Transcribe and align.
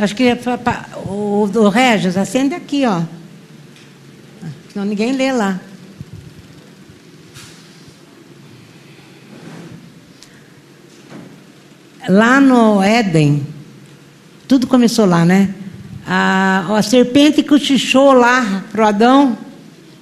Acho 0.00 0.16
que 0.16 0.32
o, 1.06 1.46
o 1.54 1.68
Regis, 1.68 2.16
acende 2.16 2.54
aqui, 2.54 2.86
ó. 2.86 3.02
Senão 4.72 4.86
ninguém 4.86 5.12
lê 5.12 5.30
lá. 5.30 5.60
Lá 12.08 12.40
no 12.40 12.82
Éden, 12.82 13.46
tudo 14.48 14.66
começou 14.66 15.04
lá, 15.04 15.22
né? 15.26 15.54
A, 16.06 16.78
a 16.78 16.82
serpente 16.82 17.42
cochichou 17.42 18.14
lá 18.14 18.64
para 18.72 18.88
Adão, 18.88 19.36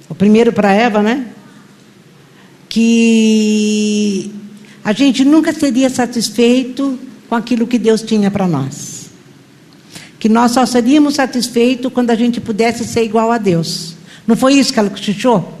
o 0.07 0.15
primeiro 0.15 0.53
para 0.53 0.71
Eva, 0.71 1.03
né? 1.03 1.27
Que 2.69 4.33
a 4.81 4.93
gente 4.93 5.25
nunca 5.25 5.51
seria 5.51 5.89
satisfeito 5.89 6.97
com 7.27 7.35
aquilo 7.35 7.67
que 7.67 7.77
Deus 7.77 8.01
tinha 8.01 8.31
para 8.31 8.47
nós. 8.47 8.88
Que 10.19 10.29
nós 10.29 10.51
só 10.51 10.65
seríamos 10.65 11.15
satisfeitos 11.15 11.91
quando 11.91 12.11
a 12.11 12.15
gente 12.15 12.41
pudesse 12.41 12.83
ser 12.83 13.03
igual 13.03 13.31
a 13.31 13.37
Deus. 13.37 13.95
Não 14.27 14.35
foi 14.35 14.53
isso 14.53 14.71
que 14.71 14.79
ela 14.79 14.89
cochichou? 14.89 15.57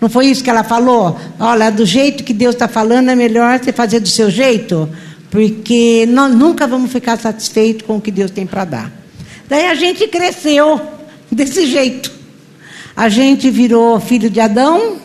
Não 0.00 0.08
foi 0.08 0.26
isso 0.26 0.44
que 0.44 0.50
ela 0.50 0.64
falou? 0.64 1.18
Olha, 1.38 1.70
do 1.70 1.84
jeito 1.84 2.24
que 2.24 2.32
Deus 2.32 2.54
está 2.54 2.68
falando, 2.68 3.10
é 3.10 3.14
melhor 3.14 3.58
você 3.58 3.72
fazer 3.72 4.00
do 4.00 4.08
seu 4.08 4.30
jeito, 4.30 4.88
porque 5.30 6.06
nós 6.08 6.34
nunca 6.34 6.66
vamos 6.66 6.92
ficar 6.92 7.18
satisfeitos 7.18 7.86
com 7.86 7.96
o 7.96 8.00
que 8.00 8.10
Deus 8.10 8.30
tem 8.30 8.46
para 8.46 8.64
dar. 8.64 8.92
Daí 9.48 9.66
a 9.66 9.74
gente 9.74 10.06
cresceu 10.08 10.80
desse 11.30 11.66
jeito. 11.66 12.12
A 12.96 13.08
gente 13.08 13.50
virou 13.50 13.98
filho 13.98 14.30
de 14.30 14.40
Adão 14.40 14.98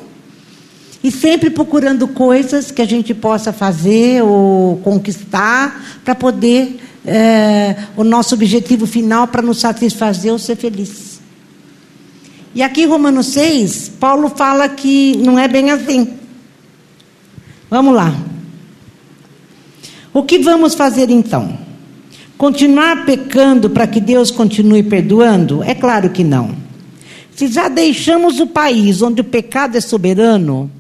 e 1.04 1.12
sempre 1.12 1.50
procurando 1.50 2.08
coisas 2.08 2.72
que 2.72 2.82
a 2.82 2.86
gente 2.86 3.14
possa 3.14 3.52
fazer 3.54 4.22
ou 4.22 4.78
conquistar 4.78 6.00
para 6.04 6.14
poder 6.14 6.80
é, 7.10 7.76
o 7.98 8.04
nosso 8.04 8.36
objetivo 8.36 8.86
final 8.86 9.28
para 9.28 9.42
nos 9.42 9.60
satisfazer 9.60 10.32
ou 10.32 10.40
ser 10.40 10.56
feliz. 10.56 11.20
E 12.54 12.62
aqui 12.62 12.84
em 12.84 12.88
Romanos 12.88 13.28
6, 13.28 13.90
Paulo 14.00 14.30
fala 14.30 14.70
que 14.70 15.18
não 15.18 15.38
é 15.38 15.48
bem 15.48 15.72
assim. 15.72 16.16
Vamos 17.70 17.94
lá. 17.94 18.16
O 20.14 20.24
que 20.24 20.40
vamos 20.40 20.74
fazer 20.74 21.10
então? 21.10 21.58
Continuar 22.38 23.06
pecando 23.06 23.70
para 23.70 23.86
que 23.86 24.00
Deus 24.00 24.32
continue 24.32 24.82
perdoando? 24.82 25.62
É 25.64 25.76
claro 25.76 26.10
que 26.10 26.24
não. 26.24 26.56
Se 27.36 27.48
já 27.48 27.68
deixamos 27.70 28.40
o 28.40 28.48
país 28.48 29.02
onde 29.02 29.22
o 29.22 29.24
pecado 29.26 29.78
é 29.78 29.82
soberano, 29.82 30.72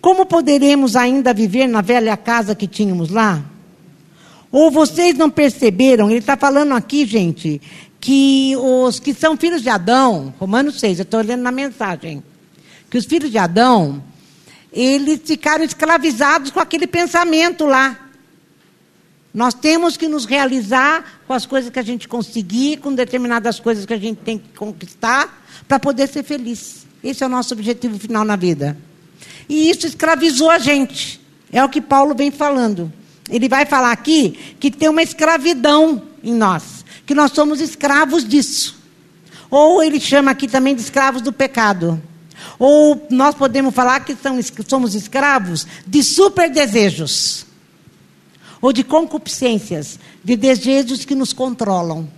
como 0.00 0.26
poderemos 0.26 0.96
ainda 0.96 1.34
viver 1.34 1.66
na 1.66 1.80
velha 1.80 2.16
casa 2.16 2.54
que 2.54 2.66
tínhamos 2.66 3.10
lá? 3.10 3.42
Ou 4.54 4.70
vocês 4.70 5.16
não 5.16 5.28
perceberam? 5.28 6.08
Ele 6.08 6.20
está 6.20 6.36
falando 6.36 6.74
aqui, 6.74 7.04
gente, 7.04 7.60
que 7.98 8.54
os 8.56 9.00
que 9.00 9.12
são 9.12 9.36
filhos 9.36 9.62
de 9.62 9.68
Adão, 9.68 10.32
Romanos 10.38 10.78
6, 10.78 11.00
eu 11.00 11.02
estou 11.02 11.20
lendo 11.22 11.42
na 11.42 11.50
mensagem, 11.50 12.22
que 12.88 12.96
os 12.96 13.04
filhos 13.04 13.32
de 13.32 13.36
Adão, 13.36 14.00
eles 14.72 15.22
ficaram 15.24 15.64
escravizados 15.64 16.52
com 16.52 16.60
aquele 16.60 16.86
pensamento 16.86 17.66
lá. 17.66 17.98
Nós 19.34 19.54
temos 19.54 19.96
que 19.96 20.06
nos 20.06 20.24
realizar 20.24 21.20
com 21.26 21.32
as 21.32 21.44
coisas 21.44 21.68
que 21.68 21.80
a 21.80 21.84
gente 21.84 22.06
conseguir, 22.06 22.76
com 22.76 22.94
determinadas 22.94 23.58
coisas 23.58 23.84
que 23.84 23.92
a 23.92 23.98
gente 23.98 24.18
tem 24.18 24.38
que 24.38 24.56
conquistar, 24.56 25.44
para 25.66 25.80
poder 25.80 26.06
ser 26.06 26.22
feliz. 26.22 26.86
Esse 27.02 27.24
é 27.24 27.26
o 27.26 27.28
nosso 27.28 27.54
objetivo 27.54 27.98
final 27.98 28.24
na 28.24 28.36
vida. 28.36 28.78
E 29.48 29.68
isso 29.68 29.84
escravizou 29.84 30.48
a 30.48 30.60
gente. 30.60 31.20
É 31.50 31.64
o 31.64 31.68
que 31.68 31.80
Paulo 31.80 32.14
vem 32.14 32.30
falando. 32.30 32.92
Ele 33.28 33.48
vai 33.48 33.64
falar 33.64 33.92
aqui 33.92 34.56
que 34.60 34.70
tem 34.70 34.88
uma 34.88 35.02
escravidão 35.02 36.02
em 36.22 36.34
nós, 36.34 36.84
que 37.06 37.14
nós 37.14 37.32
somos 37.32 37.60
escravos 37.60 38.26
disso. 38.26 38.76
Ou 39.50 39.82
ele 39.82 40.00
chama 40.00 40.30
aqui 40.30 40.48
também 40.48 40.74
de 40.74 40.82
escravos 40.82 41.22
do 41.22 41.32
pecado. 41.32 42.02
Ou 42.58 43.06
nós 43.10 43.34
podemos 43.34 43.74
falar 43.74 44.00
que 44.00 44.16
somos 44.66 44.94
escravos 44.94 45.66
de 45.86 46.02
super 46.02 46.50
desejos. 46.50 47.46
Ou 48.60 48.72
de 48.72 48.82
concupiscências, 48.82 49.98
de 50.22 50.36
desejos 50.36 51.04
que 51.04 51.14
nos 51.14 51.32
controlam. 51.32 52.08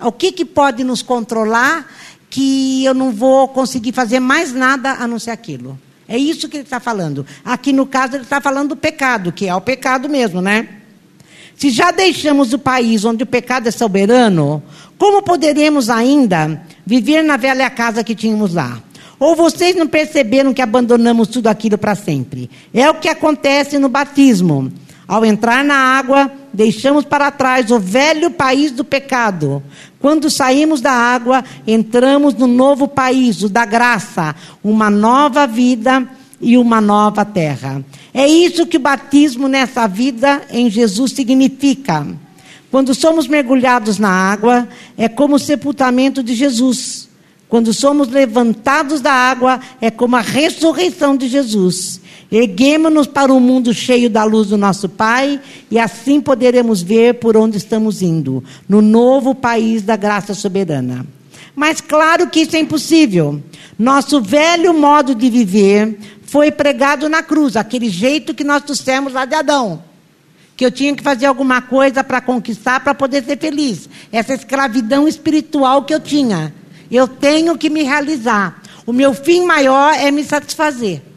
O 0.00 0.12
que, 0.12 0.32
que 0.32 0.44
pode 0.44 0.82
nos 0.84 1.02
controlar 1.02 1.88
que 2.28 2.84
eu 2.84 2.94
não 2.94 3.12
vou 3.12 3.48
conseguir 3.48 3.92
fazer 3.92 4.20
mais 4.20 4.52
nada 4.52 4.92
a 4.92 5.06
não 5.06 5.18
ser 5.18 5.30
aquilo? 5.30 5.78
É 6.08 6.18
isso 6.18 6.48
que 6.48 6.56
ele 6.56 6.64
está 6.64 6.80
falando. 6.80 7.26
Aqui 7.44 7.72
no 7.72 7.86
caso, 7.86 8.16
ele 8.16 8.24
está 8.24 8.40
falando 8.40 8.70
do 8.70 8.76
pecado, 8.76 9.32
que 9.32 9.48
é 9.48 9.54
o 9.54 9.60
pecado 9.60 10.08
mesmo, 10.08 10.40
né? 10.40 10.68
Se 11.56 11.70
já 11.70 11.90
deixamos 11.90 12.52
o 12.52 12.58
país 12.58 13.04
onde 13.04 13.22
o 13.22 13.26
pecado 13.26 13.68
é 13.68 13.70
soberano, 13.70 14.62
como 14.98 15.22
poderemos 15.22 15.88
ainda 15.88 16.62
viver 16.84 17.22
na 17.22 17.36
velha 17.36 17.70
casa 17.70 18.04
que 18.04 18.14
tínhamos 18.14 18.54
lá? 18.54 18.82
Ou 19.18 19.36
vocês 19.36 19.76
não 19.76 19.86
perceberam 19.86 20.52
que 20.52 20.60
abandonamos 20.60 21.28
tudo 21.28 21.46
aquilo 21.46 21.78
para 21.78 21.94
sempre? 21.94 22.50
É 22.72 22.90
o 22.90 22.94
que 22.94 23.08
acontece 23.08 23.78
no 23.78 23.88
batismo. 23.88 24.72
Ao 25.06 25.24
entrar 25.24 25.64
na 25.64 25.76
água, 25.76 26.30
deixamos 26.54 27.04
para 27.04 27.30
trás 27.30 27.70
o 27.70 27.78
velho 27.78 28.30
país 28.30 28.70
do 28.70 28.84
pecado. 28.84 29.62
Quando 29.98 30.30
saímos 30.30 30.80
da 30.80 30.92
água, 30.92 31.44
entramos 31.66 32.34
no 32.34 32.46
novo 32.46 32.86
país, 32.86 33.42
o 33.42 33.48
da 33.48 33.64
graça, 33.64 34.34
uma 34.62 34.88
nova 34.88 35.46
vida 35.46 36.08
e 36.40 36.56
uma 36.56 36.80
nova 36.80 37.24
terra. 37.24 37.84
É 38.12 38.26
isso 38.28 38.66
que 38.66 38.76
o 38.76 38.80
batismo 38.80 39.48
nessa 39.48 39.86
vida 39.88 40.42
em 40.50 40.70
Jesus 40.70 41.12
significa. 41.12 42.06
Quando 42.70 42.94
somos 42.94 43.26
mergulhados 43.26 43.98
na 43.98 44.10
água, 44.10 44.68
é 44.96 45.08
como 45.08 45.36
o 45.36 45.38
sepultamento 45.38 46.22
de 46.22 46.34
Jesus. 46.34 47.08
Quando 47.48 47.72
somos 47.72 48.08
levantados 48.08 49.00
da 49.00 49.12
água, 49.12 49.60
é 49.80 49.90
como 49.90 50.16
a 50.16 50.20
ressurreição 50.20 51.16
de 51.16 51.28
Jesus. 51.28 52.00
Erguemos-nos 52.36 53.06
para 53.06 53.32
um 53.32 53.38
mundo 53.38 53.72
cheio 53.72 54.10
da 54.10 54.24
luz 54.24 54.48
do 54.48 54.56
nosso 54.56 54.88
Pai 54.88 55.40
e 55.70 55.78
assim 55.78 56.20
poderemos 56.20 56.82
ver 56.82 57.14
por 57.20 57.36
onde 57.36 57.58
estamos 57.58 58.02
indo, 58.02 58.42
no 58.68 58.82
novo 58.82 59.36
país 59.36 59.82
da 59.82 59.94
graça 59.94 60.34
soberana. 60.34 61.06
Mas 61.54 61.80
claro 61.80 62.28
que 62.28 62.40
isso 62.40 62.56
é 62.56 62.58
impossível. 62.58 63.40
Nosso 63.78 64.20
velho 64.20 64.74
modo 64.74 65.14
de 65.14 65.30
viver 65.30 65.96
foi 66.24 66.50
pregado 66.50 67.08
na 67.08 67.22
cruz, 67.22 67.54
aquele 67.54 67.88
jeito 67.88 68.34
que 68.34 68.42
nós 68.42 68.64
trouxemos 68.64 69.12
lá 69.12 69.24
de 69.24 69.36
Adão. 69.36 69.84
Que 70.56 70.66
eu 70.66 70.72
tinha 70.72 70.92
que 70.92 71.04
fazer 71.04 71.26
alguma 71.26 71.62
coisa 71.62 72.02
para 72.02 72.20
conquistar, 72.20 72.80
para 72.80 72.96
poder 72.96 73.22
ser 73.22 73.38
feliz. 73.38 73.88
Essa 74.10 74.34
escravidão 74.34 75.06
espiritual 75.06 75.84
que 75.84 75.94
eu 75.94 76.00
tinha. 76.00 76.52
Eu 76.90 77.06
tenho 77.06 77.56
que 77.56 77.70
me 77.70 77.84
realizar. 77.84 78.60
O 78.84 78.92
meu 78.92 79.14
fim 79.14 79.44
maior 79.46 79.94
é 79.94 80.10
me 80.10 80.24
satisfazer. 80.24 81.13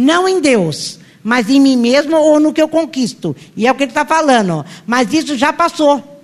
Não 0.00 0.28
em 0.28 0.40
Deus, 0.40 1.00
mas 1.24 1.50
em 1.50 1.58
mim 1.58 1.76
mesmo 1.76 2.16
ou 2.16 2.38
no 2.38 2.52
que 2.52 2.62
eu 2.62 2.68
conquisto. 2.68 3.34
E 3.56 3.66
é 3.66 3.72
o 3.72 3.74
que 3.74 3.82
ele 3.82 3.90
está 3.90 4.04
falando. 4.04 4.64
Mas 4.86 5.12
isso 5.12 5.36
já 5.36 5.52
passou. 5.52 6.22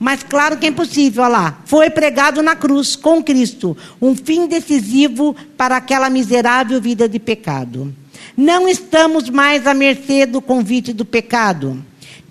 Mas 0.00 0.24
claro 0.24 0.56
que 0.56 0.66
é 0.66 0.70
impossível, 0.70 1.22
olha 1.22 1.30
lá. 1.32 1.58
Foi 1.64 1.90
pregado 1.90 2.42
na 2.42 2.56
cruz 2.56 2.96
com 2.96 3.22
Cristo, 3.22 3.76
um 4.02 4.16
fim 4.16 4.48
decisivo 4.48 5.36
para 5.56 5.76
aquela 5.76 6.10
miserável 6.10 6.80
vida 6.80 7.08
de 7.08 7.20
pecado. 7.20 7.94
Não 8.36 8.68
estamos 8.68 9.30
mais 9.30 9.64
à 9.64 9.74
mercê 9.74 10.26
do 10.26 10.40
convite 10.40 10.92
do 10.92 11.04
pecado. 11.04 11.80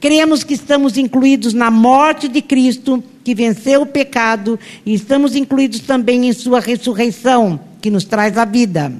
Cremos 0.01 0.43
que 0.43 0.53
estamos 0.53 0.97
incluídos 0.97 1.53
na 1.53 1.71
morte 1.71 2.27
de 2.27 2.41
Cristo, 2.41 3.01
que 3.23 3.33
venceu 3.33 3.83
o 3.83 3.85
pecado, 3.85 4.59
e 4.85 4.93
estamos 4.93 5.33
incluídos 5.33 5.79
também 5.79 6.27
em 6.27 6.33
sua 6.33 6.59
ressurreição, 6.59 7.57
que 7.81 7.89
nos 7.89 8.03
traz 8.03 8.37
a 8.37 8.43
vida. 8.43 8.91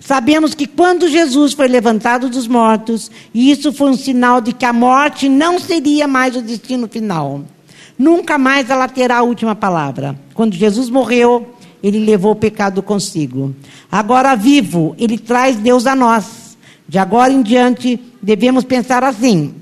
Sabemos 0.00 0.54
que 0.54 0.66
quando 0.66 1.08
Jesus 1.08 1.52
foi 1.52 1.68
levantado 1.68 2.28
dos 2.28 2.46
mortos, 2.46 3.10
isso 3.34 3.72
foi 3.72 3.90
um 3.90 3.96
sinal 3.96 4.40
de 4.40 4.52
que 4.52 4.64
a 4.64 4.72
morte 4.72 5.28
não 5.28 5.58
seria 5.58 6.06
mais 6.06 6.36
o 6.36 6.42
destino 6.42 6.88
final. 6.88 7.42
Nunca 7.98 8.38
mais 8.38 8.70
ela 8.70 8.88
terá 8.88 9.18
a 9.18 9.22
última 9.22 9.54
palavra. 9.54 10.18
Quando 10.34 10.54
Jesus 10.54 10.88
morreu, 10.88 11.54
ele 11.82 11.98
levou 11.98 12.32
o 12.32 12.36
pecado 12.36 12.82
consigo. 12.82 13.54
Agora 13.90 14.36
vivo, 14.36 14.94
ele 14.98 15.18
traz 15.18 15.56
Deus 15.56 15.86
a 15.86 15.94
nós. 15.94 16.56
De 16.88 16.98
agora 16.98 17.32
em 17.32 17.42
diante, 17.42 18.00
devemos 18.22 18.64
pensar 18.64 19.04
assim: 19.04 19.54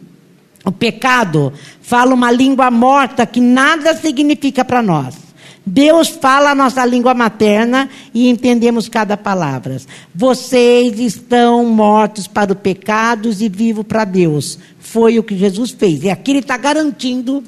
o 0.65 0.71
pecado 0.71 1.53
fala 1.81 2.15
uma 2.15 2.31
língua 2.31 2.71
morta 2.71 3.27
que 3.27 3.41
nada 3.41 3.95
significa 3.95 4.65
para 4.65 4.83
nós. 4.83 5.26
Deus 5.69 6.09
fala 6.09 6.51
a 6.51 6.55
nossa 6.55 6.87
língua 6.87 7.13
materna 7.13 7.91
e 8.15 8.29
entendemos 8.29 8.89
cada 8.89 9.17
palavra. 9.17 9.77
Vocês 10.15 11.01
estão 11.01 11.67
mortos 11.67 12.29
para 12.29 12.53
os 12.53 12.59
pecados 12.61 13.43
e 13.43 13.49
vivos 13.49 13.85
para 13.85 14.05
Deus. 14.05 14.61
Foi 14.79 15.19
o 15.19 15.25
que 15.25 15.37
Jesus 15.37 15.73
fez. 15.73 16.05
E 16.05 16.09
aqui 16.09 16.31
ele 16.31 16.39
está 16.39 16.57
garantindo 16.57 17.43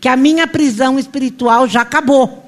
que 0.00 0.08
a 0.08 0.16
minha 0.16 0.46
prisão 0.46 0.98
espiritual 0.98 1.68
já 1.68 1.82
acabou. 1.82 2.46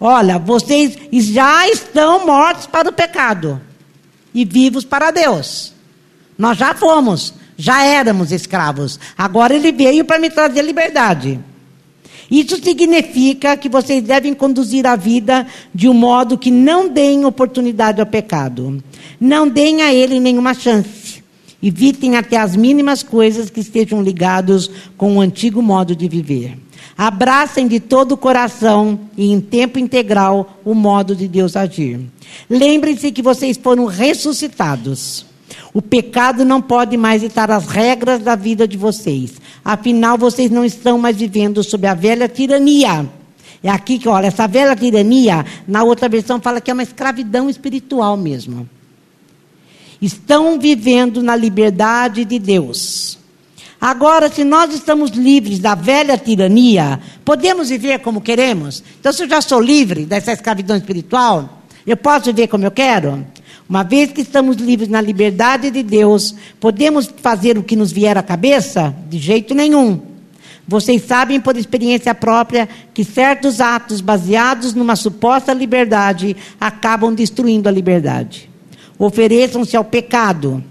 Olha, 0.00 0.38
vocês 0.38 0.96
já 1.12 1.68
estão 1.68 2.24
mortos 2.24 2.66
para 2.66 2.88
o 2.88 2.92
pecado 2.94 3.60
e 4.32 4.46
vivos 4.46 4.82
para 4.82 5.10
Deus. 5.10 5.74
Nós 6.38 6.56
já 6.56 6.72
fomos, 6.72 7.34
já 7.54 7.84
éramos 7.84 8.32
escravos. 8.32 8.98
Agora 9.18 9.54
ele 9.54 9.70
veio 9.72 10.06
para 10.06 10.18
me 10.18 10.30
trazer 10.30 10.62
liberdade. 10.62 11.38
Isso 12.30 12.62
significa 12.62 13.56
que 13.56 13.68
vocês 13.68 14.02
devem 14.04 14.32
conduzir 14.32 14.86
a 14.86 14.94
vida 14.94 15.46
de 15.74 15.88
um 15.88 15.94
modo 15.94 16.38
que 16.38 16.50
não 16.50 16.88
deem 16.88 17.24
oportunidade 17.24 18.00
ao 18.00 18.06
pecado. 18.06 18.82
Não 19.20 19.48
deem 19.48 19.82
a 19.82 19.92
ele 19.92 20.20
nenhuma 20.20 20.54
chance. 20.54 21.22
Evitem 21.62 22.16
até 22.16 22.36
as 22.36 22.54
mínimas 22.54 23.02
coisas 23.02 23.50
que 23.50 23.60
estejam 23.60 24.02
ligados 24.02 24.70
com 24.96 25.16
o 25.16 25.20
antigo 25.20 25.60
modo 25.60 25.94
de 25.94 26.08
viver. 26.08 26.56
Abracem 26.96 27.66
de 27.66 27.80
todo 27.80 28.12
o 28.12 28.16
coração 28.16 29.00
e 29.16 29.32
em 29.32 29.40
tempo 29.40 29.78
integral 29.78 30.60
o 30.64 30.74
modo 30.74 31.16
de 31.16 31.26
Deus 31.26 31.56
agir. 31.56 32.00
Lembrem-se 32.48 33.10
que 33.10 33.22
vocês 33.22 33.58
foram 33.60 33.86
ressuscitados. 33.86 35.29
O 35.72 35.80
pecado 35.80 36.44
não 36.44 36.60
pode 36.60 36.96
mais 36.96 37.20
ditar 37.20 37.50
as 37.50 37.66
regras 37.66 38.20
da 38.20 38.34
vida 38.34 38.66
de 38.66 38.76
vocês. 38.76 39.40
Afinal, 39.64 40.18
vocês 40.18 40.50
não 40.50 40.64
estão 40.64 40.98
mais 40.98 41.16
vivendo 41.16 41.62
sob 41.62 41.86
a 41.86 41.94
velha 41.94 42.28
tirania. 42.28 43.08
É 43.62 43.70
aqui 43.70 43.98
que, 43.98 44.08
olha, 44.08 44.26
essa 44.26 44.48
velha 44.48 44.74
tirania, 44.74 45.44
na 45.68 45.82
outra 45.82 46.08
versão 46.08 46.40
fala 46.40 46.60
que 46.60 46.70
é 46.70 46.74
uma 46.74 46.82
escravidão 46.82 47.48
espiritual 47.48 48.16
mesmo. 48.16 48.68
Estão 50.00 50.58
vivendo 50.58 51.22
na 51.22 51.36
liberdade 51.36 52.24
de 52.24 52.38
Deus. 52.38 53.18
Agora, 53.80 54.30
se 54.30 54.44
nós 54.44 54.74
estamos 54.74 55.10
livres 55.10 55.58
da 55.58 55.74
velha 55.74 56.18
tirania, 56.18 57.00
podemos 57.24 57.70
viver 57.70 58.00
como 58.00 58.20
queremos? 58.20 58.82
Então, 58.98 59.12
se 59.12 59.22
eu 59.22 59.28
já 59.28 59.40
sou 59.40 59.60
livre 59.60 60.04
dessa 60.04 60.32
escravidão 60.32 60.76
espiritual, 60.76 61.62
eu 61.86 61.96
posso 61.96 62.26
viver 62.26 62.48
como 62.48 62.64
eu 62.64 62.70
quero? 62.70 63.26
Uma 63.70 63.84
vez 63.84 64.10
que 64.10 64.22
estamos 64.22 64.56
livres 64.56 64.88
na 64.88 65.00
liberdade 65.00 65.70
de 65.70 65.80
Deus, 65.80 66.34
podemos 66.58 67.08
fazer 67.22 67.56
o 67.56 67.62
que 67.62 67.76
nos 67.76 67.92
vier 67.92 68.18
à 68.18 68.22
cabeça? 68.22 68.92
De 69.08 69.16
jeito 69.16 69.54
nenhum. 69.54 70.00
Vocês 70.66 71.04
sabem 71.04 71.40
por 71.40 71.56
experiência 71.56 72.12
própria 72.12 72.68
que 72.92 73.04
certos 73.04 73.60
atos 73.60 74.00
baseados 74.00 74.74
numa 74.74 74.96
suposta 74.96 75.54
liberdade 75.54 76.36
acabam 76.60 77.14
destruindo 77.14 77.68
a 77.68 77.72
liberdade. 77.72 78.50
Ofereçam-se 78.98 79.76
ao 79.76 79.84
pecado, 79.84 80.64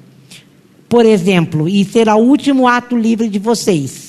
por 0.90 1.06
exemplo, 1.06 1.70
e 1.70 1.86
será 1.86 2.18
o 2.18 2.28
último 2.28 2.68
ato 2.68 2.98
livre 2.98 3.30
de 3.30 3.40
vocês. 3.40 4.09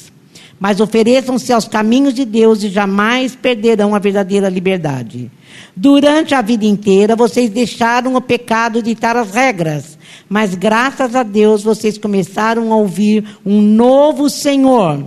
Mas 0.61 0.79
ofereçam-se 0.79 1.55
aos 1.55 1.67
caminhos 1.67 2.13
de 2.13 2.27
Deus 2.27 2.63
e 2.63 2.69
jamais 2.69 3.35
perderão 3.35 3.95
a 3.95 3.99
verdadeira 3.99 4.47
liberdade. 4.51 5.31
Durante 5.75 6.35
a 6.35 6.43
vida 6.43 6.67
inteira, 6.67 7.17
vocês 7.17 7.49
deixaram 7.49 8.15
o 8.15 8.21
pecado 8.21 8.83
ditar 8.83 9.17
as 9.17 9.31
regras, 9.31 9.99
mas 10.29 10.55
graças 10.55 11.17
a 11.17 11.23
Deus 11.23 11.63
vocês 11.63 11.97
começaram 11.97 12.75
a 12.75 12.77
ouvir 12.77 13.25
um 13.45 13.63
novo 13.63 14.29
Senhor. 14.29 15.03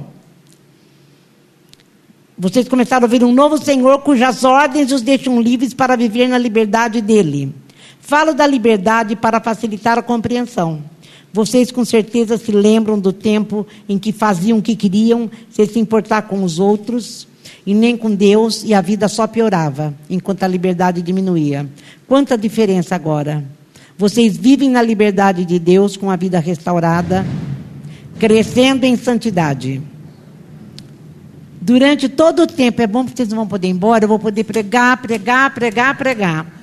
Vocês 2.35 2.67
começaram 2.67 3.03
a 3.03 3.05
ouvir 3.05 3.23
um 3.23 3.31
novo 3.31 3.63
Senhor 3.63 3.99
cujas 3.99 4.43
ordens 4.43 4.91
os 4.91 5.03
deixam 5.03 5.39
livres 5.39 5.71
para 5.71 5.95
viver 5.95 6.27
na 6.27 6.37
liberdade 6.39 6.99
dele. 6.99 7.53
Falo 7.99 8.33
da 8.33 8.47
liberdade 8.47 9.15
para 9.15 9.39
facilitar 9.39 9.99
a 9.99 10.01
compreensão. 10.01 10.83
Vocês 11.33 11.71
com 11.71 11.83
certeza 11.83 12.37
se 12.37 12.51
lembram 12.51 12.99
do 12.99 13.11
tempo 13.11 13.65
em 13.89 13.97
que 13.97 14.11
faziam 14.11 14.59
o 14.59 14.61
que 14.61 14.75
queriam, 14.75 15.29
sem 15.49 15.65
se 15.65 15.79
importar 15.79 16.21
com 16.21 16.43
os 16.43 16.59
outros 16.59 17.27
e 17.65 17.73
nem 17.73 17.97
com 17.97 18.13
Deus, 18.13 18.63
e 18.63 18.73
a 18.73 18.81
vida 18.81 19.07
só 19.07 19.25
piorava, 19.25 19.95
enquanto 20.07 20.43
a 20.43 20.47
liberdade 20.47 21.01
diminuía. 21.01 21.67
Quanta 22.07 22.37
diferença 22.37 22.93
agora! 22.93 23.43
Vocês 23.97 24.37
vivem 24.37 24.69
na 24.69 24.81
liberdade 24.81 25.43
de 25.43 25.57
Deus 25.57 25.97
com 25.97 26.11
a 26.11 26.15
vida 26.15 26.39
restaurada, 26.39 27.25
crescendo 28.19 28.85
em 28.85 28.95
santidade. 28.95 29.81
Durante 31.59 32.09
todo 32.09 32.43
o 32.43 32.47
tempo, 32.47 32.81
é 32.81 32.87
bom 32.87 33.05
que 33.05 33.15
vocês 33.15 33.29
não 33.29 33.37
vão 33.37 33.47
poder 33.47 33.67
ir 33.67 33.71
embora, 33.71 34.03
eu 34.03 34.09
vou 34.09 34.19
poder 34.19 34.43
pregar, 34.43 35.01
pregar, 35.01 35.53
pregar, 35.53 35.97
pregar. 35.97 36.62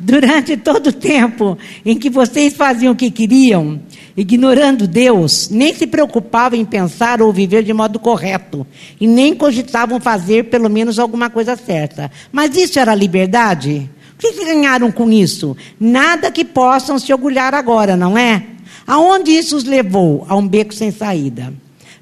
Durante 0.00 0.56
todo 0.56 0.88
o 0.88 0.92
tempo 0.92 1.58
em 1.84 1.98
que 1.98 2.08
vocês 2.08 2.54
faziam 2.54 2.92
o 2.92 2.96
que 2.96 3.10
queriam, 3.10 3.80
ignorando 4.16 4.86
Deus, 4.86 5.48
nem 5.50 5.74
se 5.74 5.88
preocupavam 5.88 6.58
em 6.58 6.64
pensar 6.64 7.20
ou 7.20 7.32
viver 7.32 7.64
de 7.64 7.72
modo 7.72 7.98
correto, 7.98 8.64
e 9.00 9.06
nem 9.08 9.34
cogitavam 9.34 9.98
fazer 9.98 10.44
pelo 10.44 10.70
menos 10.70 10.98
alguma 10.98 11.28
coisa 11.28 11.56
certa. 11.56 12.10
Mas 12.30 12.56
isso 12.56 12.78
era 12.78 12.94
liberdade? 12.94 13.90
O 14.14 14.18
que 14.18 14.44
ganharam 14.44 14.92
com 14.92 15.10
isso? 15.10 15.56
Nada 15.80 16.30
que 16.30 16.44
possam 16.44 16.98
se 16.98 17.12
orgulhar 17.12 17.52
agora, 17.54 17.96
não 17.96 18.16
é? 18.16 18.44
Aonde 18.86 19.32
isso 19.32 19.56
os 19.56 19.64
levou? 19.64 20.24
A 20.28 20.36
um 20.36 20.46
beco 20.46 20.74
sem 20.74 20.90
saída. 20.92 21.52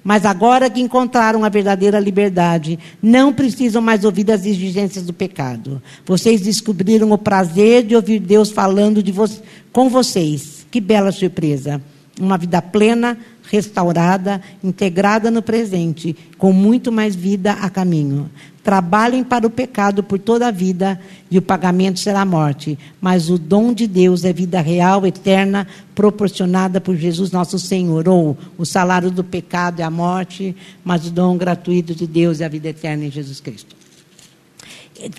Mas 0.07 0.25
agora 0.25 0.71
que 0.71 0.81
encontraram 0.81 1.45
a 1.45 1.49
verdadeira 1.49 1.99
liberdade, 1.99 2.79
não 3.03 3.33
precisam 3.33 3.83
mais 3.83 4.05
ouvir 4.05 4.31
as 4.31 4.47
exigências 4.47 5.05
do 5.05 5.13
pecado. 5.13 5.83
Vocês 6.07 6.43
descobriram 6.43 7.11
o 7.11 7.19
prazer 7.19 7.83
de 7.83 7.97
ouvir 7.97 8.21
Deus 8.21 8.53
falando 8.53 9.03
de 9.03 9.11
vo 9.11 9.29
com 9.73 9.89
vocês. 9.89 10.65
Que 10.71 10.81
bela 10.81 11.11
surpresa! 11.11 11.83
Uma 12.21 12.39
vida 12.39 12.63
plena, 12.63 13.19
restaurada, 13.51 14.41
integrada 14.63 15.31
no 15.31 15.43
presente, 15.43 16.17
com 16.37 16.53
muito 16.53 16.91
mais 16.91 17.15
vida 17.15 17.53
a 17.53 17.71
caminho. 17.71 18.31
Trabalhem 18.63 19.23
para 19.23 19.47
o 19.47 19.51
pecado 19.51 20.03
por 20.03 20.19
toda 20.19 20.49
a 20.49 20.51
vida 20.51 21.01
e 21.31 21.39
o 21.39 21.43
pagamento 21.43 22.01
será 22.01 22.23
a 22.23 22.27
morte. 22.27 22.77
Mas 23.01 23.31
o 23.31 23.39
dom 23.39 23.73
de 23.73 23.87
Deus 23.87 24.25
é 24.25 24.33
vida 24.33 24.61
real, 24.61 25.07
eterna, 25.07 25.69
proporcionada 25.95 26.81
por 26.81 26.97
Jesus 26.97 27.31
nosso 27.31 27.59
Senhor. 27.59 28.09
Ou 28.09 28.37
o 28.59 28.67
salário 28.67 29.11
do 29.11 29.23
pecado 29.23 29.81
é 29.81 29.85
a 29.85 29.91
morte, 29.91 30.57
mas 30.85 31.07
o 31.07 31.11
dom 31.11 31.37
gratuito 31.37 31.95
de 31.95 32.07
Deus 32.07 32.41
é 32.41 32.45
a 32.45 32.49
vida 32.49 32.69
eterna 32.69 33.05
em 33.05 33.11
Jesus 33.11 33.41
Cristo. 33.41 33.77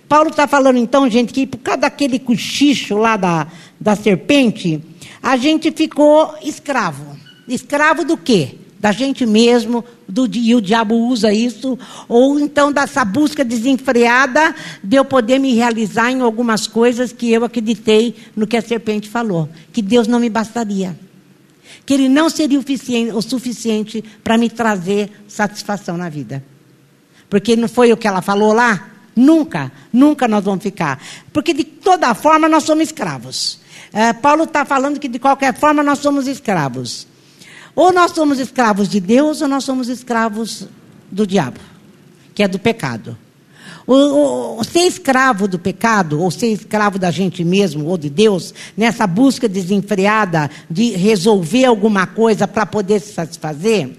Paulo 0.09 0.29
está 0.29 0.47
falando 0.47 0.77
então, 0.77 1.09
gente, 1.09 1.31
que 1.31 1.45
por 1.45 1.59
causa 1.59 1.81
daquele 1.81 2.19
cochicho 2.19 2.97
lá 2.97 3.15
da, 3.15 3.47
da 3.79 3.95
serpente, 3.95 4.81
a 5.21 5.37
gente 5.37 5.71
ficou 5.71 6.33
escravo. 6.43 7.26
Escravo 7.47 8.03
do 8.03 8.17
quê? 8.17 8.55
Da 8.79 8.91
gente 8.91 9.25
mesmo, 9.25 9.83
do, 10.07 10.29
e 10.31 10.53
o 10.53 10.61
diabo 10.61 10.95
usa 10.95 11.33
isso, 11.33 11.77
ou 12.07 12.39
então 12.39 12.71
dessa 12.71 13.03
busca 13.03 13.43
desenfreada 13.43 14.55
de 14.83 14.97
eu 14.97 15.03
poder 15.03 15.39
me 15.39 15.53
realizar 15.53 16.11
em 16.11 16.21
algumas 16.21 16.67
coisas 16.67 17.11
que 17.11 17.31
eu 17.31 17.43
acreditei 17.43 18.15
no 18.35 18.45
que 18.45 18.55
a 18.55 18.61
serpente 18.61 19.09
falou, 19.09 19.49
que 19.73 19.81
Deus 19.81 20.07
não 20.07 20.19
me 20.19 20.29
bastaria. 20.29 20.97
Que 21.85 21.93
Ele 21.95 22.07
não 22.07 22.29
seria 22.29 22.59
o 22.59 23.21
suficiente 23.21 24.03
para 24.23 24.37
me 24.37 24.49
trazer 24.49 25.09
satisfação 25.27 25.97
na 25.97 26.09
vida. 26.09 26.43
Porque 27.29 27.55
não 27.55 27.67
foi 27.67 27.91
o 27.91 27.97
que 27.97 28.07
ela 28.07 28.21
falou 28.21 28.53
lá? 28.53 28.89
Nunca, 29.15 29.71
nunca 29.91 30.27
nós 30.27 30.43
vamos 30.43 30.61
ficar. 30.61 31.01
Porque 31.33 31.53
de 31.53 31.63
toda 31.63 32.13
forma 32.13 32.47
nós 32.47 32.63
somos 32.63 32.83
escravos. 32.83 33.59
É, 33.91 34.13
Paulo 34.13 34.43
está 34.43 34.63
falando 34.63 34.99
que 34.99 35.07
de 35.07 35.17
qualquer 35.17 35.57
forma 35.57 35.81
nós 35.81 35.99
somos 35.99 36.27
escravos. 36.27 37.07
Ou 37.77 37.93
nós 37.93 38.11
somos 38.13 38.39
escravos 38.39 38.89
de 38.89 38.99
Deus, 38.99 39.39
ou 39.39 39.47
nós 39.47 39.63
somos 39.63 39.87
escravos 39.87 40.67
do 41.11 41.27
diabo, 41.27 41.59
que 42.33 42.41
é 42.41 42.47
do 42.47 42.57
pecado. 42.57 43.15
O, 43.85 44.59
o, 44.59 44.63
ser 44.63 44.87
escravo 44.87 45.47
do 45.47 45.59
pecado, 45.59 46.19
ou 46.19 46.31
ser 46.31 46.47
escravo 46.47 46.97
da 46.97 47.11
gente 47.11 47.43
mesmo, 47.43 47.85
ou 47.85 47.95
de 47.95 48.09
Deus, 48.09 48.51
nessa 48.75 49.05
busca 49.05 49.47
desenfreada 49.47 50.49
de 50.67 50.89
resolver 50.93 51.65
alguma 51.65 52.07
coisa 52.07 52.47
para 52.47 52.65
poder 52.65 52.99
se 52.99 53.13
satisfazer. 53.13 53.91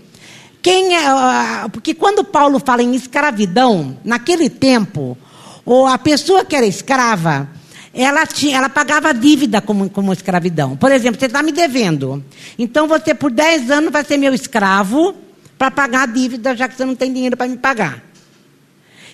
Quem 0.60 0.96
é, 0.96 1.68
porque 1.72 1.94
quando 1.94 2.24
Paulo 2.24 2.58
fala 2.58 2.82
em 2.82 2.96
escravidão, 2.96 3.96
naquele 4.04 4.50
tempo, 4.50 5.16
ou 5.64 5.86
a 5.86 5.96
pessoa 5.96 6.44
que 6.44 6.56
era 6.56 6.66
escrava, 6.66 7.48
ela, 7.92 8.26
tinha, 8.26 8.58
ela 8.58 8.68
pagava 8.68 9.12
dívida 9.12 9.60
como, 9.60 9.88
como 9.90 10.12
escravidão. 10.12 10.76
Por 10.76 10.92
exemplo, 10.92 11.18
você 11.18 11.26
está 11.26 11.42
me 11.42 11.52
devendo. 11.52 12.22
Então 12.58 12.86
você, 12.86 13.14
por 13.14 13.30
10 13.30 13.70
anos, 13.70 13.92
vai 13.92 14.04
ser 14.04 14.16
meu 14.16 14.34
escravo 14.34 15.14
para 15.56 15.70
pagar 15.70 16.02
a 16.02 16.06
dívida, 16.06 16.54
já 16.54 16.68
que 16.68 16.76
você 16.76 16.84
não 16.84 16.94
tem 16.94 17.12
dinheiro 17.12 17.36
para 17.36 17.48
me 17.48 17.56
pagar. 17.56 18.08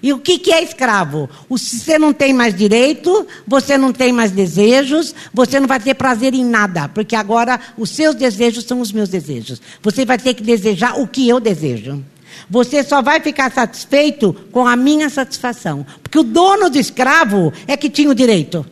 E 0.02 0.12
o 0.12 0.18
que, 0.18 0.38
que 0.38 0.52
é 0.52 0.62
escravo? 0.62 1.30
Você 1.48 1.98
não 1.98 2.12
tem 2.12 2.34
mais 2.34 2.54
direito, 2.54 3.26
você 3.46 3.78
não 3.78 3.90
tem 3.90 4.12
mais 4.12 4.32
desejos, 4.32 5.14
você 5.32 5.58
não 5.58 5.66
vai 5.66 5.80
ter 5.80 5.94
prazer 5.94 6.34
em 6.34 6.44
nada, 6.44 6.90
porque 6.90 7.16
agora 7.16 7.58
os 7.78 7.88
seus 7.88 8.14
desejos 8.14 8.64
são 8.64 8.80
os 8.80 8.92
meus 8.92 9.08
desejos. 9.08 9.62
Você 9.82 10.04
vai 10.04 10.18
ter 10.18 10.34
que 10.34 10.42
desejar 10.42 11.00
o 11.00 11.08
que 11.08 11.26
eu 11.26 11.40
desejo. 11.40 12.04
Você 12.48 12.82
só 12.82 13.00
vai 13.00 13.20
ficar 13.20 13.50
satisfeito 13.52 14.32
com 14.52 14.66
a 14.66 14.76
minha 14.76 15.08
satisfação. 15.08 15.86
Porque 16.02 16.18
o 16.18 16.22
dono 16.22 16.68
do 16.70 16.78
escravo 16.78 17.52
é 17.66 17.76
que 17.76 17.88
tinha 17.90 18.10
o 18.10 18.14
direito. 18.14 18.64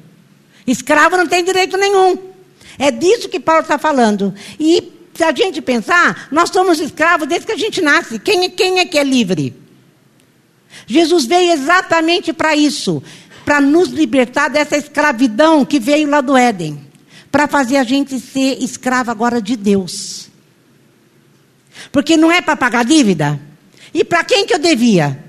Escravo 0.66 1.16
não 1.16 1.26
tem 1.26 1.44
direito 1.44 1.76
nenhum. 1.76 2.18
É 2.78 2.90
disso 2.90 3.28
que 3.28 3.40
Paulo 3.40 3.62
está 3.62 3.78
falando. 3.78 4.34
E 4.58 4.92
se 5.14 5.24
a 5.24 5.32
gente 5.32 5.60
pensar, 5.60 6.28
nós 6.30 6.50
somos 6.50 6.80
escravos 6.80 7.28
desde 7.28 7.46
que 7.46 7.52
a 7.52 7.58
gente 7.58 7.80
nasce. 7.80 8.18
Quem, 8.18 8.48
quem 8.50 8.78
é 8.78 8.86
que 8.86 8.98
é 8.98 9.04
livre? 9.04 9.54
Jesus 10.86 11.26
veio 11.26 11.52
exatamente 11.52 12.32
para 12.32 12.56
isso 12.56 13.02
para 13.44 13.60
nos 13.60 13.88
libertar 13.88 14.48
dessa 14.48 14.76
escravidão 14.76 15.64
que 15.64 15.80
veio 15.80 16.08
lá 16.08 16.20
do 16.20 16.36
Éden 16.36 16.80
para 17.30 17.48
fazer 17.48 17.76
a 17.76 17.84
gente 17.84 18.20
ser 18.20 18.62
escravo 18.62 19.10
agora 19.10 19.40
de 19.40 19.56
Deus. 19.56 20.28
Porque 21.90 22.16
não 22.16 22.30
é 22.30 22.40
para 22.40 22.56
pagar 22.56 22.84
dívida. 22.84 23.40
E 23.92 24.04
para 24.04 24.24
quem 24.24 24.46
que 24.46 24.54
eu 24.54 24.58
devia? 24.58 25.22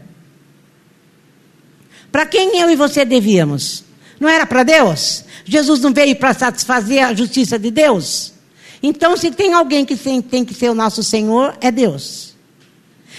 Para 2.11 2.25
quem 2.25 2.59
eu 2.59 2.69
e 2.69 2.75
você 2.75 3.03
devíamos? 3.03 3.83
Não 4.19 4.29
era 4.29 4.45
para 4.45 4.63
Deus? 4.63 5.25
Jesus 5.45 5.81
não 5.81 5.93
veio 5.93 6.15
para 6.15 6.33
satisfazer 6.33 7.03
a 7.03 7.13
justiça 7.13 7.57
de 7.57 7.71
Deus? 7.71 8.33
Então, 8.81 9.17
se 9.17 9.31
tem 9.31 9.53
alguém 9.53 9.85
que 9.85 9.95
tem 10.21 10.45
que 10.45 10.53
ser 10.53 10.69
o 10.69 10.75
nosso 10.75 11.03
Senhor, 11.03 11.57
é 11.59 11.71
Deus. 11.71 12.35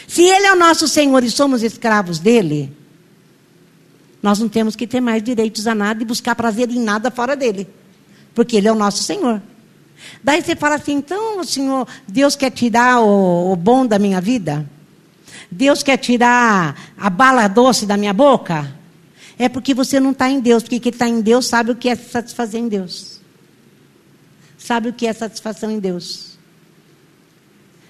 Se 0.06 0.22
Ele 0.22 0.46
é 0.46 0.52
o 0.52 0.56
nosso 0.56 0.86
Senhor 0.86 1.24
e 1.24 1.30
somos 1.30 1.62
escravos 1.62 2.18
dele, 2.18 2.70
nós 4.22 4.38
não 4.38 4.48
temos 4.48 4.76
que 4.76 4.86
ter 4.86 5.00
mais 5.00 5.22
direitos 5.22 5.66
a 5.66 5.74
nada 5.74 6.02
e 6.02 6.06
buscar 6.06 6.34
prazer 6.34 6.70
em 6.70 6.80
nada 6.80 7.10
fora 7.10 7.34
dele, 7.34 7.66
porque 8.34 8.56
Ele 8.56 8.68
é 8.68 8.72
o 8.72 8.76
nosso 8.76 9.02
Senhor. 9.02 9.42
Daí 10.22 10.42
você 10.42 10.54
fala 10.54 10.76
assim: 10.76 10.94
então, 10.94 11.42
Senhor, 11.44 11.88
Deus 12.06 12.36
quer 12.36 12.50
tirar 12.50 13.00
o, 13.00 13.52
o 13.52 13.56
bom 13.56 13.86
da 13.86 13.98
minha 13.98 14.20
vida? 14.20 14.68
Deus 15.50 15.82
quer 15.82 15.96
tirar 15.96 16.92
a 16.96 17.10
bala 17.10 17.48
doce 17.48 17.86
da 17.86 17.96
minha 17.96 18.12
boca? 18.12 18.72
É 19.38 19.48
porque 19.48 19.74
você 19.74 19.98
não 19.98 20.12
está 20.12 20.28
em 20.28 20.40
Deus, 20.40 20.62
porque 20.62 20.80
quem 20.80 20.92
está 20.92 21.08
em 21.08 21.20
Deus 21.20 21.46
sabe 21.46 21.72
o 21.72 21.76
que 21.76 21.88
é 21.88 21.96
satisfazer 21.96 22.60
em 22.60 22.68
Deus. 22.68 23.20
Sabe 24.56 24.88
o 24.88 24.92
que 24.92 25.06
é 25.06 25.12
satisfação 25.12 25.70
em 25.70 25.78
Deus. 25.78 26.38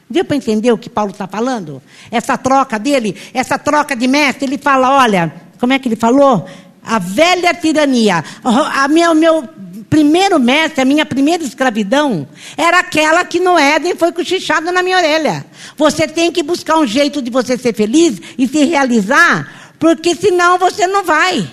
Deu 0.09 0.25
para 0.25 0.37
entender 0.37 0.73
o 0.73 0.79
que 0.79 0.91
Paulo 0.91 1.13
está 1.13 1.27
falando? 1.27 1.83
Essa 2.11 2.37
troca 2.37 2.79
dele, 2.79 3.17
essa 3.33 3.59
troca 3.59 3.95
de 3.97 4.07
mestre, 4.07 4.47
ele 4.47 4.59
fala: 4.59 4.91
olha, 4.91 5.33
como 5.59 5.73
é 5.73 5.79
que 5.79 5.89
ele 5.89 5.97
falou? 5.97 6.47
A 6.83 6.99
velha 6.99 7.55
tirania. 7.55 8.25
A 8.43 8.89
minha, 8.89 9.11
o 9.11 9.15
meu 9.15 9.49
primeiro 9.95 10.41
mestre, 10.41 10.81
a 10.81 10.85
minha 10.85 11.07
primeira 11.07 11.45
escravidão, 11.45 12.27
era 12.57 12.81
aquela 12.81 13.25
que 13.25 13.39
no 13.39 13.57
Éden 13.57 13.95
foi 13.95 14.11
cochichada 14.11 14.73
na 14.73 14.83
minha 14.83 14.97
orelha. 14.97 15.47
Você 15.77 16.09
tem 16.09 16.33
que 16.33 16.43
buscar 16.43 16.79
um 16.79 16.85
jeito 16.85 17.23
de 17.23 17.31
você 17.31 17.57
ser 17.57 17.73
feliz 17.73 18.21
e 18.37 18.49
se 18.49 18.65
realizar, 18.65 19.73
porque 19.79 20.17
senão 20.17 20.59
você 20.59 20.89
não 20.89 21.05
vai. 21.05 21.49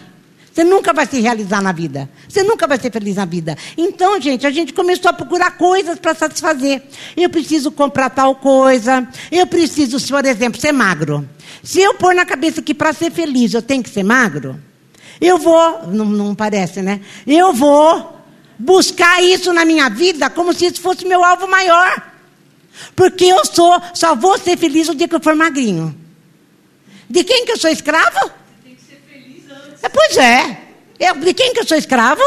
Você 0.52 0.64
nunca 0.64 0.92
vai 0.92 1.06
se 1.06 1.22
realizar 1.22 1.62
na 1.62 1.72
vida. 1.72 2.10
Você 2.28 2.42
nunca 2.42 2.66
vai 2.66 2.80
ser 2.80 2.92
feliz 2.92 3.18
na 3.18 3.26
vida. 3.26 3.56
Então, 3.78 4.20
gente, 4.20 4.48
a 4.48 4.50
gente 4.50 4.74
começou 4.74 5.12
a 5.12 5.14
procurar 5.14 5.52
coisas 5.52 6.00
para 6.00 6.16
satisfazer. 6.16 6.82
Eu 7.16 7.30
preciso 7.30 7.72
comprar 7.72 8.10
tal 8.10 8.34
coisa. 8.34 9.08
Eu 9.32 9.46
preciso, 9.46 10.00
por 10.08 10.26
exemplo, 10.26 10.60
ser 10.60 10.72
magro. 10.72 11.30
Se 11.62 11.80
eu 11.80 11.94
pôr 11.94 12.16
na 12.16 12.26
cabeça 12.26 12.60
que 12.60 12.74
para 12.74 12.92
ser 12.92 13.12
feliz 13.12 13.54
eu 13.54 13.62
tenho 13.62 13.84
que 13.84 13.90
ser 13.92 14.02
magro, 14.02 14.60
eu 15.22 15.38
vou, 15.38 15.88
não, 15.90 16.06
não 16.06 16.34
parece, 16.34 16.82
né? 16.82 17.02
Eu 17.28 17.54
vou 17.54 18.21
buscar 18.62 19.24
isso 19.24 19.52
na 19.52 19.66
minha 19.66 19.90
vida 19.90 20.30
como 20.30 20.54
se 20.54 20.68
isso 20.68 20.82
fosse 20.82 21.06
meu 21.06 21.24
alvo 21.24 21.48
maior. 21.48 22.12
Porque 22.96 23.26
eu 23.26 23.44
sou, 23.46 23.82
só 23.94 24.16
vou 24.16 24.38
ser 24.38 24.58
feliz 24.58 24.88
o 24.88 24.96
dia 24.96 25.08
que 25.08 25.16
eu 25.16 25.20
for 25.20 25.36
magrinho. 25.36 25.96
De 27.10 27.24
quem 27.24 27.46
que 27.46 27.52
eu 27.52 27.58
sou 27.58 27.70
escravo? 27.70 28.32
Tem 28.64 28.76
que 28.76 28.82
ser 28.82 29.02
feliz 29.12 29.44
antes. 29.50 29.82
Pois 29.92 30.18
é. 30.18 30.58
De 31.20 31.34
quem 31.34 31.54
que 31.54 31.60
eu 31.60 31.68
sou 31.68 31.78
escravo? 31.78 32.22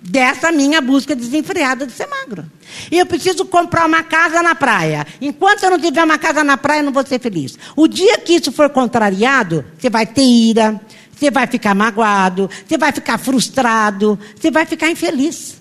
Dessa 0.00 0.50
minha 0.50 0.80
busca 0.80 1.14
desenfreada 1.14 1.86
de 1.86 1.92
ser 1.92 2.06
magro. 2.06 2.50
E 2.90 2.98
eu 2.98 3.04
preciso 3.04 3.44
comprar 3.44 3.86
uma 3.86 4.02
casa 4.02 4.42
na 4.42 4.54
praia. 4.54 5.06
Enquanto 5.20 5.64
eu 5.64 5.70
não 5.70 5.78
tiver 5.78 6.02
uma 6.02 6.18
casa 6.18 6.42
na 6.42 6.56
praia, 6.56 6.80
eu 6.80 6.84
não 6.84 6.92
vou 6.92 7.06
ser 7.06 7.20
feliz. 7.20 7.58
O 7.76 7.86
dia 7.86 8.18
que 8.18 8.34
isso 8.34 8.50
for 8.50 8.70
contrariado, 8.70 9.64
você 9.78 9.90
vai 9.90 10.06
ter 10.06 10.22
ira, 10.22 10.80
você 11.18 11.30
vai 11.30 11.46
ficar 11.46 11.74
magoado, 11.74 12.48
você 12.66 12.78
vai 12.78 12.92
ficar 12.92 13.18
frustrado, 13.18 14.18
você 14.38 14.50
vai 14.50 14.64
ficar 14.64 14.88
infeliz. 14.88 15.60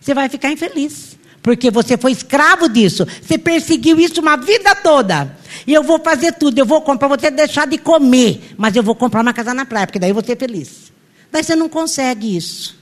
Você 0.00 0.12
vai 0.12 0.28
ficar 0.28 0.50
infeliz. 0.50 1.16
Porque 1.40 1.70
você 1.70 1.96
foi 1.96 2.12
escravo 2.12 2.68
disso. 2.68 3.06
Você 3.20 3.38
perseguiu 3.38 3.98
isso 3.98 4.20
uma 4.20 4.36
vida 4.36 4.74
toda. 4.76 5.36
E 5.66 5.72
eu 5.72 5.82
vou 5.82 5.98
fazer 5.98 6.32
tudo. 6.32 6.58
Eu 6.58 6.66
vou 6.66 6.82
comprar, 6.82 7.08
você 7.08 7.30
deixar 7.30 7.66
de 7.66 7.78
comer. 7.78 8.54
Mas 8.56 8.76
eu 8.76 8.82
vou 8.82 8.94
comprar 8.94 9.22
uma 9.22 9.32
casa 9.32 9.54
na 9.54 9.64
praia, 9.64 9.86
porque 9.86 9.98
daí 9.98 10.10
eu 10.10 10.14
vou 10.14 10.24
ser 10.24 10.36
feliz. 10.36 10.92
Daí 11.30 11.42
você 11.42 11.56
não 11.56 11.68
consegue 11.68 12.36
isso. 12.36 12.76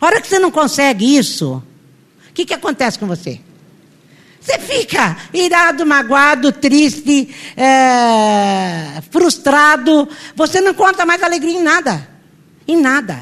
A 0.00 0.06
hora 0.06 0.20
que 0.20 0.28
você 0.28 0.38
não 0.38 0.50
consegue 0.50 1.16
isso, 1.16 1.62
o 2.30 2.32
que, 2.32 2.44
que 2.44 2.54
acontece 2.54 2.98
com 2.98 3.06
você? 3.06 3.40
Você 4.46 4.60
fica 4.60 5.16
irado, 5.34 5.84
magoado, 5.84 6.52
triste, 6.52 7.34
é, 7.56 9.02
frustrado. 9.10 10.08
Você 10.36 10.60
não 10.60 10.72
conta 10.72 11.04
mais 11.04 11.20
alegria 11.20 11.58
em 11.58 11.62
nada. 11.62 12.08
Em 12.68 12.80
nada. 12.80 13.18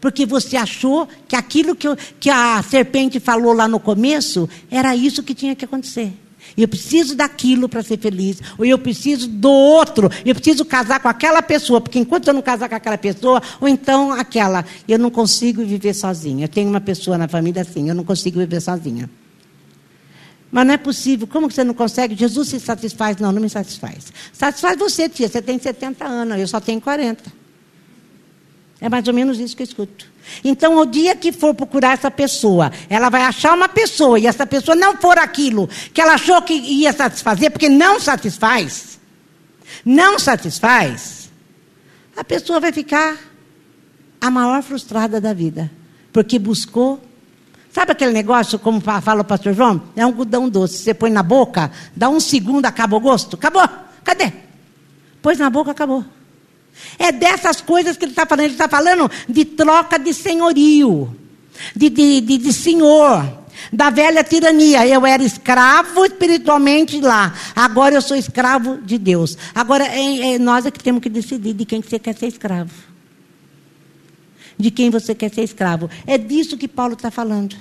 Porque 0.00 0.24
você 0.24 0.56
achou 0.56 1.08
que 1.26 1.34
aquilo 1.34 1.74
que, 1.74 1.88
que 2.20 2.30
a 2.30 2.62
serpente 2.62 3.18
falou 3.18 3.52
lá 3.52 3.66
no 3.66 3.80
começo 3.80 4.48
era 4.70 4.94
isso 4.94 5.20
que 5.24 5.34
tinha 5.34 5.56
que 5.56 5.64
acontecer. 5.64 6.12
Eu 6.56 6.68
preciso 6.68 7.16
daquilo 7.16 7.68
para 7.68 7.82
ser 7.82 7.98
feliz. 7.98 8.40
Ou 8.56 8.64
eu 8.64 8.78
preciso 8.78 9.26
do 9.26 9.50
outro. 9.50 10.08
Eu 10.24 10.34
preciso 10.36 10.64
casar 10.64 11.00
com 11.00 11.08
aquela 11.08 11.42
pessoa. 11.42 11.80
Porque 11.80 11.98
enquanto 11.98 12.28
eu 12.28 12.34
não 12.34 12.42
casar 12.42 12.68
com 12.68 12.76
aquela 12.76 12.96
pessoa, 12.96 13.42
ou 13.60 13.66
então 13.66 14.12
aquela, 14.12 14.64
eu 14.86 14.98
não 14.98 15.10
consigo 15.10 15.64
viver 15.64 15.92
sozinha. 15.92 16.44
Eu 16.44 16.48
tenho 16.48 16.70
uma 16.70 16.80
pessoa 16.80 17.18
na 17.18 17.26
família 17.26 17.62
assim, 17.62 17.88
eu 17.88 17.96
não 17.96 18.04
consigo 18.04 18.38
viver 18.38 18.60
sozinha. 18.60 19.10
Mas 20.50 20.66
não 20.66 20.74
é 20.74 20.76
possível. 20.76 21.26
Como 21.26 21.48
que 21.48 21.54
você 21.54 21.64
não 21.64 21.74
consegue? 21.74 22.16
Jesus 22.16 22.48
se 22.48 22.60
satisfaz. 22.60 23.16
Não, 23.18 23.30
não 23.30 23.40
me 23.40 23.48
satisfaz. 23.48 24.12
Satisfaz 24.32 24.78
você, 24.78 25.08
tia. 25.08 25.28
Você 25.28 25.40
tem 25.40 25.58
70 25.58 26.04
anos, 26.04 26.38
eu 26.38 26.48
só 26.48 26.60
tenho 26.60 26.80
40. 26.80 27.40
É 28.80 28.88
mais 28.88 29.06
ou 29.06 29.14
menos 29.14 29.38
isso 29.38 29.54
que 29.54 29.62
eu 29.62 29.66
escuto. 29.66 30.10
Então, 30.42 30.78
o 30.78 30.86
dia 30.86 31.14
que 31.14 31.32
for 31.32 31.54
procurar 31.54 31.92
essa 31.92 32.10
pessoa, 32.10 32.72
ela 32.88 33.10
vai 33.10 33.22
achar 33.22 33.54
uma 33.54 33.68
pessoa 33.68 34.18
e 34.18 34.26
essa 34.26 34.46
pessoa 34.46 34.74
não 34.74 34.96
for 34.96 35.18
aquilo 35.18 35.68
que 35.92 36.00
ela 36.00 36.14
achou 36.14 36.40
que 36.42 36.54
ia 36.54 36.92
satisfazer, 36.92 37.50
porque 37.50 37.68
não 37.68 38.00
satisfaz, 38.00 38.98
não 39.84 40.18
satisfaz, 40.18 41.30
a 42.16 42.24
pessoa 42.24 42.60
vai 42.60 42.72
ficar 42.72 43.18
a 44.20 44.30
maior 44.30 44.62
frustrada 44.62 45.20
da 45.20 45.32
vida, 45.32 45.70
porque 46.12 46.38
buscou 46.38 47.02
Sabe 47.72 47.92
aquele 47.92 48.12
negócio, 48.12 48.58
como 48.58 48.80
fala 48.80 49.20
o 49.20 49.24
pastor 49.24 49.54
João? 49.54 49.80
É 49.94 50.04
um 50.04 50.08
algodão 50.08 50.48
doce. 50.48 50.78
Você 50.78 50.92
põe 50.92 51.10
na 51.10 51.22
boca, 51.22 51.70
dá 51.94 52.08
um 52.08 52.18
segundo, 52.18 52.66
acaba 52.66 52.96
o 52.96 53.00
gosto. 53.00 53.36
Acabou. 53.36 53.62
Cadê? 54.02 54.32
Pôs 55.22 55.38
na 55.38 55.48
boca, 55.48 55.70
acabou. 55.70 56.04
É 56.98 57.12
dessas 57.12 57.60
coisas 57.60 57.96
que 57.96 58.04
ele 58.04 58.12
está 58.12 58.26
falando. 58.26 58.44
Ele 58.44 58.54
está 58.54 58.68
falando 58.68 59.10
de 59.28 59.44
troca 59.44 59.98
de 59.98 60.12
senhorio, 60.12 61.16
de, 61.76 61.88
de, 61.90 62.20
de, 62.20 62.38
de 62.38 62.52
senhor, 62.52 63.38
da 63.72 63.88
velha 63.88 64.24
tirania. 64.24 64.84
Eu 64.84 65.06
era 65.06 65.22
escravo 65.22 66.04
espiritualmente 66.04 67.00
lá. 67.00 67.32
Agora 67.54 67.94
eu 67.94 68.02
sou 68.02 68.16
escravo 68.16 68.78
de 68.78 68.98
Deus. 68.98 69.38
Agora 69.54 69.84
é, 69.84 70.34
é 70.34 70.38
nós 70.40 70.66
é 70.66 70.72
que 70.72 70.82
temos 70.82 71.00
que 71.00 71.08
decidir 71.08 71.54
de 71.54 71.64
quem 71.64 71.80
que 71.80 71.88
você 71.88 72.00
quer 72.00 72.16
ser 72.16 72.26
escravo 72.26 72.89
de 74.60 74.70
quem 74.70 74.90
você 74.90 75.14
quer 75.14 75.32
ser 75.32 75.42
escravo. 75.42 75.88
É 76.06 76.18
disso 76.18 76.56
que 76.56 76.68
Paulo 76.68 76.94
está 76.94 77.10
falando. 77.10 77.56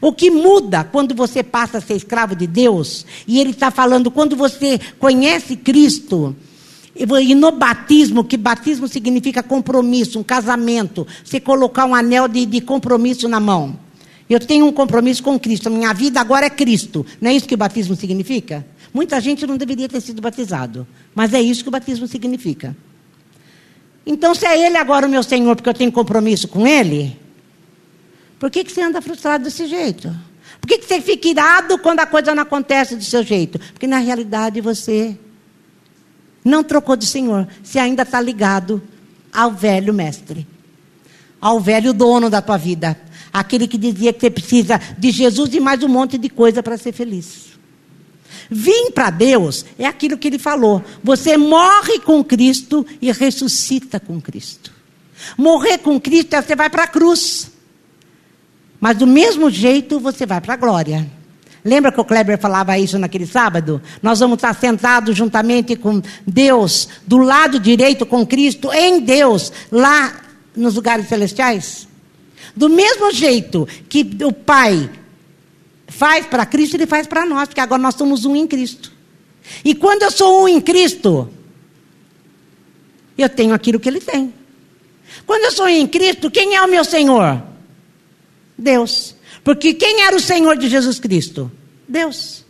O 0.00 0.12
que 0.12 0.30
muda 0.30 0.84
quando 0.84 1.14
você 1.14 1.42
passa 1.42 1.78
a 1.78 1.80
ser 1.80 1.94
escravo 1.94 2.36
de 2.36 2.46
Deus, 2.46 3.04
e 3.26 3.40
ele 3.40 3.50
está 3.50 3.70
falando 3.70 4.10
quando 4.10 4.36
você 4.36 4.80
conhece 4.98 5.56
Cristo, 5.56 6.34
e 6.94 7.34
no 7.34 7.50
batismo, 7.50 8.22
que 8.22 8.36
batismo 8.36 8.86
significa 8.86 9.42
compromisso, 9.42 10.18
um 10.18 10.22
casamento, 10.22 11.06
você 11.24 11.40
colocar 11.40 11.86
um 11.86 11.94
anel 11.94 12.28
de, 12.28 12.46
de 12.46 12.60
compromisso 12.60 13.28
na 13.28 13.40
mão. 13.40 13.76
Eu 14.30 14.38
tenho 14.40 14.64
um 14.64 14.72
compromisso 14.72 15.22
com 15.22 15.38
Cristo, 15.38 15.70
minha 15.70 15.92
vida 15.92 16.20
agora 16.20 16.46
é 16.46 16.50
Cristo. 16.50 17.04
Não 17.20 17.30
é 17.30 17.34
isso 17.34 17.48
que 17.48 17.54
o 17.54 17.58
batismo 17.58 17.96
significa? 17.96 18.64
Muita 18.92 19.20
gente 19.20 19.44
não 19.44 19.56
deveria 19.56 19.88
ter 19.88 20.00
sido 20.00 20.22
batizado, 20.22 20.86
mas 21.14 21.34
é 21.34 21.40
isso 21.42 21.62
que 21.62 21.68
o 21.68 21.72
batismo 21.72 22.06
significa. 22.06 22.76
Então, 24.06 24.34
se 24.34 24.46
é 24.46 24.66
Ele 24.66 24.76
agora 24.76 25.06
o 25.06 25.10
meu 25.10 25.22
Senhor, 25.22 25.56
porque 25.56 25.68
eu 25.68 25.74
tenho 25.74 25.90
compromisso 25.90 26.46
com 26.48 26.66
Ele, 26.66 27.18
por 28.38 28.50
que, 28.50 28.62
que 28.64 28.72
você 28.72 28.82
anda 28.82 29.00
frustrado 29.00 29.44
desse 29.44 29.66
jeito? 29.66 30.14
Por 30.60 30.68
que, 30.68 30.78
que 30.78 30.86
você 30.86 31.00
fica 31.00 31.28
irado 31.28 31.78
quando 31.78 32.00
a 32.00 32.06
coisa 32.06 32.34
não 32.34 32.42
acontece 32.42 32.96
do 32.96 33.04
seu 33.04 33.22
jeito? 33.22 33.58
Porque 33.58 33.86
na 33.86 33.98
realidade 33.98 34.60
você 34.60 35.18
não 36.44 36.62
trocou 36.62 36.96
de 36.96 37.06
Senhor, 37.06 37.48
você 37.62 37.78
ainda 37.78 38.02
está 38.02 38.20
ligado 38.20 38.82
ao 39.32 39.50
velho 39.50 39.94
mestre, 39.94 40.46
ao 41.40 41.58
velho 41.58 41.94
dono 41.94 42.28
da 42.28 42.42
tua 42.42 42.58
vida, 42.58 42.98
aquele 43.32 43.66
que 43.66 43.78
dizia 43.78 44.12
que 44.12 44.20
você 44.20 44.30
precisa 44.30 44.78
de 44.98 45.10
Jesus 45.10 45.54
e 45.54 45.60
mais 45.60 45.82
um 45.82 45.88
monte 45.88 46.18
de 46.18 46.28
coisa 46.28 46.62
para 46.62 46.76
ser 46.76 46.92
feliz. 46.92 47.53
Vim 48.50 48.90
para 48.90 49.10
Deus 49.10 49.64
é 49.78 49.86
aquilo 49.86 50.18
que 50.18 50.28
ele 50.28 50.38
falou. 50.38 50.82
Você 51.02 51.36
morre 51.36 51.98
com 52.00 52.22
Cristo 52.22 52.86
e 53.00 53.10
ressuscita 53.12 53.98
com 53.98 54.20
Cristo. 54.20 54.72
Morrer 55.36 55.78
com 55.78 56.00
Cristo 56.00 56.34
é 56.34 56.42
você 56.42 56.54
vai 56.54 56.68
para 56.68 56.84
a 56.84 56.88
cruz. 56.88 57.50
Mas 58.80 58.98
do 58.98 59.06
mesmo 59.06 59.48
jeito 59.50 59.98
você 59.98 60.26
vai 60.26 60.40
para 60.40 60.54
a 60.54 60.56
glória. 60.56 61.08
Lembra 61.64 61.90
que 61.90 62.00
o 62.00 62.04
Kleber 62.04 62.38
falava 62.38 62.78
isso 62.78 62.98
naquele 62.98 63.26
sábado? 63.26 63.80
Nós 64.02 64.20
vamos 64.20 64.36
estar 64.36 64.54
sentados 64.54 65.16
juntamente 65.16 65.74
com 65.74 66.02
Deus, 66.26 66.88
do 67.06 67.16
lado 67.16 67.58
direito 67.58 68.04
com 68.04 68.26
Cristo, 68.26 68.70
em 68.70 69.00
Deus, 69.00 69.50
lá 69.72 70.12
nos 70.54 70.74
lugares 70.74 71.08
celestiais. 71.08 71.88
Do 72.54 72.68
mesmo 72.68 73.10
jeito 73.10 73.66
que 73.88 74.16
o 74.22 74.32
Pai 74.32 74.90
faz 75.88 76.26
para 76.26 76.46
Cristo, 76.46 76.74
ele 76.74 76.86
faz 76.86 77.06
para 77.06 77.26
nós, 77.26 77.48
porque 77.48 77.60
agora 77.60 77.80
nós 77.80 77.94
somos 77.94 78.24
um 78.24 78.34
em 78.34 78.46
Cristo. 78.46 78.92
E 79.64 79.74
quando 79.74 80.02
eu 80.02 80.10
sou 80.10 80.44
um 80.44 80.48
em 80.48 80.60
Cristo, 80.60 81.30
Eu 83.16 83.28
tenho 83.28 83.54
aquilo 83.54 83.78
que 83.78 83.88
ele 83.88 84.00
tem. 84.00 84.34
Quando 85.26 85.44
eu 85.44 85.52
sou 85.52 85.68
em 85.68 85.86
Cristo, 85.86 86.30
quem 86.30 86.56
é 86.56 86.62
o 86.62 86.68
meu 86.68 86.84
Senhor? 86.84 87.42
Deus. 88.58 89.14
Porque 89.42 89.74
quem 89.74 90.02
era 90.02 90.16
o 90.16 90.20
Senhor 90.20 90.56
de 90.56 90.68
Jesus 90.68 90.98
Cristo? 90.98 91.50
Deus. 91.88 92.44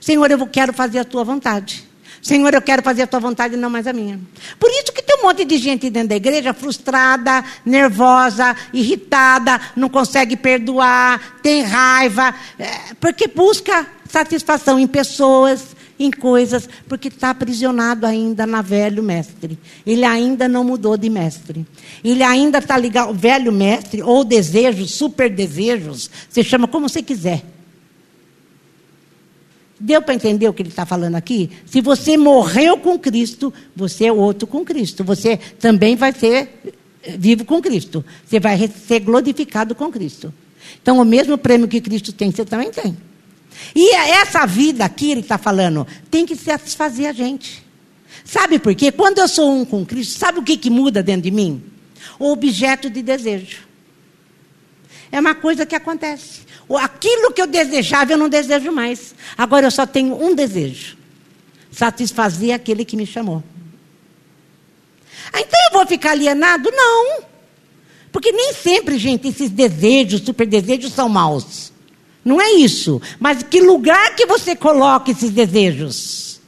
Senhor, 0.00 0.30
eu 0.30 0.46
quero 0.46 0.72
fazer 0.72 0.98
a 0.98 1.04
tua 1.04 1.24
vontade. 1.24 1.87
Senhor, 2.22 2.52
eu 2.52 2.62
quero 2.62 2.82
fazer 2.82 3.02
a 3.02 3.06
tua 3.06 3.20
vontade 3.20 3.54
e 3.54 3.56
não 3.56 3.70
mais 3.70 3.86
a 3.86 3.92
minha. 3.92 4.20
Por 4.58 4.70
isso 4.70 4.92
que 4.92 5.02
tem 5.02 5.18
um 5.18 5.22
monte 5.22 5.44
de 5.44 5.56
gente 5.56 5.88
dentro 5.88 6.10
da 6.10 6.16
igreja 6.16 6.52
frustrada, 6.52 7.44
nervosa, 7.64 8.56
irritada, 8.72 9.60
não 9.76 9.88
consegue 9.88 10.36
perdoar, 10.36 11.38
tem 11.42 11.62
raiva, 11.62 12.34
é, 12.58 12.94
porque 13.00 13.28
busca 13.28 13.86
satisfação 14.08 14.78
em 14.78 14.86
pessoas, 14.86 15.76
em 15.98 16.10
coisas, 16.10 16.68
porque 16.88 17.08
está 17.08 17.30
aprisionado 17.30 18.06
ainda 18.06 18.46
na 18.46 18.62
velho 18.62 19.02
mestre. 19.02 19.58
Ele 19.86 20.04
ainda 20.04 20.48
não 20.48 20.62
mudou 20.62 20.96
de 20.96 21.10
mestre. 21.10 21.66
Ele 22.04 22.22
ainda 22.22 22.58
está 22.58 22.78
ligado, 22.78 23.12
velho 23.12 23.52
mestre, 23.52 24.02
ou 24.02 24.24
desejos, 24.24 24.92
super 24.92 25.28
desejos, 25.28 26.10
você 26.28 26.42
chama 26.44 26.68
como 26.68 26.88
você 26.88 27.02
quiser. 27.02 27.42
Deu 29.80 30.02
para 30.02 30.14
entender 30.14 30.48
o 30.48 30.52
que 30.52 30.62
ele 30.62 30.70
está 30.70 30.84
falando 30.84 31.14
aqui? 31.14 31.50
Se 31.64 31.80
você 31.80 32.16
morreu 32.16 32.78
com 32.78 32.98
Cristo, 32.98 33.52
você 33.76 34.06
é 34.06 34.12
outro 34.12 34.46
com 34.46 34.64
Cristo. 34.64 35.04
Você 35.04 35.36
também 35.36 35.94
vai 35.94 36.12
ser 36.12 36.62
eh, 37.02 37.16
vivo 37.16 37.44
com 37.44 37.62
Cristo. 37.62 38.04
Você 38.26 38.40
vai 38.40 38.68
ser 38.68 39.00
glorificado 39.00 39.74
com 39.74 39.90
Cristo. 39.90 40.34
Então, 40.82 40.98
o 40.98 41.04
mesmo 41.04 41.38
prêmio 41.38 41.68
que 41.68 41.80
Cristo 41.80 42.12
tem, 42.12 42.32
você 42.32 42.44
também 42.44 42.70
tem. 42.70 42.96
E 43.74 43.94
essa 43.94 44.46
vida 44.46 44.84
aqui, 44.84 45.12
ele 45.12 45.20
está 45.20 45.38
falando, 45.38 45.86
tem 46.10 46.26
que 46.26 46.34
satisfazer 46.34 47.08
a 47.08 47.12
gente. 47.12 47.64
Sabe 48.24 48.58
por 48.58 48.74
quê? 48.74 48.90
Quando 48.90 49.18
eu 49.18 49.28
sou 49.28 49.52
um 49.52 49.64
com 49.64 49.86
Cristo, 49.86 50.18
sabe 50.18 50.38
o 50.40 50.42
que, 50.42 50.56
que 50.56 50.70
muda 50.70 51.02
dentro 51.02 51.22
de 51.22 51.30
mim? 51.30 51.62
O 52.18 52.32
objeto 52.32 52.90
de 52.90 53.00
desejo. 53.00 53.68
É 55.10 55.20
uma 55.20 55.34
coisa 55.34 55.64
que 55.64 55.74
acontece. 55.74 56.47
Aquilo 56.76 57.32
que 57.32 57.40
eu 57.40 57.46
desejava, 57.46 58.12
eu 58.12 58.18
não 58.18 58.28
desejo 58.28 58.70
mais. 58.70 59.14
Agora 59.36 59.66
eu 59.66 59.70
só 59.70 59.86
tenho 59.86 60.14
um 60.22 60.34
desejo: 60.34 60.96
satisfazer 61.72 62.54
aquele 62.54 62.84
que 62.84 62.96
me 62.96 63.06
chamou. 63.06 63.42
Ah, 65.32 65.40
então 65.40 65.60
eu 65.66 65.78
vou 65.78 65.86
ficar 65.86 66.10
alienado? 66.10 66.70
Não. 66.70 67.22
Porque 68.12 68.32
nem 68.32 68.52
sempre, 68.52 68.98
gente, 68.98 69.28
esses 69.28 69.50
desejos, 69.50 70.22
super 70.22 70.46
desejos, 70.46 70.92
são 70.92 71.08
maus. 71.08 71.72
Não 72.24 72.40
é 72.40 72.52
isso. 72.52 73.00
Mas 73.18 73.42
que 73.42 73.60
lugar 73.60 74.14
que 74.14 74.26
você 74.26 74.54
coloca 74.54 75.10
esses 75.10 75.30
desejos? 75.30 76.40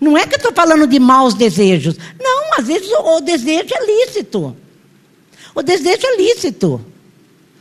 Não 0.00 0.16
é 0.16 0.26
que 0.26 0.34
eu 0.34 0.38
estou 0.38 0.52
falando 0.52 0.86
de 0.86 0.98
maus 0.98 1.34
desejos. 1.34 1.96
Não, 2.18 2.54
às 2.58 2.66
vezes 2.66 2.90
o, 2.90 3.16
o 3.16 3.20
desejo 3.20 3.68
é 3.74 3.86
lícito. 3.86 4.56
O 5.54 5.62
desejo 5.62 6.06
é 6.06 6.16
lícito. 6.16 6.84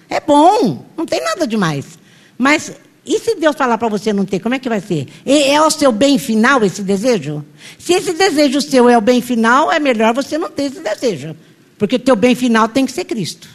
É 0.09 0.19
bom, 0.19 0.85
não 0.97 1.05
tem 1.05 1.21
nada 1.23 1.45
demais. 1.45 1.99
Mas 2.37 2.73
e 3.05 3.19
se 3.19 3.35
Deus 3.35 3.55
falar 3.55 3.77
para 3.77 3.87
você 3.87 4.13
não 4.13 4.25
ter, 4.25 4.39
como 4.39 4.55
é 4.55 4.59
que 4.59 4.69
vai 4.69 4.79
ser? 4.79 5.07
É 5.25 5.59
o 5.61 5.69
seu 5.71 5.91
bem 5.91 6.19
final 6.19 6.63
esse 6.63 6.83
desejo? 6.83 7.43
Se 7.77 7.93
esse 7.93 8.13
desejo 8.13 8.61
seu 8.61 8.87
é 8.89 8.97
o 8.97 9.01
bem 9.01 9.21
final, 9.21 9.71
é 9.71 9.79
melhor 9.79 10.13
você 10.13 10.37
não 10.37 10.49
ter 10.49 10.63
esse 10.63 10.79
desejo. 10.79 11.35
Porque 11.77 11.95
o 11.95 11.99
teu 11.99 12.15
bem 12.15 12.35
final 12.35 12.67
tem 12.67 12.85
que 12.85 12.91
ser 12.91 13.05
Cristo. 13.05 13.47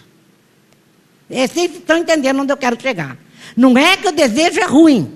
É, 1.30 1.46
vocês 1.46 1.73
estão 1.73 1.99
entendendo 1.99 2.40
onde 2.40 2.52
eu 2.52 2.56
quero 2.56 2.80
chegar. 2.80 3.16
Não 3.56 3.78
é 3.78 3.96
que 3.96 4.08
o 4.08 4.12
desejo 4.12 4.61
é 4.61 4.66
ruim. 4.66 5.12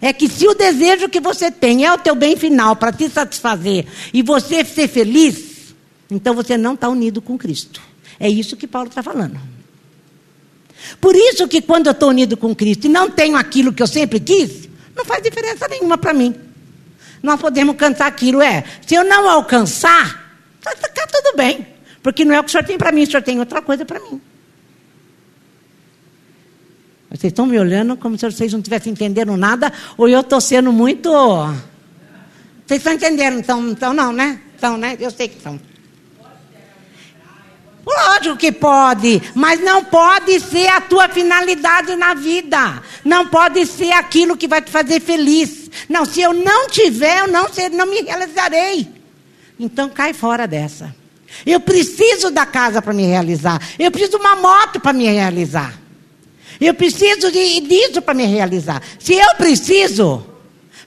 É 0.00 0.12
que 0.12 0.28
se 0.28 0.46
o 0.46 0.54
desejo 0.54 1.08
que 1.08 1.20
você 1.20 1.50
tem 1.50 1.84
é 1.84 1.92
o 1.92 1.98
teu 1.98 2.14
bem 2.14 2.36
final 2.36 2.76
para 2.76 2.92
te 2.92 3.08
satisfazer 3.08 3.86
e 4.12 4.22
você 4.22 4.64
ser 4.64 4.88
feliz, 4.88 5.74
então 6.10 6.34
você 6.34 6.56
não 6.56 6.74
está 6.74 6.88
unido 6.88 7.20
com 7.20 7.38
Cristo. 7.38 7.80
É 8.20 8.28
isso 8.28 8.56
que 8.56 8.66
Paulo 8.66 8.88
está 8.88 9.02
falando. 9.02 9.51
Por 11.00 11.14
isso 11.14 11.48
que 11.48 11.62
quando 11.62 11.86
eu 11.86 11.92
estou 11.92 12.08
unido 12.08 12.36
com 12.36 12.54
Cristo 12.54 12.86
e 12.86 12.88
não 12.88 13.10
tenho 13.10 13.36
aquilo 13.36 13.72
que 13.72 13.82
eu 13.82 13.86
sempre 13.86 14.20
quis, 14.20 14.68
não 14.94 15.04
faz 15.04 15.22
diferença 15.22 15.66
nenhuma 15.68 15.96
para 15.96 16.12
mim. 16.12 16.34
Nós 17.22 17.40
podemos 17.40 17.76
cantar 17.76 18.06
aquilo, 18.06 18.42
é. 18.42 18.64
Se 18.86 18.94
eu 18.94 19.04
não 19.04 19.28
alcançar, 19.28 20.36
está 20.58 20.74
tá 20.74 21.06
tudo 21.06 21.36
bem. 21.36 21.66
Porque 22.02 22.24
não 22.24 22.34
é 22.34 22.40
o 22.40 22.42
que 22.42 22.48
o 22.48 22.52
senhor 22.52 22.64
tem 22.64 22.76
para 22.76 22.90
mim, 22.90 23.04
o 23.04 23.06
senhor 23.06 23.22
tem 23.22 23.38
outra 23.38 23.62
coisa 23.62 23.84
para 23.84 24.00
mim. 24.00 24.20
Vocês 27.08 27.30
estão 27.30 27.46
me 27.46 27.58
olhando 27.58 27.96
como 27.96 28.18
se 28.18 28.28
vocês 28.28 28.52
não 28.52 28.60
estivessem 28.60 28.92
entendendo 28.92 29.36
nada, 29.36 29.72
ou 29.96 30.08
eu 30.08 30.20
estou 30.20 30.40
sendo 30.40 30.72
muito. 30.72 31.10
Vocês 32.66 32.78
estão 32.78 32.92
entendendo? 32.92 33.38
Então, 33.38 33.68
então 33.68 33.92
não, 33.92 34.12
né? 34.12 34.40
Então, 34.56 34.76
né? 34.76 34.96
Eu 34.98 35.10
sei 35.10 35.28
que 35.28 35.36
estão. 35.36 35.60
Lógico 37.84 38.36
que 38.36 38.52
pode, 38.52 39.20
mas 39.34 39.60
não 39.60 39.84
pode 39.84 40.38
ser 40.38 40.68
a 40.68 40.80
tua 40.80 41.08
finalidade 41.08 41.96
na 41.96 42.14
vida. 42.14 42.80
Não 43.04 43.26
pode 43.26 43.66
ser 43.66 43.92
aquilo 43.92 44.36
que 44.36 44.46
vai 44.46 44.62
te 44.62 44.70
fazer 44.70 45.00
feliz. 45.00 45.68
Não, 45.88 46.04
se 46.04 46.20
eu 46.20 46.32
não 46.32 46.68
tiver, 46.68 47.20
eu 47.20 47.28
não, 47.28 47.46
não 47.72 47.86
me 47.86 48.02
realizarei. 48.02 48.88
Então 49.58 49.88
cai 49.88 50.12
fora 50.12 50.46
dessa. 50.46 50.94
Eu 51.44 51.58
preciso 51.60 52.30
da 52.30 52.46
casa 52.46 52.80
para 52.80 52.92
me 52.92 53.06
realizar. 53.06 53.60
Eu 53.78 53.90
preciso 53.90 54.18
de 54.18 54.24
uma 54.24 54.36
moto 54.36 54.78
para 54.78 54.92
me 54.92 55.06
realizar. 55.06 55.74
Eu 56.60 56.74
preciso 56.74 57.32
de, 57.32 57.60
disso 57.60 58.00
para 58.00 58.14
me 58.14 58.26
realizar. 58.26 58.80
Se 58.98 59.14
eu 59.14 59.34
preciso 59.36 60.24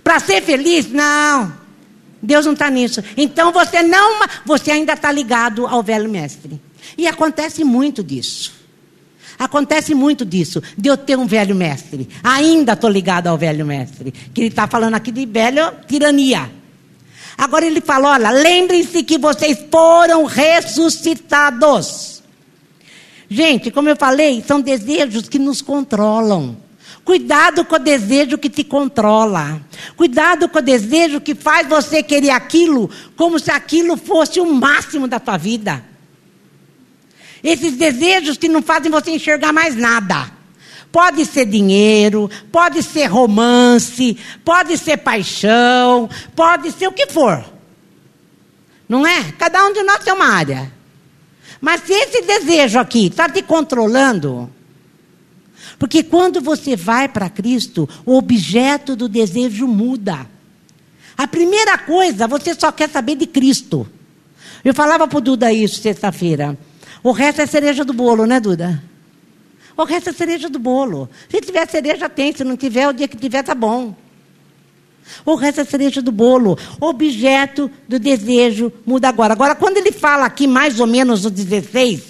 para 0.01 0.19
ser 0.19 0.41
feliz, 0.41 0.89
não. 0.89 1.51
Deus 2.21 2.45
não 2.45 2.53
está 2.53 2.69
nisso. 2.69 3.03
Então 3.17 3.51
você 3.51 3.83
não, 3.83 4.21
você 4.45 4.71
ainda 4.71 4.93
está 4.93 5.11
ligado 5.11 5.67
ao 5.67 5.83
velho 5.83 6.09
mestre. 6.09 6.61
E 6.97 7.07
acontece 7.07 7.63
muito 7.63 8.03
disso. 8.03 8.53
Acontece 9.37 9.93
muito 9.93 10.25
disso, 10.25 10.63
de 10.77 10.87
eu 10.87 10.95
ter 10.95 11.17
um 11.17 11.25
velho 11.25 11.53
mestre. 11.55 12.07
Ainda 12.23 12.73
estou 12.73 12.89
ligado 12.89 13.27
ao 13.27 13.37
velho 13.37 13.65
mestre. 13.65 14.11
Que 14.11 14.41
ele 14.41 14.47
está 14.47 14.65
falando 14.67 14.95
aqui 14.95 15.11
de 15.11 15.25
velho 15.25 15.73
tirania. 15.87 16.49
Agora 17.37 17.65
ele 17.65 17.81
fala: 17.81 18.11
olha, 18.11 18.31
lembrem-se 18.31 19.03
que 19.03 19.17
vocês 19.17 19.57
foram 19.69 20.23
ressuscitados. 20.25 22.23
Gente, 23.29 23.71
como 23.71 23.89
eu 23.89 23.95
falei, 23.95 24.43
são 24.45 24.61
desejos 24.61 25.27
que 25.27 25.39
nos 25.39 25.61
controlam. 25.61 26.57
Cuidado 27.03 27.65
com 27.65 27.75
o 27.75 27.79
desejo 27.79 28.37
que 28.37 28.49
te 28.49 28.63
controla. 28.63 29.61
Cuidado 29.95 30.47
com 30.47 30.59
o 30.59 30.61
desejo 30.61 31.21
que 31.21 31.35
faz 31.35 31.67
você 31.67 32.01
querer 32.01 32.31
aquilo 32.31 32.89
como 33.15 33.37
se 33.37 33.51
aquilo 33.51 33.97
fosse 33.97 34.39
o 34.39 34.53
máximo 34.53 35.07
da 35.07 35.19
tua 35.19 35.37
vida. 35.37 35.83
Esses 37.45 37.73
desejos 37.73 38.39
que 38.39 38.49
não 38.49 38.63
fazem 38.63 38.89
você 38.89 39.11
enxergar 39.11 39.53
mais 39.53 39.75
nada. 39.75 40.31
Pode 40.91 41.23
ser 41.27 41.45
dinheiro, 41.45 42.27
pode 42.51 42.81
ser 42.81 43.05
romance, 43.05 44.17
pode 44.43 44.75
ser 44.79 44.97
paixão, 44.97 46.09
pode 46.35 46.71
ser 46.71 46.87
o 46.87 46.91
que 46.91 47.05
for. 47.05 47.45
Não 48.89 49.05
é? 49.05 49.31
Cada 49.33 49.63
um 49.63 49.71
de 49.71 49.83
nós 49.83 50.03
tem 50.03 50.11
uma 50.11 50.25
área. 50.25 50.73
Mas 51.61 51.81
se 51.81 51.93
esse 51.93 52.23
desejo 52.23 52.79
aqui 52.79 53.07
está 53.07 53.29
te 53.29 53.43
controlando, 53.43 54.49
porque 55.77 56.01
quando 56.01 56.41
você 56.41 56.75
vai 56.75 57.07
para 57.07 57.29
Cristo, 57.29 57.87
o 58.07 58.17
objeto 58.17 58.95
do 58.95 59.07
desejo 59.07 59.67
muda. 59.67 60.27
A 61.15 61.27
primeira 61.27 61.77
coisa, 61.77 62.27
você 62.27 62.55
só 62.55 62.71
quer 62.71 62.89
saber 62.89 63.15
de 63.15 63.27
Cristo. 63.27 63.87
Eu 64.63 64.73
falava 64.73 65.07
para 65.07 65.17
o 65.19 65.21
Duda 65.21 65.53
isso 65.53 65.79
sexta-feira. 65.79 66.57
O 67.05 67.11
resto 67.11 67.39
é 67.39 67.45
cereja 67.45 67.85
do 67.85 67.93
bolo, 67.93 68.25
né, 68.25 68.39
Duda? 68.39 68.81
O 69.77 69.83
resto 69.83 70.09
é 70.09 70.11
cereja 70.11 70.49
do 70.49 70.57
bolo. 70.57 71.07
Se 71.29 71.39
tiver 71.39 71.69
cereja, 71.69 72.09
tem. 72.09 72.35
Se 72.35 72.43
não 72.43 72.57
tiver, 72.57 72.87
o 72.87 72.93
dia 72.93 73.07
que 73.07 73.15
tiver, 73.15 73.43
tá 73.43 73.53
bom. 73.53 73.93
O 75.23 75.35
resto 75.35 75.61
é 75.61 75.65
cereja 75.65 76.01
do 76.01 76.11
bolo. 76.11 76.57
Objeto 76.81 77.69
do 77.87 77.99
desejo 77.99 78.73
muda 78.83 79.07
agora. 79.07 79.33
Agora, 79.33 79.53
quando 79.53 79.77
ele 79.77 79.91
fala 79.91 80.25
aqui, 80.25 80.47
mais 80.47 80.79
ou 80.79 80.87
menos 80.87 81.25
no 81.25 81.29
16, 81.29 82.01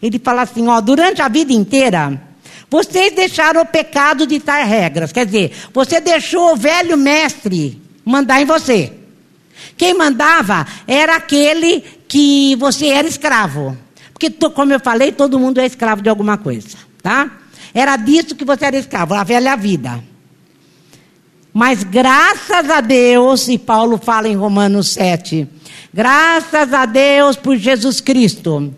ele 0.00 0.20
fala 0.20 0.42
assim: 0.42 0.68
ó, 0.68 0.80
durante 0.80 1.20
a 1.20 1.26
vida 1.26 1.52
inteira, 1.52 2.22
vocês 2.70 3.16
deixaram 3.16 3.62
o 3.62 3.66
pecado 3.66 4.28
ditar 4.28 4.64
regras. 4.64 5.10
Quer 5.10 5.26
dizer, 5.26 5.56
você 5.74 6.00
deixou 6.00 6.52
o 6.52 6.56
velho 6.56 6.96
mestre 6.96 7.82
mandar 8.04 8.40
em 8.40 8.44
você. 8.44 8.92
Quem 9.76 9.92
mandava 9.92 10.64
era 10.86 11.16
aquele 11.16 11.82
que 12.06 12.54
você 12.54 12.86
era 12.86 13.08
escravo. 13.08 13.76
Porque, 14.18 14.30
como 14.30 14.72
eu 14.72 14.80
falei, 14.80 15.12
todo 15.12 15.38
mundo 15.38 15.60
é 15.60 15.66
escravo 15.66 16.00
de 16.00 16.08
alguma 16.08 16.38
coisa, 16.38 16.78
tá? 17.02 17.30
Era 17.74 17.98
disso 17.98 18.34
que 18.34 18.46
você 18.46 18.64
era 18.64 18.78
escravo, 18.78 19.12
a 19.12 19.22
velha 19.22 19.54
vida. 19.54 20.02
Mas 21.52 21.84
graças 21.84 22.70
a 22.70 22.80
Deus, 22.80 23.46
e 23.46 23.58
Paulo 23.58 23.98
fala 23.98 24.26
em 24.26 24.34
Romanos 24.34 24.88
7, 24.88 25.46
graças 25.92 26.72
a 26.72 26.86
Deus 26.86 27.36
por 27.36 27.58
Jesus 27.58 28.00
Cristo, 28.00 28.72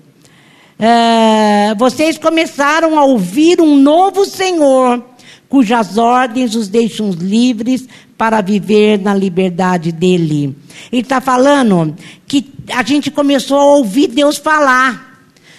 é, 0.76 1.72
vocês 1.76 2.18
começaram 2.18 2.98
a 2.98 3.04
ouvir 3.04 3.60
um 3.60 3.76
novo 3.76 4.24
Senhor 4.24 5.04
cujas 5.48 5.96
ordens 5.96 6.56
os 6.56 6.66
deixam 6.66 7.10
livres 7.10 7.86
para 8.16 8.40
viver 8.40 8.98
na 8.98 9.14
liberdade 9.14 9.92
dele. 9.92 10.56
Ele 10.90 11.02
está 11.02 11.20
falando 11.20 11.94
que 12.26 12.52
a 12.74 12.82
gente 12.82 13.08
começou 13.08 13.58
a 13.58 13.76
ouvir 13.76 14.08
Deus 14.08 14.36
falar. 14.36 15.07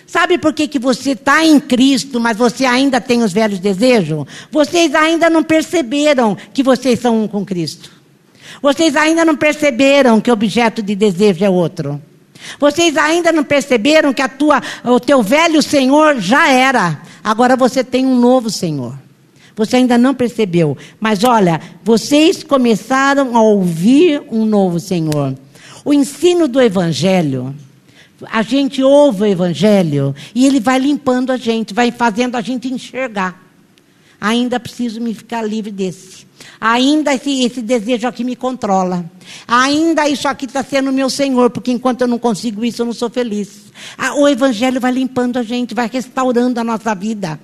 Sabe 0.10 0.40
por 0.40 0.54
que, 0.54 0.68
que 0.68 0.80
você 0.80 1.12
está 1.12 1.46
em 1.46 1.60
Cristo, 1.60 2.20
mas 2.20 2.36
você 2.36 2.66
ainda 2.66 3.00
tem 3.00 3.22
os 3.22 3.32
velhos 3.32 3.60
desejos? 3.60 4.26
Vocês 4.50 4.96
ainda 4.96 5.30
não 5.30 5.44
perceberam 5.44 6.36
que 6.52 6.64
vocês 6.64 7.00
são 7.00 7.24
um 7.24 7.28
com 7.28 7.46
Cristo. 7.46 7.92
Vocês 8.60 8.96
ainda 8.96 9.24
não 9.24 9.36
perceberam 9.36 10.20
que 10.20 10.32
o 10.32 10.34
objeto 10.34 10.82
de 10.82 10.96
desejo 10.96 11.46
é 11.46 11.50
outro. 11.50 12.02
Vocês 12.60 12.98
ainda 12.98 13.32
não 13.32 13.44
perceberam 13.44 14.12
que 14.12 14.24
a 14.24 14.28
tua, 14.28 14.64
o 14.84 15.00
teu 15.00 15.22
velho 15.22 15.62
Senhor 15.62 16.20
já 16.20 16.50
era. 16.50 17.04
Agora 17.24 17.56
você 17.56 17.84
tem 17.84 18.04
um 18.04 18.20
novo 18.20 18.50
Senhor. 18.50 18.98
Você 19.56 19.76
ainda 19.76 19.96
não 19.96 20.16
percebeu. 20.16 20.76
Mas 21.00 21.24
olha, 21.24 21.62
vocês 21.84 22.44
começaram 22.44 23.38
a 23.38 23.44
ouvir 23.44 24.24
um 24.32 24.44
novo 24.44 24.80
Senhor. 24.80 25.36
O 25.86 25.94
ensino 25.94 26.48
do 26.48 26.60
Evangelho, 26.60 27.54
a 28.32 28.42
gente 28.42 28.84
ouve 28.84 29.24
o 29.24 29.26
Evangelho 29.26 30.16
e 30.34 30.46
ele 30.46 30.60
vai 30.60 30.80
limpando 30.80 31.32
a 31.32 31.38
gente, 31.38 31.74
vai 31.74 31.92
fazendo 31.92 32.36
a 32.36 32.42
gente 32.42 32.68
enxergar. 32.68 33.42
Ainda 34.20 34.60
preciso 34.60 35.00
me 35.00 35.14
ficar 35.14 35.42
livre 35.42 35.72
desse. 35.72 36.28
Ainda 36.60 37.14
esse, 37.14 37.44
esse 37.44 37.62
desejo 37.62 38.08
aqui 38.08 38.24
me 38.24 38.36
controla. 38.36 39.06
Ainda 39.48 40.10
isso 40.10 40.28
aqui 40.28 40.46
está 40.46 40.64
sendo 40.64 40.92
meu 40.92 41.10
Senhor, 41.10 41.50
porque 41.50 41.72
enquanto 41.72 42.02
eu 42.02 42.08
não 42.08 42.20
consigo 42.20 42.66
isso, 42.66 42.82
eu 42.82 42.86
não 42.86 42.94
sou 42.94 43.10
feliz. 43.10 43.72
O 44.18 44.28
Evangelho 44.28 44.82
vai 44.82 44.92
limpando 44.92 45.38
a 45.38 45.44
gente, 45.44 45.74
vai 45.74 45.90
restaurando 45.92 46.60
a 46.60 46.64
nossa 46.64 46.94
vida. 46.94 47.40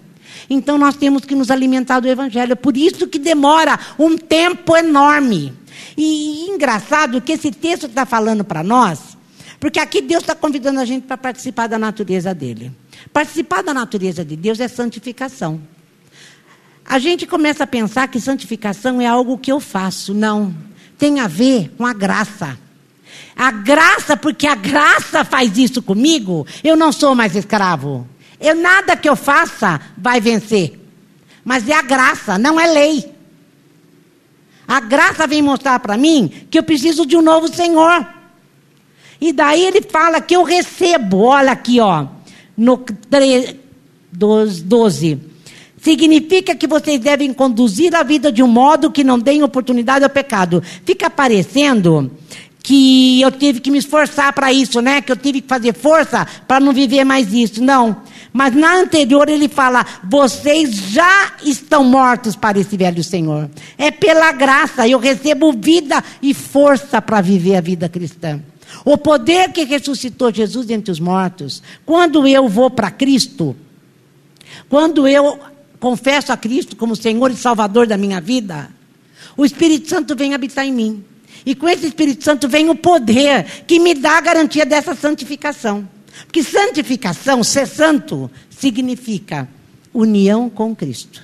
Então 0.50 0.78
nós 0.78 0.96
temos 0.98 1.24
que 1.24 1.34
nos 1.34 1.50
alimentar 1.50 2.02
do 2.02 2.10
Evangelho. 2.10 2.58
Por 2.58 2.76
isso 2.76 3.08
que 3.08 3.18
demora 3.18 3.80
um 3.98 4.18
tempo 4.18 4.76
enorme. 4.76 5.54
E 5.98 6.50
engraçado 6.50 7.22
que 7.22 7.32
esse 7.32 7.52
texto 7.52 7.86
está 7.86 8.06
falando 8.06 8.44
para 8.44 8.64
nós, 8.64 9.15
porque 9.60 9.80
aqui 9.80 10.02
Deus 10.02 10.24
está 10.24 10.36
convidando 10.36 10.80
a 10.80 10.86
gente 10.86 11.08
para 11.08 11.18
participar 11.18 11.68
da 11.68 11.80
natureza 11.80 12.34
dele. 12.34 12.72
Participar 13.12 13.64
da 13.64 13.74
natureza 13.74 14.24
de 14.24 14.36
Deus 14.36 14.60
é 14.60 14.68
santificação. 14.68 15.62
A 16.86 17.00
gente 17.00 17.26
começa 17.26 17.64
a 17.64 17.68
pensar 17.68 18.08
que 18.08 18.20
santificação 18.20 19.02
é 19.02 19.08
algo 19.08 19.38
que 19.38 19.52
eu 19.52 19.60
faço. 19.60 20.14
Não. 20.14 20.54
Tem 20.98 21.20
a 21.20 21.28
ver 21.28 21.74
com 21.78 21.86
a 21.86 21.94
graça. 21.94 22.58
A 23.36 23.52
graça, 23.52 24.16
porque 24.16 24.48
a 24.48 24.56
graça 24.56 25.26
faz 25.26 25.58
isso 25.58 25.82
comigo, 25.82 26.48
eu 26.64 26.76
não 26.76 26.92
sou 26.92 27.16
mais 27.16 27.36
escravo. 27.36 28.08
Eu 28.40 28.56
nada 28.56 28.96
que 28.96 29.10
eu 29.10 29.16
faça 29.16 29.82
vai 29.98 30.22
vencer. 30.22 30.80
Mas 31.44 31.68
é 31.68 31.74
a 31.74 31.82
graça, 31.82 32.38
não 32.38 32.60
é 32.60 32.68
lei. 32.68 33.14
A 34.68 34.80
graça 34.80 35.28
vem 35.28 35.42
mostrar 35.42 35.80
para 35.80 35.98
mim 35.98 36.48
que 36.50 36.58
eu 36.58 36.64
preciso 36.64 37.06
de 37.06 37.16
um 37.16 37.22
novo 37.22 37.48
Senhor. 37.48 38.15
E 39.20 39.32
daí 39.32 39.66
ele 39.66 39.82
fala 39.82 40.22
que 40.22 40.36
eu 40.36 40.44
recebo, 40.44 41.24
olha 41.24 41.52
aqui, 41.52 41.80
ó, 41.80 42.06
no 42.58 42.84
12. 44.12 45.20
Significa 45.82 46.56
que 46.56 46.66
vocês 46.66 47.00
devem 47.00 47.32
conduzir 47.34 47.94
a 47.96 48.02
vida 48.02 48.32
de 48.32 48.42
um 48.42 48.48
modo 48.48 48.90
que 48.90 49.04
não 49.04 49.20
deem 49.20 49.44
oportunidade 49.44 50.04
ao 50.04 50.10
pecado. 50.10 50.64
Fica 50.84 51.10
parecendo 51.10 52.12
que 52.66 53.22
eu 53.22 53.32
tive 53.32 53.60
que 53.60 53.70
me 53.70 53.78
esforçar 53.78 54.34
para 54.34 54.52
isso, 54.52 54.82
né? 54.82 55.00
Que 55.00 55.12
eu 55.12 55.16
tive 55.16 55.42
que 55.42 55.48
fazer 55.48 55.74
força 55.76 56.26
para 56.48 56.60
não 56.60 56.74
viver 56.74 57.04
mais 57.04 57.32
isso. 57.32 57.64
Não. 57.64 57.98
Mas 58.34 58.56
na 58.56 58.80
anterior 58.80 59.30
ele 59.30 59.48
fala: 59.48 59.86
vocês 60.04 60.76
já 60.76 61.34
estão 61.44 61.84
mortos 61.84 62.36
para 62.36 62.60
esse 62.60 62.76
velho 62.76 63.04
Senhor. 63.04 63.48
É 63.78 63.92
pela 63.92 64.32
graça, 64.32 64.88
eu 64.88 64.98
recebo 64.98 65.54
vida 65.54 66.04
e 66.20 66.34
força 66.34 67.00
para 67.00 67.22
viver 67.22 67.58
a 67.58 67.62
vida 67.62 67.88
cristã. 67.88 68.42
O 68.86 68.98
poder 69.00 69.52
que 69.52 69.64
ressuscitou 69.64 70.32
Jesus 70.32 70.70
entre 70.70 70.92
os 70.92 71.00
mortos, 71.00 71.64
quando 71.84 72.28
eu 72.28 72.48
vou 72.48 72.70
para 72.70 72.92
Cristo, 72.92 73.56
quando 74.70 75.08
eu 75.08 75.40
confesso 75.80 76.32
a 76.32 76.38
Cristo 76.38 76.76
como 76.76 76.96
Senhor 76.96 77.32
e 77.32 77.36
Salvador 77.36 77.88
da 77.88 77.98
minha 77.98 78.22
vida, 78.22 78.70
o 79.36 79.44
Espírito 79.44 79.90
Santo 79.90 80.16
vem 80.16 80.36
habitar 80.36 80.66
em 80.66 80.72
mim. 80.72 81.04
E 81.44 81.56
com 81.56 81.68
esse 81.68 81.88
Espírito 81.88 82.24
Santo 82.24 82.48
vem 82.48 82.70
o 82.70 82.76
poder 82.76 83.64
que 83.68 83.80
me 83.80 83.96
dá 83.96 84.18
a 84.18 84.22
garantia 84.22 84.66
dessa 84.66 84.96
santificação. 84.96 85.88
Porque 86.26 86.44
santificação, 86.44 87.44
ser 87.44 87.68
santo, 87.68 88.30
significa 88.50 89.50
união 89.94 90.50
com 90.50 90.76
Cristo. 90.76 91.22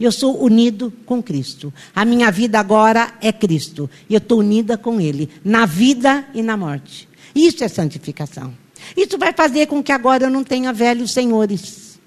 Eu 0.00 0.12
sou 0.12 0.42
unido 0.42 0.92
com 1.04 1.22
Cristo. 1.22 1.72
A 1.94 2.04
minha 2.04 2.30
vida 2.30 2.60
agora 2.60 3.14
é 3.20 3.32
Cristo. 3.32 3.90
E 4.08 4.14
eu 4.14 4.18
estou 4.18 4.38
unida 4.38 4.78
com 4.78 5.00
Ele, 5.00 5.28
na 5.44 5.66
vida 5.66 6.24
e 6.32 6.42
na 6.42 6.56
morte. 6.56 7.08
Isso 7.34 7.64
é 7.64 7.68
santificação. 7.68 8.52
Isso 8.96 9.18
vai 9.18 9.32
fazer 9.32 9.66
com 9.66 9.82
que 9.82 9.92
agora 9.92 10.24
eu 10.24 10.30
não 10.30 10.44
tenha 10.44 10.72
velhos 10.72 11.10
senhores. 11.10 11.98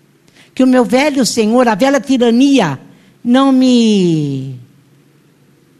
Que 0.55 0.63
o 0.63 0.67
meu 0.67 0.85
velho 0.85 1.25
senhor, 1.25 1.67
a 1.67 1.75
velha 1.75 1.99
tirania, 1.99 2.79
não 3.23 3.51
me. 3.51 4.59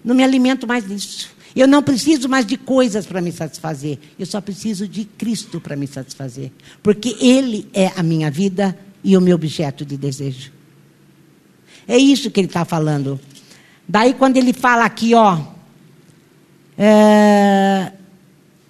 Não 0.03 0.15
me 0.15 0.23
alimento 0.23 0.67
mais 0.67 0.87
disso. 0.87 1.29
Eu 1.55 1.67
não 1.67 1.83
preciso 1.83 2.29
mais 2.29 2.45
de 2.45 2.57
coisas 2.57 3.05
para 3.05 3.21
me 3.21 3.31
satisfazer. 3.31 3.99
Eu 4.17 4.25
só 4.25 4.39
preciso 4.41 4.87
de 4.87 5.05
Cristo 5.05 5.59
para 5.59 5.75
me 5.75 5.87
satisfazer. 5.87 6.51
Porque 6.81 7.15
Ele 7.19 7.67
é 7.73 7.91
a 7.95 8.03
minha 8.03 8.31
vida 8.31 8.77
e 9.03 9.17
o 9.17 9.21
meu 9.21 9.35
objeto 9.35 9.85
de 9.85 9.97
desejo. 9.97 10.51
É 11.87 11.97
isso 11.97 12.31
que 12.31 12.39
ele 12.39 12.47
está 12.47 12.65
falando. 12.65 13.19
Daí, 13.87 14.13
quando 14.13 14.37
ele 14.37 14.53
fala 14.53 14.85
aqui, 14.85 15.13
ó. 15.13 15.37
É, 16.77 17.91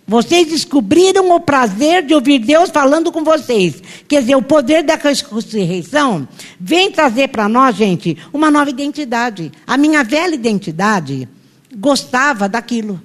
vocês 0.08 0.50
descobriram 0.50 1.32
o 1.32 1.39
prazer 1.39 2.06
de 2.06 2.13
ouvir 2.13 2.39
Deus 2.39 2.69
falando 2.69 3.12
com 3.12 3.24
vocês. 3.24 3.82
Quer 4.08 4.21
dizer, 4.21 4.36
o 4.36 4.41
poder 4.41 4.84
da 4.84 4.95
ressurreição 4.95 6.28
vem 6.60 6.91
trazer 6.91 7.30
para 7.30 7.47
nós, 7.47 7.76
gente, 7.76 8.17
uma 8.34 8.52
nova 8.52 8.69
identidade. 8.69 9.52
A 9.65 9.78
minha 9.78 10.04
velha 10.04 10.36
identidade 10.36 11.30
gostava 11.74 12.50
daquilo. 12.50 13.02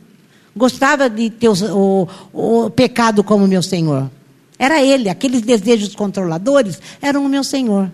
Gostava 0.56 1.08
de 1.08 1.30
ter 1.30 1.48
o, 1.48 2.08
o, 2.32 2.64
o 2.64 2.70
pecado 2.70 3.22
como 3.22 3.46
meu 3.46 3.62
Senhor. 3.62 4.10
Era 4.58 4.82
ele, 4.82 5.08
aqueles 5.08 5.42
desejos 5.42 5.94
controladores 5.94 6.80
eram 7.00 7.24
o 7.24 7.28
meu 7.28 7.44
Senhor. 7.44 7.88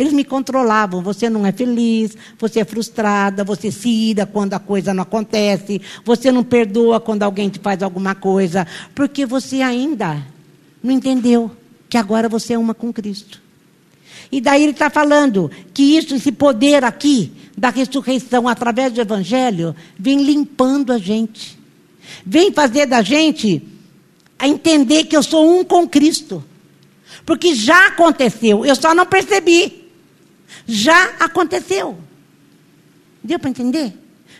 Eles 0.00 0.14
me 0.14 0.24
controlavam. 0.24 1.02
Você 1.02 1.28
não 1.28 1.44
é 1.44 1.52
feliz, 1.52 2.16
você 2.38 2.60
é 2.60 2.64
frustrada, 2.64 3.44
você 3.44 3.70
se 3.70 3.90
ira 3.90 4.24
quando 4.24 4.54
a 4.54 4.58
coisa 4.58 4.94
não 4.94 5.02
acontece, 5.02 5.78
você 6.02 6.32
não 6.32 6.42
perdoa 6.42 6.98
quando 6.98 7.22
alguém 7.22 7.50
te 7.50 7.58
faz 7.58 7.82
alguma 7.82 8.14
coisa, 8.14 8.66
porque 8.94 9.26
você 9.26 9.60
ainda 9.60 10.26
não 10.82 10.90
entendeu 10.90 11.50
que 11.86 11.98
agora 11.98 12.30
você 12.30 12.54
é 12.54 12.58
uma 12.58 12.72
com 12.72 12.90
Cristo. 12.90 13.42
E 14.32 14.40
daí 14.40 14.62
ele 14.62 14.72
está 14.72 14.88
falando 14.88 15.50
que 15.74 15.82
isso, 15.82 16.14
esse 16.14 16.32
poder 16.32 16.82
aqui 16.82 17.30
da 17.54 17.68
ressurreição 17.68 18.48
através 18.48 18.94
do 18.94 19.02
Evangelho, 19.02 19.76
vem 19.98 20.22
limpando 20.22 20.94
a 20.94 20.98
gente. 20.98 21.58
Vem 22.24 22.50
fazer 22.50 22.86
da 22.86 23.02
gente 23.02 23.62
a 24.38 24.48
entender 24.48 25.04
que 25.04 25.14
eu 25.14 25.22
sou 25.22 25.60
um 25.60 25.62
com 25.62 25.86
Cristo. 25.86 26.42
Porque 27.26 27.54
já 27.54 27.88
aconteceu, 27.88 28.64
eu 28.64 28.74
só 28.74 28.94
não 28.94 29.04
percebi. 29.04 29.79
Já 30.66 31.12
aconteceu. 31.20 31.98
Deu 33.22 33.38
para 33.38 33.50
entender? 33.50 33.92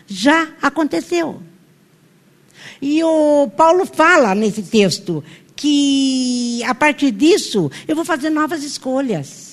Já 0.07 0.49
aconteceu. 0.61 1.41
E 2.81 3.03
o 3.03 3.49
Paulo 3.55 3.85
fala 3.85 4.33
nesse 4.35 4.63
texto 4.63 5.23
que 5.55 6.63
a 6.63 6.73
partir 6.73 7.11
disso 7.11 7.71
eu 7.87 7.95
vou 7.95 8.05
fazer 8.05 8.29
novas 8.29 8.63
escolhas 8.63 9.51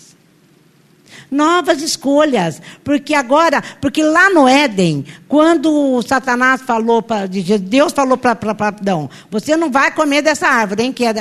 novas 1.31 1.83
escolhas. 1.83 2.61
Porque 2.83 3.15
agora, 3.15 3.63
porque 3.81 4.03
lá 4.03 4.31
no 4.31 4.49
Éden, 4.49 5.05
quando 5.27 6.03
Satanás 6.03 6.63
falou 6.63 7.03
para 7.03 7.27
Deus 7.27 7.93
falou 7.93 8.17
para 8.17 8.37
Adão, 8.69 9.09
você 9.31 9.57
não 9.57 9.71
vai 9.71 9.91
comer 9.93 10.23
dessa 10.23 10.49
árvore, 10.49 10.85
hein, 10.85 10.93
que 10.93 11.05
é 11.05 11.13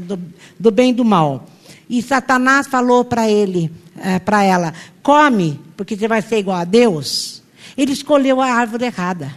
do, 0.00 0.18
do, 0.58 0.70
bem 0.70 0.90
e 0.90 0.94
do 0.94 1.04
mal. 1.04 1.46
E 1.88 2.02
Satanás 2.02 2.66
falou 2.66 3.04
para 3.04 3.28
ele, 3.28 3.70
é, 3.96 4.18
para 4.18 4.42
ela, 4.42 4.74
come, 5.02 5.58
porque 5.76 5.96
você 5.96 6.06
vai 6.06 6.20
ser 6.20 6.38
igual 6.38 6.58
a 6.58 6.64
Deus. 6.64 7.42
Ele 7.76 7.92
escolheu 7.92 8.40
a 8.40 8.46
árvore 8.46 8.84
errada. 8.84 9.34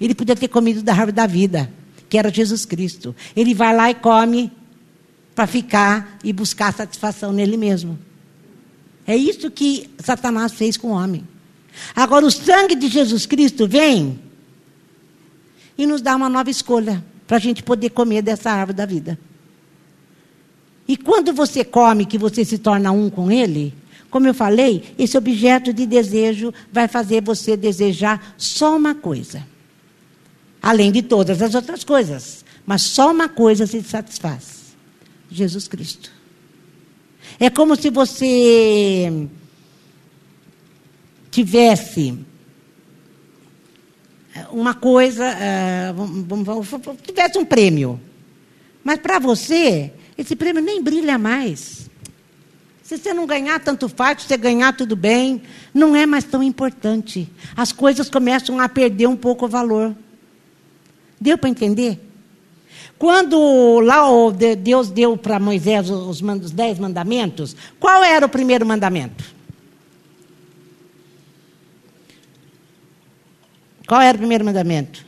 Ele 0.00 0.14
podia 0.14 0.36
ter 0.36 0.48
comido 0.48 0.82
da 0.82 0.92
árvore 0.92 1.12
da 1.12 1.26
vida, 1.26 1.70
que 2.08 2.18
era 2.18 2.32
Jesus 2.32 2.64
Cristo. 2.64 3.14
Ele 3.34 3.54
vai 3.54 3.74
lá 3.74 3.90
e 3.90 3.94
come 3.94 4.52
para 5.34 5.46
ficar 5.46 6.18
e 6.22 6.32
buscar 6.32 6.72
satisfação 6.74 7.32
nele 7.32 7.56
mesmo. 7.56 7.98
É 9.06 9.16
isso 9.16 9.50
que 9.50 9.90
Satanás 9.98 10.52
fez 10.52 10.76
com 10.76 10.88
o 10.88 10.92
homem. 10.92 11.26
Agora, 11.94 12.24
o 12.26 12.30
sangue 12.30 12.74
de 12.74 12.88
Jesus 12.88 13.26
Cristo 13.26 13.66
vem 13.66 14.18
e 15.76 15.86
nos 15.86 16.00
dá 16.00 16.14
uma 16.14 16.28
nova 16.28 16.50
escolha 16.50 17.04
para 17.26 17.36
a 17.36 17.40
gente 17.40 17.62
poder 17.62 17.90
comer 17.90 18.22
dessa 18.22 18.50
árvore 18.50 18.76
da 18.76 18.86
vida. 18.86 19.18
E 20.86 20.96
quando 20.96 21.32
você 21.32 21.64
come, 21.64 22.04
que 22.06 22.18
você 22.18 22.44
se 22.44 22.58
torna 22.58 22.92
um 22.92 23.08
com 23.08 23.30
Ele, 23.30 23.72
Como 24.14 24.28
eu 24.28 24.34
falei, 24.34 24.94
esse 24.96 25.18
objeto 25.18 25.72
de 25.72 25.84
desejo 25.86 26.54
vai 26.72 26.86
fazer 26.86 27.20
você 27.20 27.56
desejar 27.56 28.32
só 28.38 28.76
uma 28.76 28.94
coisa. 28.94 29.44
Além 30.62 30.92
de 30.92 31.02
todas 31.02 31.42
as 31.42 31.52
outras 31.52 31.82
coisas. 31.82 32.44
Mas 32.64 32.82
só 32.82 33.10
uma 33.10 33.28
coisa 33.28 33.66
se 33.66 33.82
satisfaz: 33.82 34.76
Jesus 35.28 35.66
Cristo. 35.66 36.12
É 37.40 37.50
como 37.50 37.74
se 37.74 37.90
você 37.90 39.28
tivesse 41.28 42.16
uma 44.52 44.74
coisa, 44.74 45.24
uh, 45.24 46.96
tivesse 47.02 47.36
um 47.36 47.44
prêmio. 47.44 48.00
Mas 48.84 49.00
para 49.00 49.18
você, 49.18 49.92
esse 50.16 50.36
prêmio 50.36 50.62
nem 50.62 50.82
brilha 50.82 51.18
mais. 51.18 51.90
Se 52.82 52.98
você 52.98 53.14
não 53.14 53.26
ganhar, 53.26 53.58
tanto 53.60 53.88
faz, 53.88 54.22
se 54.22 54.28
você 54.28 54.36
ganhar, 54.36 54.76
tudo 54.76 54.94
bem. 54.94 55.42
Não 55.72 55.96
é 55.96 56.04
mais 56.04 56.24
tão 56.24 56.42
importante. 56.42 57.28
As 57.56 57.72
coisas 57.72 58.10
começam 58.10 58.60
a 58.60 58.68
perder 58.68 59.06
um 59.06 59.16
pouco 59.16 59.46
o 59.46 59.48
valor. 59.48 59.96
Deu 61.20 61.38
para 61.38 61.48
entender? 61.48 61.98
Quando 62.98 63.80
lá 63.80 64.02
Deus 64.58 64.90
deu 64.90 65.16
para 65.16 65.40
Moisés 65.40 65.90
os 65.90 66.20
dez 66.52 66.78
mandamentos, 66.78 67.56
qual 67.80 68.04
era 68.04 68.26
o 68.26 68.28
primeiro 68.28 68.66
mandamento? 68.66 69.24
Qual 73.86 74.00
era 74.00 74.16
o 74.16 74.18
primeiro 74.18 74.44
mandamento? 74.44 75.04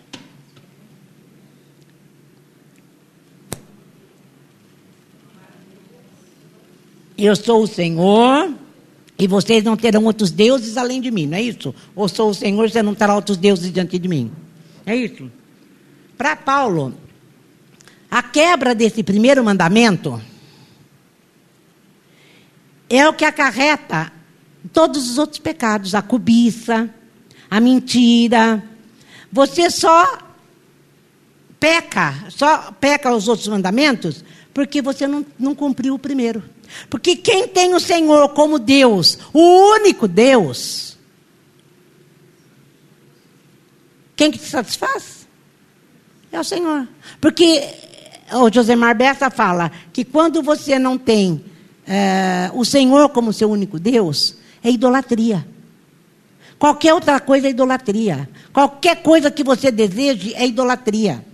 Eu 7.17 7.35
sou 7.35 7.63
o 7.63 7.67
Senhor 7.67 8.53
e 9.19 9.27
vocês 9.27 9.65
não 9.65 9.77
terão 9.77 10.05
outros 10.05 10.31
deuses 10.31 10.77
além 10.77 11.01
de 11.01 11.11
mim, 11.11 11.27
não 11.27 11.39
é 11.39 11.43
isso? 11.43 11.75
Ou 11.95 12.09
sou 12.09 12.31
o 12.31 12.35
Senhor 12.35 12.65
e 12.67 12.71
você 12.71 12.83
não 12.83 12.95
terá 12.95 13.15
outros 13.15 13.37
deuses 13.37 13.73
diante 13.73 13.99
de 13.99 14.09
mim? 14.09 14.31
É 14.85 14.95
isso? 14.95 15.31
Para 16.19 16.37
Paulo, 16.37 16.95
a 18.11 18.23
quebra 18.23 18.75
desse 18.75 19.03
primeiro 19.03 19.43
mandamento 19.43 20.21
é 22.89 23.09
o 23.09 23.13
que 23.13 23.25
acarreta 23.25 24.13
todos 24.73 25.11
os 25.11 25.19
outros 25.19 25.39
pecados, 25.39 25.95
a 25.95 26.03
cobiça, 26.03 26.89
a 27.51 27.61
mentira. 27.61 28.63
Você 29.33 29.71
só 29.71 30.19
peca, 31.59 32.15
só 32.29 32.73
peca 32.73 33.15
os 33.15 33.29
outros 33.29 33.49
mandamentos 33.49 34.25
porque 34.53 34.81
você 34.81 35.07
não, 35.07 35.25
não 35.39 35.55
cumpriu 35.55 35.95
o 35.95 35.99
primeiro. 35.99 36.43
Porque 36.89 37.17
quem 37.17 37.49
tem 37.49 37.75
o 37.75 37.81
Senhor 37.81 38.29
como 38.31 38.59
Deus, 38.59 39.19
o 39.33 39.41
único 39.75 40.07
Deus, 40.07 40.97
quem 44.15 44.31
que 44.31 44.39
te 44.39 44.47
satisfaz? 44.47 45.27
É 46.33 46.41
o 46.41 46.45
Senhor. 46.45 46.89
Porque 47.21 47.63
o 48.33 48.53
Josemar 48.53 48.97
Bessa 48.97 49.31
fala 49.31 49.71
que 49.93 50.05
quando 50.05 50.43
você 50.43 50.79
não 50.79 50.99
tem 50.99 51.45
é, 51.87 52.51
o 52.55 52.65
Senhor 52.65 53.09
como 53.11 53.33
seu 53.33 53.51
único 53.51 53.79
Deus, 53.79 54.37
é 54.63 54.71
idolatria. 54.71 55.47
Qualquer 56.59 56.95
outra 56.95 57.21
coisa 57.21 57.47
é 57.47 57.51
idolatria. 57.51 58.29
Qualquer 58.53 59.03
coisa 59.03 59.31
que 59.31 59.45
você 59.45 59.71
deseje 59.71 60.35
é 60.35 60.47
idolatria. 60.47 61.25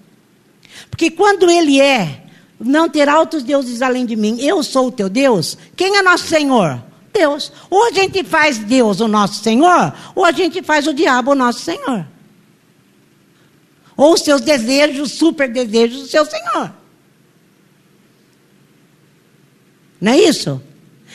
Porque 0.90 1.10
quando 1.10 1.50
Ele 1.50 1.80
é, 1.80 2.21
não 2.62 2.88
terá 2.88 3.18
outros 3.18 3.42
deuses 3.42 3.82
além 3.82 4.06
de 4.06 4.16
mim, 4.16 4.40
eu 4.40 4.62
sou 4.62 4.88
o 4.88 4.92
teu 4.92 5.08
Deus, 5.08 5.58
quem 5.76 5.96
é 5.96 6.02
nosso 6.02 6.26
Senhor? 6.26 6.82
Deus. 7.12 7.52
Ou 7.68 7.88
a 7.88 7.92
gente 7.92 8.24
faz 8.24 8.58
Deus 8.58 9.00
o 9.00 9.08
nosso 9.08 9.42
Senhor, 9.42 9.92
ou 10.14 10.24
a 10.24 10.32
gente 10.32 10.62
faz 10.62 10.86
o 10.86 10.94
diabo 10.94 11.32
o 11.32 11.34
nosso 11.34 11.60
Senhor. 11.60 12.06
Ou 13.96 14.14
os 14.14 14.22
seus 14.22 14.40
desejos, 14.40 15.12
super 15.12 15.52
desejos, 15.52 16.02
o 16.02 16.06
seu 16.06 16.24
Senhor. 16.24 16.72
Não 20.00 20.12
é 20.12 20.18
isso? 20.18 20.60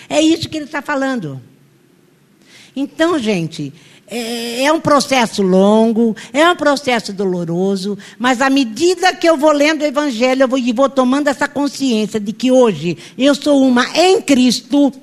É 0.07 0.21
isso 0.21 0.47
que 0.47 0.57
ele 0.57 0.65
está 0.65 0.81
falando. 0.81 1.41
Então, 2.75 3.17
gente, 3.17 3.73
é, 4.09 4.63
é, 4.63 4.71
um 4.71 4.79
processo 4.79 5.41
longo, 5.41 6.15
é 6.31 6.49
um 6.49 6.55
processo 6.55 7.11
doloroso, 7.11 7.97
mas 8.17 8.41
à 8.41 8.49
medida 8.49 9.13
que 9.13 9.27
eu 9.27 9.35
vou 9.35 9.51
lendo 9.51 9.81
o 9.81 9.85
Evangelho, 9.85 10.43
eu 10.43 10.47
vou, 10.47 10.57
e 10.57 10.71
vou 10.71 10.89
tomando 10.89 11.27
essa 11.27 11.47
consciência 11.47 12.19
de 12.19 12.31
que 12.31 12.49
hoje 12.49 12.97
eu 13.17 13.35
sou 13.35 13.61
uma 13.61 13.85
em 13.97 14.21
Cristo, 14.21 14.93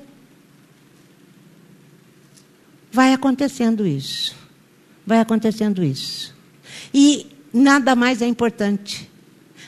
vai 2.91 3.13
acontecendo 3.13 3.87
isso. 3.87 4.35
Vai 5.07 5.21
acontecendo 5.21 5.85
isso. 5.85 6.35
E 6.93 7.27
nada 7.53 7.95
mais 7.95 8.23
é 8.23 8.27
importante. 8.27 9.11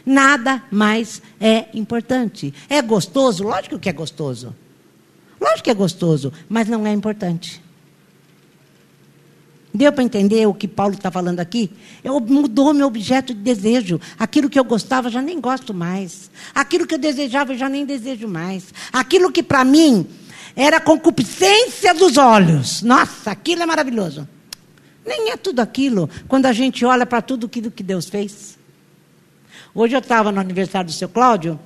Nada 0.05 0.63
mais 0.71 1.21
é 1.39 1.67
importante. 1.75 2.55
É 2.71 2.81
gostoso? 2.81 3.45
Lógico 3.45 3.79
que 3.79 3.91
é 3.91 3.93
gostoso. 3.93 4.55
Lógico 5.39 5.65
que 5.65 5.71
é 5.71 5.75
gostoso, 5.75 6.33
mas 6.49 6.69
não 6.69 6.87
é 6.87 6.93
importante. 6.93 7.66
Deu 9.77 9.93
para 9.93 10.03
entender 10.03 10.47
o 10.47 10.55
que 10.55 10.67
Paulo 10.67 10.95
está 10.95 11.11
falando 11.11 11.39
aqui? 11.39 11.71
Eu 12.03 12.19
mudou 12.19 12.73
meu 12.73 12.87
objeto 12.87 13.35
de 13.35 13.41
desejo. 13.41 14.01
Aquilo 14.19 14.49
que 14.49 14.59
eu 14.59 14.65
gostava 14.65 15.11
já 15.11 15.21
nem 15.21 15.39
gosto 15.39 15.75
mais. 15.75 16.31
Aquilo 16.55 16.87
que 16.87 16.95
eu 16.95 16.99
desejava 16.99 17.55
já 17.55 17.69
nem 17.69 17.85
desejo 17.85 18.27
mais. 18.27 18.73
Aquilo 18.91 19.31
que 19.31 19.43
para 19.43 19.65
mim 19.65 20.07
era 20.57 20.81
concupiscência 20.81 21.93
dos 21.93 22.17
olhos. 22.17 22.81
Nossa, 22.81 23.33
aquilo 23.33 23.63
é 23.63 23.67
maravilhoso. 23.67 24.27
Nem 25.05 25.31
é 25.31 25.37
tudo 25.37 25.61
aquilo 25.61 26.09
quando 26.27 26.47
a 26.47 26.55
gente 26.55 26.83
olha 26.83 27.05
para 27.05 27.21
tudo 27.21 27.45
aquilo 27.45 27.71
que 27.71 27.83
Deus 27.83 28.09
fez. 28.09 28.57
Hoje 29.75 29.95
eu 29.95 30.01
estava 30.01 30.33
no 30.33 30.41
aniversário 30.41 30.89
do 30.89 30.95
seu 30.95 31.09
Cláudio 31.11 31.61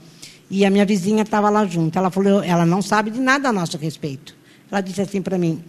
e 0.50 0.64
a 0.64 0.70
minha 0.70 0.84
vizinha 0.84 1.22
estava 1.22 1.48
lá 1.48 1.64
junto. 1.64 1.96
Ela 1.96 2.10
falou, 2.10 2.42
ela 2.42 2.66
não 2.66 2.82
sabe 2.82 3.12
de 3.12 3.20
nada 3.20 3.50
a 3.50 3.52
nosso 3.52 3.78
respeito. 3.78 4.34
Ela 4.68 4.80
disse 4.80 5.00
assim 5.00 5.22
para 5.22 5.38
mim: 5.38 5.62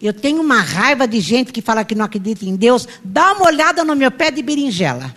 eu 0.00 0.12
tenho 0.12 0.40
uma 0.40 0.60
raiva 0.60 1.08
de 1.08 1.20
gente 1.20 1.52
que 1.52 1.60
fala 1.60 1.84
que 1.84 1.94
não 1.94 2.04
acredita 2.04 2.44
em 2.44 2.54
Deus. 2.54 2.86
Dá 3.02 3.32
uma 3.32 3.46
olhada 3.46 3.84
no 3.84 3.96
meu 3.96 4.10
pé 4.10 4.30
de 4.30 4.42
berinjela. 4.42 5.14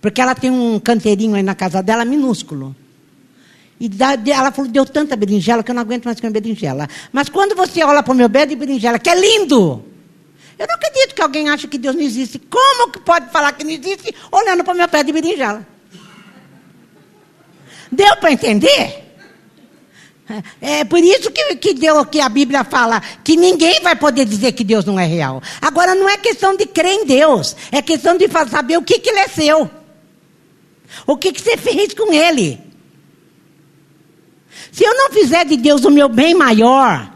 Porque 0.00 0.20
ela 0.20 0.34
tem 0.34 0.50
um 0.50 0.78
canteirinho 0.78 1.34
aí 1.34 1.42
na 1.42 1.54
casa 1.54 1.82
dela 1.82 2.04
minúsculo. 2.04 2.76
E 3.80 3.90
ela 4.30 4.52
falou, 4.52 4.70
deu 4.70 4.84
tanta 4.84 5.16
berinjela 5.16 5.62
que 5.62 5.70
eu 5.70 5.74
não 5.74 5.80
aguento 5.80 6.04
mais 6.04 6.20
comer 6.20 6.34
berinjela. 6.34 6.86
Mas 7.10 7.30
quando 7.30 7.56
você 7.56 7.82
olha 7.82 8.02
para 8.02 8.12
o 8.12 8.16
meu 8.16 8.28
pé 8.28 8.44
de 8.44 8.54
berinjela, 8.54 8.98
que 8.98 9.08
é 9.08 9.18
lindo, 9.18 9.82
eu 10.58 10.66
não 10.66 10.74
acredito 10.74 11.14
que 11.14 11.22
alguém 11.22 11.48
ache 11.48 11.66
que 11.66 11.78
Deus 11.78 11.94
não 11.94 12.02
existe. 12.02 12.38
Como 12.38 12.92
que 12.92 13.00
pode 13.00 13.30
falar 13.30 13.52
que 13.52 13.64
não 13.64 13.70
existe 13.70 14.14
olhando 14.30 14.62
para 14.62 14.74
o 14.74 14.76
meu 14.76 14.86
pé 14.86 15.02
de 15.02 15.12
berinjela? 15.12 15.66
Deu 17.90 18.16
para 18.18 18.32
entender? 18.32 19.09
É 20.60 20.84
por 20.84 20.98
isso 20.98 21.30
que, 21.30 21.56
que, 21.56 21.74
Deus, 21.74 22.06
que 22.10 22.20
a 22.20 22.28
Bíblia 22.28 22.64
fala 22.64 23.00
que 23.24 23.36
ninguém 23.36 23.80
vai 23.80 23.96
poder 23.96 24.24
dizer 24.24 24.52
que 24.52 24.64
Deus 24.64 24.84
não 24.84 24.98
é 24.98 25.06
real. 25.06 25.42
Agora, 25.60 25.94
não 25.94 26.08
é 26.08 26.16
questão 26.16 26.56
de 26.56 26.66
crer 26.66 26.92
em 26.92 27.06
Deus, 27.06 27.56
é 27.72 27.82
questão 27.82 28.16
de 28.16 28.28
saber 28.48 28.76
o 28.76 28.82
que, 28.82 28.98
que 28.98 29.10
Ele 29.10 29.20
é 29.20 29.28
seu. 29.28 29.70
O 31.06 31.16
que, 31.16 31.32
que 31.32 31.40
você 31.40 31.56
fez 31.56 31.94
com 31.94 32.12
Ele. 32.12 32.60
Se 34.72 34.84
eu 34.84 34.94
não 34.94 35.10
fizer 35.10 35.44
de 35.44 35.56
Deus 35.56 35.84
o 35.84 35.90
meu 35.90 36.08
bem 36.08 36.34
maior, 36.34 37.10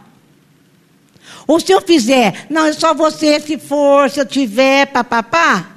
ou 1.47 1.61
se 1.61 1.73
eu 1.73 1.81
fizer, 1.81 2.47
não, 2.49 2.67
é 2.67 2.73
só 2.73 2.95
você 2.95 3.39
se 3.39 3.59
for, 3.59 4.11
se 4.11 4.21
eu 4.21 4.27
tiver, 4.27 4.87
papapá, 4.87 5.71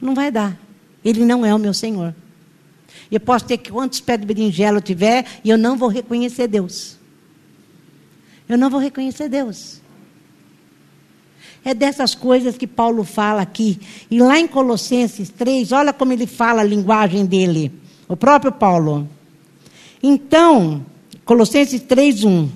não 0.00 0.14
vai 0.14 0.30
dar. 0.30 0.56
Ele 1.04 1.24
não 1.24 1.44
é 1.44 1.54
o 1.54 1.58
meu 1.58 1.74
Senhor. 1.74 2.14
Eu 3.10 3.20
posso 3.20 3.44
ter 3.44 3.58
quantos 3.58 4.00
pés 4.00 4.20
de 4.20 4.26
berinjela 4.26 4.78
eu 4.78 4.82
tiver 4.82 5.24
e 5.44 5.50
eu 5.50 5.58
não 5.58 5.76
vou 5.76 5.88
reconhecer 5.88 6.48
Deus. 6.48 6.96
Eu 8.48 8.56
não 8.58 8.70
vou 8.70 8.80
reconhecer 8.80 9.28
Deus. 9.28 9.80
É 11.64 11.74
dessas 11.74 12.14
coisas 12.14 12.56
que 12.56 12.66
Paulo 12.66 13.02
fala 13.02 13.42
aqui. 13.42 13.80
E 14.10 14.20
lá 14.20 14.38
em 14.38 14.46
Colossenses 14.46 15.30
3, 15.30 15.72
olha 15.72 15.92
como 15.92 16.12
ele 16.12 16.26
fala 16.26 16.60
a 16.60 16.64
linguagem 16.64 17.26
dele. 17.26 17.72
O 18.08 18.16
próprio 18.16 18.52
Paulo. 18.52 19.08
Então, 20.00 20.86
Colossenses 21.24 21.80
3, 21.82 22.22
1. 22.22 22.48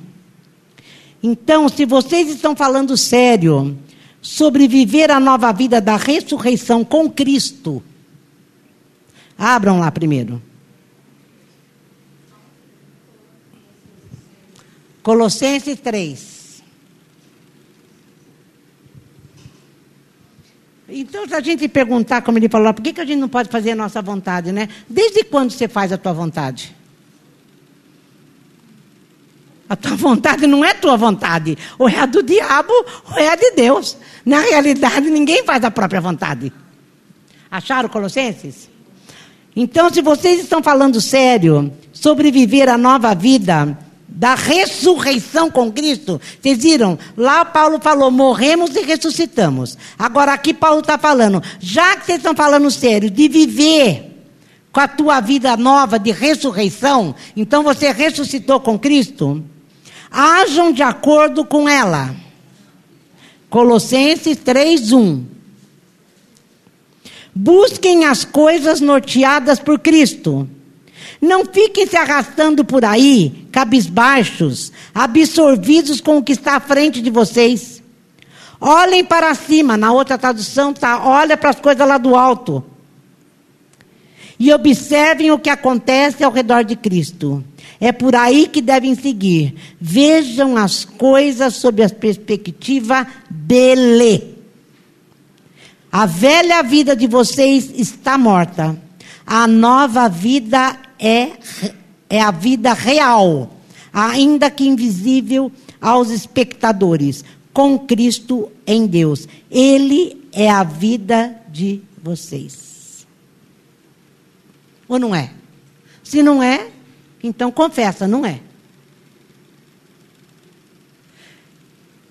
Então, 1.22 1.68
se 1.68 1.84
vocês 1.84 2.28
estão 2.28 2.54
falando 2.54 2.96
sério 2.96 3.76
sobre 4.22 4.68
viver 4.68 5.10
a 5.10 5.18
nova 5.18 5.52
vida 5.52 5.80
da 5.80 5.96
ressurreição 5.96 6.84
com 6.84 7.10
Cristo, 7.10 7.82
Abram 9.40 9.78
lá 9.78 9.90
primeiro. 9.90 10.42
Colossenses 15.02 15.80
3. 15.80 16.62
Então, 20.90 21.26
se 21.26 21.34
a 21.34 21.40
gente 21.40 21.66
perguntar, 21.68 22.20
como 22.20 22.36
ele 22.36 22.50
falou, 22.50 22.74
por 22.74 22.82
que, 22.82 22.92
que 22.92 23.00
a 23.00 23.04
gente 23.06 23.18
não 23.18 23.30
pode 23.30 23.48
fazer 23.48 23.70
a 23.70 23.76
nossa 23.76 24.02
vontade, 24.02 24.52
né? 24.52 24.68
Desde 24.86 25.24
quando 25.24 25.52
você 25.52 25.66
faz 25.66 25.90
a 25.90 25.96
tua 25.96 26.12
vontade? 26.12 26.76
A 29.68 29.76
tua 29.76 29.96
vontade 29.96 30.46
não 30.46 30.62
é 30.62 30.74
tua 30.74 30.98
vontade. 30.98 31.56
Ou 31.78 31.88
é 31.88 31.98
a 31.98 32.04
do 32.04 32.22
diabo, 32.22 32.72
ou 33.10 33.16
é 33.16 33.28
a 33.28 33.36
de 33.36 33.52
Deus. 33.52 33.96
Na 34.22 34.40
realidade, 34.40 35.08
ninguém 35.08 35.44
faz 35.44 35.64
a 35.64 35.70
própria 35.70 36.00
vontade. 36.00 36.52
Acharam 37.50 37.88
Colossenses? 37.88 38.69
Então, 39.62 39.92
se 39.92 40.00
vocês 40.00 40.40
estão 40.40 40.62
falando 40.62 41.02
sério 41.02 41.70
sobre 41.92 42.30
viver 42.30 42.66
a 42.66 42.78
nova 42.78 43.14
vida 43.14 43.76
da 44.08 44.34
ressurreição 44.34 45.50
com 45.50 45.70
Cristo, 45.70 46.18
vocês 46.40 46.62
viram? 46.62 46.98
Lá 47.14 47.44
Paulo 47.44 47.78
falou: 47.78 48.10
morremos 48.10 48.74
e 48.74 48.80
ressuscitamos. 48.80 49.76
Agora 49.98 50.32
aqui 50.32 50.54
Paulo 50.54 50.80
está 50.80 50.96
falando, 50.96 51.42
já 51.60 51.94
que 51.94 52.06
vocês 52.06 52.16
estão 52.16 52.34
falando 52.34 52.70
sério 52.70 53.10
de 53.10 53.28
viver 53.28 54.24
com 54.72 54.80
a 54.80 54.88
tua 54.88 55.20
vida 55.20 55.54
nova 55.58 55.98
de 55.98 56.10
ressurreição, 56.10 57.14
então 57.36 57.62
você 57.62 57.92
ressuscitou 57.92 58.60
com 58.60 58.78
Cristo, 58.78 59.44
hajam 60.10 60.72
de 60.72 60.82
acordo 60.82 61.44
com 61.44 61.68
ela. 61.68 62.16
Colossenses 63.50 64.38
3:1 64.38 65.39
Busquem 67.34 68.04
as 68.04 68.24
coisas 68.24 68.80
norteadas 68.80 69.58
por 69.58 69.78
Cristo. 69.78 70.48
Não 71.20 71.44
fiquem 71.44 71.86
se 71.86 71.96
arrastando 71.96 72.64
por 72.64 72.84
aí, 72.84 73.46
cabisbaixos, 73.52 74.72
absorvidos 74.94 76.00
com 76.00 76.16
o 76.16 76.22
que 76.22 76.32
está 76.32 76.56
à 76.56 76.60
frente 76.60 77.00
de 77.00 77.10
vocês. 77.10 77.82
Olhem 78.60 79.04
para 79.04 79.34
cima, 79.34 79.76
na 79.76 79.92
outra 79.92 80.18
tradução 80.18 80.70
está, 80.70 81.06
olha 81.06 81.36
para 81.36 81.50
as 81.50 81.60
coisas 81.60 81.86
lá 81.86 81.98
do 81.98 82.14
alto. 82.14 82.64
E 84.38 84.52
observem 84.52 85.30
o 85.30 85.38
que 85.38 85.50
acontece 85.50 86.24
ao 86.24 86.32
redor 86.32 86.64
de 86.64 86.74
Cristo. 86.74 87.44
É 87.78 87.92
por 87.92 88.14
aí 88.16 88.46
que 88.46 88.62
devem 88.62 88.94
seguir. 88.94 89.54
Vejam 89.80 90.56
as 90.56 90.84
coisas 90.84 91.54
sob 91.54 91.82
a 91.82 91.88
perspectiva 91.88 93.06
dele. 93.30 94.39
A 95.92 96.06
velha 96.06 96.62
vida 96.62 96.94
de 96.94 97.06
vocês 97.06 97.70
está 97.74 98.16
morta. 98.16 98.80
A 99.26 99.46
nova 99.46 100.08
vida 100.08 100.78
é, 100.98 101.32
é 102.08 102.20
a 102.20 102.30
vida 102.30 102.72
real, 102.72 103.50
ainda 103.92 104.50
que 104.50 104.66
invisível 104.66 105.50
aos 105.80 106.10
espectadores, 106.10 107.24
com 107.52 107.78
Cristo 107.78 108.50
em 108.66 108.86
Deus. 108.86 109.26
Ele 109.50 110.28
é 110.32 110.48
a 110.48 110.62
vida 110.62 111.36
de 111.48 111.82
vocês. 112.02 113.06
Ou 114.88 114.98
não 114.98 115.14
é? 115.14 115.32
Se 116.04 116.22
não 116.22 116.42
é, 116.42 116.68
então 117.22 117.50
confessa, 117.50 118.06
não 118.06 118.24
é. 118.24 118.40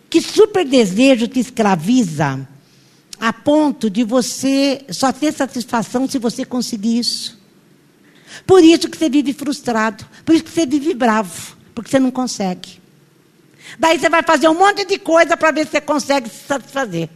Que 0.09 0.21
super 0.21 0.65
desejo 0.65 1.27
te 1.27 1.39
escraviza 1.39 2.47
a 3.19 3.33
ponto 3.33 3.89
de 3.89 4.03
você 4.03 4.85
só 4.89 5.11
ter 5.11 5.33
satisfação 5.33 6.07
se 6.07 6.17
você 6.17 6.45
conseguir 6.45 6.99
isso. 6.99 7.37
Por 8.45 8.63
isso 8.63 8.87
que 8.87 8.97
você 8.97 9.09
vive 9.09 9.33
frustrado, 9.33 10.05
por 10.25 10.33
isso 10.33 10.43
que 10.43 10.51
você 10.51 10.65
vive 10.65 10.93
bravo, 10.93 11.57
porque 11.75 11.89
você 11.91 11.99
não 11.99 12.11
consegue. 12.11 12.79
Daí 13.77 13.99
você 13.99 14.09
vai 14.09 14.23
fazer 14.23 14.47
um 14.47 14.57
monte 14.57 14.85
de 14.85 14.97
coisa 14.97 15.35
para 15.35 15.51
ver 15.51 15.65
se 15.65 15.71
você 15.71 15.81
consegue 15.81 16.29
se 16.29 16.47
satisfazer. 16.47 17.09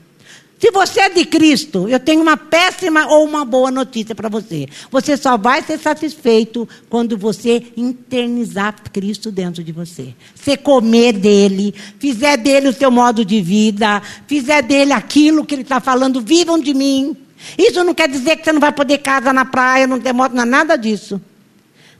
Se 0.63 0.71
você 0.71 1.01
é 1.01 1.09
de 1.09 1.25
Cristo, 1.25 1.89
eu 1.89 1.99
tenho 1.99 2.21
uma 2.21 2.37
péssima 2.37 3.05
ou 3.07 3.25
uma 3.25 3.43
boa 3.43 3.69
notícia 3.69 4.15
para 4.15 4.29
você. 4.29 4.65
Você 4.89 5.17
só 5.17 5.37
vai 5.37 5.61
ser 5.61 5.77
satisfeito 5.77 6.65
quando 6.89 7.17
você 7.17 7.61
internizar 7.75 8.73
Cristo 8.93 9.29
dentro 9.29 9.61
de 9.61 9.73
você. 9.73 10.15
Você 10.33 10.55
comer 10.55 11.11
dele, 11.11 11.75
fizer 11.99 12.37
dele 12.37 12.69
o 12.69 12.73
seu 12.73 12.89
modo 12.89 13.25
de 13.25 13.41
vida, 13.41 14.01
fizer 14.25 14.61
dele 14.61 14.93
aquilo 14.93 15.45
que 15.45 15.53
ele 15.53 15.63
está 15.63 15.81
falando, 15.81 16.21
vivam 16.21 16.57
de 16.57 16.73
mim. 16.73 17.13
Isso 17.57 17.83
não 17.83 17.93
quer 17.93 18.07
dizer 18.07 18.37
que 18.37 18.45
você 18.45 18.53
não 18.53 18.61
vai 18.61 18.71
poder 18.71 18.99
casa 18.99 19.33
na 19.33 19.43
praia, 19.43 19.85
não 19.85 19.99
ter 19.99 20.13
moto, 20.13 20.31
não 20.31 20.43
é 20.43 20.45
nada 20.45 20.77
disso. 20.77 21.21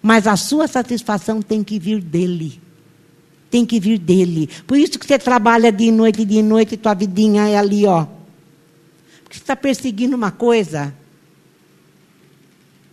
Mas 0.01 0.25
a 0.25 0.37
sua 0.37 0.69
satisfação 0.69 1.41
tem 1.41 1.65
que 1.65 1.77
vir 1.77 1.99
dele. 1.99 2.61
Tem 3.51 3.65
que 3.65 3.77
vir 3.77 3.97
dele. 3.97 4.49
Por 4.65 4.77
isso 4.77 4.97
que 4.97 5.05
você 5.05 5.19
trabalha 5.19 5.69
de 5.69 5.91
noite, 5.91 6.23
de 6.23 6.41
noite, 6.41 6.77
tua 6.77 6.93
vidinha 6.93 7.49
é 7.49 7.57
ali, 7.57 7.85
ó 7.85 8.22
que 9.33 9.39
está 9.39 9.55
perseguindo 9.55 10.15
uma 10.15 10.29
coisa 10.29 10.93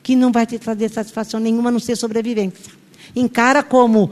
que 0.02 0.16
não 0.16 0.32
vai 0.32 0.46
te 0.46 0.58
trazer 0.58 0.88
satisfação 0.88 1.38
nenhuma, 1.38 1.68
a 1.68 1.72
não 1.72 1.78
ser 1.78 1.96
sobrevivência. 1.96 2.72
Encara 3.14 3.62
como 3.62 4.10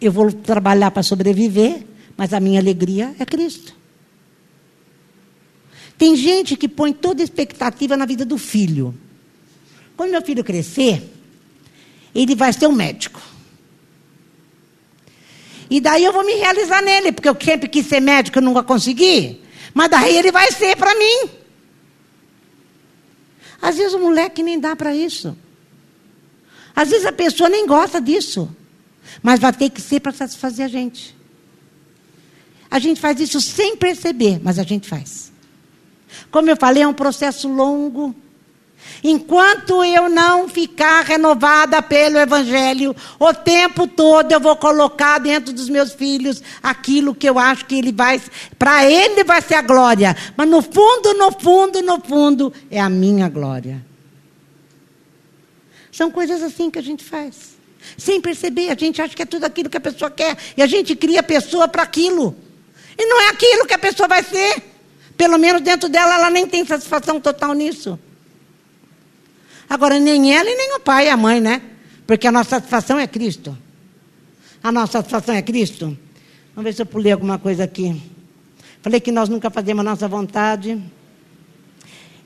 eu 0.00 0.10
vou 0.10 0.32
trabalhar 0.32 0.90
para 0.90 1.04
sobreviver, 1.04 1.86
mas 2.16 2.32
a 2.32 2.40
minha 2.40 2.58
alegria 2.58 3.14
é 3.16 3.24
Cristo. 3.24 3.76
Tem 5.96 6.16
gente 6.16 6.56
que 6.56 6.66
põe 6.66 6.92
toda 6.92 7.22
expectativa 7.22 7.96
na 7.96 8.06
vida 8.06 8.24
do 8.24 8.36
filho. 8.36 8.92
Quando 9.96 10.10
meu 10.10 10.22
filho 10.22 10.42
crescer, 10.42 11.14
ele 12.12 12.34
vai 12.34 12.52
ser 12.52 12.66
um 12.66 12.72
médico. 12.72 13.22
E 15.70 15.80
daí 15.80 16.02
eu 16.02 16.12
vou 16.12 16.26
me 16.26 16.34
realizar 16.34 16.82
nele, 16.82 17.12
porque 17.12 17.28
eu 17.28 17.36
sempre 17.40 17.68
quis 17.68 17.86
ser 17.86 18.00
médico 18.00 18.40
e 18.40 18.42
nunca 18.42 18.64
consegui. 18.64 19.40
Mas 19.72 19.90
daí 19.90 20.18
ele 20.18 20.32
vai 20.32 20.50
ser 20.50 20.76
para 20.76 20.92
mim. 20.96 21.41
Às 23.60 23.76
vezes 23.76 23.94
o 23.94 23.98
moleque 23.98 24.42
nem 24.42 24.58
dá 24.58 24.74
para 24.74 24.94
isso. 24.94 25.36
Às 26.74 26.90
vezes 26.90 27.06
a 27.06 27.12
pessoa 27.12 27.48
nem 27.48 27.66
gosta 27.66 28.00
disso. 28.00 28.48
Mas 29.22 29.40
vai 29.40 29.52
ter 29.52 29.70
que 29.70 29.80
ser 29.80 30.00
para 30.00 30.12
satisfazer 30.12 30.64
a 30.64 30.68
gente. 30.68 31.16
A 32.70 32.78
gente 32.78 33.00
faz 33.00 33.20
isso 33.20 33.40
sem 33.40 33.76
perceber, 33.76 34.40
mas 34.42 34.58
a 34.58 34.62
gente 34.62 34.88
faz. 34.88 35.30
Como 36.30 36.48
eu 36.48 36.56
falei, 36.56 36.82
é 36.82 36.88
um 36.88 36.94
processo 36.94 37.48
longo. 37.48 38.14
Enquanto 39.04 39.82
eu 39.84 40.08
não 40.08 40.48
ficar 40.48 41.04
renovada 41.04 41.82
pelo 41.82 42.18
Evangelho, 42.18 42.94
o 43.18 43.34
tempo 43.34 43.86
todo 43.86 44.30
eu 44.30 44.38
vou 44.38 44.54
colocar 44.54 45.18
dentro 45.18 45.52
dos 45.52 45.68
meus 45.68 45.92
filhos 45.92 46.40
aquilo 46.62 47.14
que 47.14 47.28
eu 47.28 47.38
acho 47.38 47.66
que 47.66 47.74
ele 47.74 47.90
vai, 47.90 48.20
para 48.58 48.88
ele 48.88 49.24
vai 49.24 49.42
ser 49.42 49.54
a 49.54 49.62
glória. 49.62 50.16
Mas 50.36 50.48
no 50.48 50.62
fundo, 50.62 51.14
no 51.14 51.32
fundo, 51.32 51.82
no 51.82 52.00
fundo, 52.00 52.52
é 52.70 52.80
a 52.80 52.88
minha 52.88 53.28
glória. 53.28 53.84
São 55.90 56.10
coisas 56.10 56.40
assim 56.42 56.70
que 56.70 56.78
a 56.78 56.82
gente 56.82 57.02
faz. 57.04 57.52
Sem 57.98 58.20
perceber, 58.20 58.70
a 58.70 58.76
gente 58.76 59.02
acha 59.02 59.14
que 59.14 59.22
é 59.22 59.26
tudo 59.26 59.44
aquilo 59.44 59.68
que 59.68 59.76
a 59.76 59.80
pessoa 59.80 60.10
quer. 60.10 60.36
E 60.56 60.62
a 60.62 60.66
gente 60.66 60.94
cria 60.94 61.20
a 61.20 61.24
pessoa 61.24 61.66
para 61.66 61.82
aquilo. 61.82 62.36
E 62.96 63.04
não 63.04 63.20
é 63.20 63.28
aquilo 63.30 63.66
que 63.66 63.74
a 63.74 63.78
pessoa 63.78 64.08
vai 64.08 64.22
ser. 64.22 64.62
Pelo 65.16 65.38
menos 65.38 65.60
dentro 65.60 65.88
dela, 65.88 66.14
ela 66.14 66.30
nem 66.30 66.46
tem 66.46 66.64
satisfação 66.64 67.20
total 67.20 67.52
nisso. 67.52 67.98
Agora, 69.72 69.98
nem 69.98 70.36
ela 70.36 70.50
e 70.50 70.54
nem 70.54 70.76
o 70.76 70.80
pai 70.80 71.06
e 71.06 71.08
a 71.08 71.16
mãe, 71.16 71.40
né? 71.40 71.62
Porque 72.06 72.26
a 72.26 72.30
nossa 72.30 72.50
satisfação 72.50 72.98
é 72.98 73.06
Cristo. 73.06 73.56
A 74.62 74.70
nossa 74.70 74.92
satisfação 74.92 75.34
é 75.34 75.40
Cristo. 75.40 75.96
Vamos 76.54 76.64
ver 76.64 76.74
se 76.74 76.82
eu 76.82 76.84
pulei 76.84 77.10
alguma 77.10 77.38
coisa 77.38 77.64
aqui. 77.64 77.98
Falei 78.82 79.00
que 79.00 79.10
nós 79.10 79.30
nunca 79.30 79.48
fazemos 79.48 79.80
a 79.80 79.82
nossa 79.82 80.06
vontade. 80.06 80.78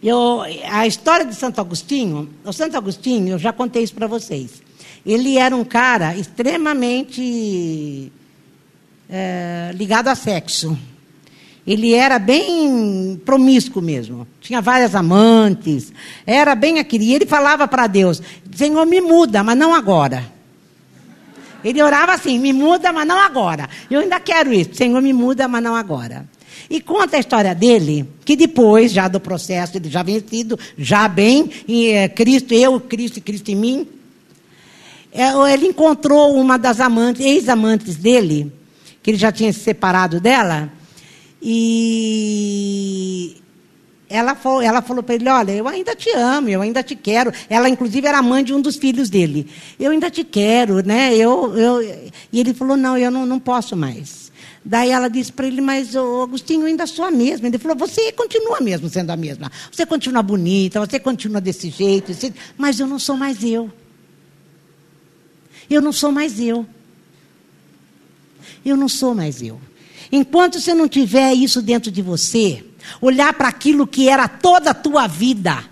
Eu, 0.03 0.43
a 0.69 0.89
história 0.89 1.25
de 1.25 1.37
Santo 1.37 1.61
Agostinho, 1.61 2.29
o 2.45 2.53
Santo 2.53 2.77
Agostinho, 2.77 3.29
eu 3.35 3.39
já 3.39 3.53
contei 3.53 3.85
isso 3.85 3.95
para 3.95 4.09
vocês. 4.09 4.61
Ele 5.07 5.39
era 5.39 5.55
um 5.55 5.65
cara 5.65 6.17
extremamente 6.17 8.11
é, 9.09 9.71
ligado 9.73 10.09
a 10.09 10.17
sexo. 10.17 10.77
Ele 11.67 11.93
era 11.95 12.19
bem 12.19 13.21
promíscuo 13.25 13.83
mesmo. 13.83 14.27
Tinha 14.41 14.61
várias 14.61 14.95
amantes. 14.95 15.93
Era 16.25 16.55
bem 16.55 16.79
aquele. 16.79 17.07
E 17.07 17.15
ele 17.15 17.27
falava 17.27 17.67
para 17.67 17.87
Deus: 17.87 18.23
Senhor, 18.55 18.87
me 18.87 19.01
muda, 19.01 19.43
mas 19.43 19.59
não 19.59 19.75
agora. 19.75 20.25
Ele 21.65 21.83
orava 21.83 22.13
assim: 22.13 22.39
me 22.39 22.53
muda, 22.53 22.93
mas 22.93 23.07
não 23.07 23.19
agora. 23.19 23.69
Eu 23.91 24.01
ainda 24.01 24.21
quero 24.21 24.53
isso. 24.53 24.75
Senhor, 24.75 25.03
me 25.03 25.13
muda, 25.13 25.49
mas 25.49 25.63
não 25.63 25.75
agora. 25.75 26.29
E 26.71 26.81
conta 26.81 27.17
a 27.17 27.21
história 27.21 27.55
dele, 27.55 28.09
que 28.25 28.37
depois, 28.37 28.93
já 28.93 29.09
do 29.09 29.21
processo, 29.21 29.77
ele 29.77 29.89
já 29.89 30.03
vencido, 30.03 30.59
já 30.77 31.07
bem, 31.07 31.51
em 31.67 31.93
é, 31.93 32.09
Cristo, 32.09 32.55
eu, 32.55 32.81
Cristo 32.81 33.19
e 33.19 33.21
Cristo 33.21 33.51
em 33.51 33.55
mim, 33.55 33.89
é, 35.13 35.31
ele 35.53 35.67
encontrou 35.67 36.35
uma 36.35 36.59
das 36.59 36.81
amantes, 36.81 37.25
ex-amantes 37.25 37.97
dele, 37.97 38.53
que 39.03 39.11
ele 39.11 39.19
já 39.19 39.31
tinha 39.31 39.53
se 39.53 39.61
separado 39.61 40.21
dela, 40.21 40.73
e 41.49 43.37
ela 44.09 44.35
falou, 44.35 44.61
ela 44.61 44.83
falou 44.83 45.01
para 45.01 45.15
ele: 45.15 45.29
Olha, 45.29 45.53
eu 45.53 45.69
ainda 45.69 45.95
te 45.95 46.11
amo, 46.11 46.49
eu 46.49 46.61
ainda 46.61 46.83
te 46.83 46.97
quero. 46.97 47.33
Ela, 47.49 47.69
inclusive, 47.69 48.05
era 48.05 48.21
mãe 48.21 48.43
de 48.43 48.53
um 48.53 48.61
dos 48.61 48.75
filhos 48.75 49.09
dele. 49.09 49.49
Eu 49.79 49.93
ainda 49.93 50.11
te 50.11 50.25
quero, 50.25 50.85
né? 50.85 51.15
Eu, 51.15 51.57
eu... 51.57 51.81
E 52.33 52.41
ele 52.41 52.53
falou: 52.53 52.77
Não, 52.77 52.99
eu 52.99 53.13
não, 53.13 53.25
não 53.25 53.39
posso 53.39 53.77
mais. 53.77 54.33
Daí 54.65 54.91
ela 54.91 55.07
disse 55.07 55.33
para 55.33 55.47
ele: 55.47 55.61
Mas, 55.61 55.95
oh, 55.95 56.23
Agostinho, 56.23 56.67
ainda 56.67 56.85
sou 56.85 57.05
a 57.05 57.13
mesma. 57.13 57.47
Ele 57.47 57.59
falou: 57.59 57.77
Você 57.77 58.11
continua 58.11 58.61
mesmo 58.61 58.89
sendo 58.89 59.11
a 59.11 59.17
mesma. 59.17 59.49
Você 59.71 59.87
continua 59.87 60.25
bonita, 60.25 60.81
você 60.81 60.99
continua 60.99 61.41
desse 61.41 61.71
jeito, 61.71 62.11
mas 62.59 62.81
eu 62.81 62.89
não 62.89 62.99
sou 62.99 63.17
mais 63.17 63.45
eu. 63.45 63.71
Eu 65.71 65.81
não 65.81 65.93
sou 65.93 66.11
mais 66.11 66.41
eu. 66.41 66.67
eu 68.65 68.77
não 68.77 68.89
sou 68.89 69.15
mais 69.15 69.41
eu. 69.41 69.61
Enquanto 70.11 70.61
você 70.61 70.75
não 70.75 70.89
tiver 70.89 71.33
isso 71.35 71.61
dentro 71.61 71.91
de 71.91 72.03
você, 72.03 72.65
olhar 73.01 73.33
para 73.35 73.49
aquilo 73.49 73.87
que 73.87 74.09
era 74.09 74.29
toda 74.29 74.71
a 74.71 74.75
tua 74.75 75.07
vida 75.07 75.65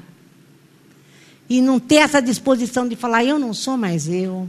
e 1.49 1.61
não 1.61 1.79
ter 1.79 1.97
essa 1.97 2.21
disposição 2.21 2.89
de 2.89 2.97
falar, 2.97 3.25
eu 3.25 3.39
não 3.39 3.53
sou 3.53 3.77
mais 3.77 4.09
eu. 4.09 4.49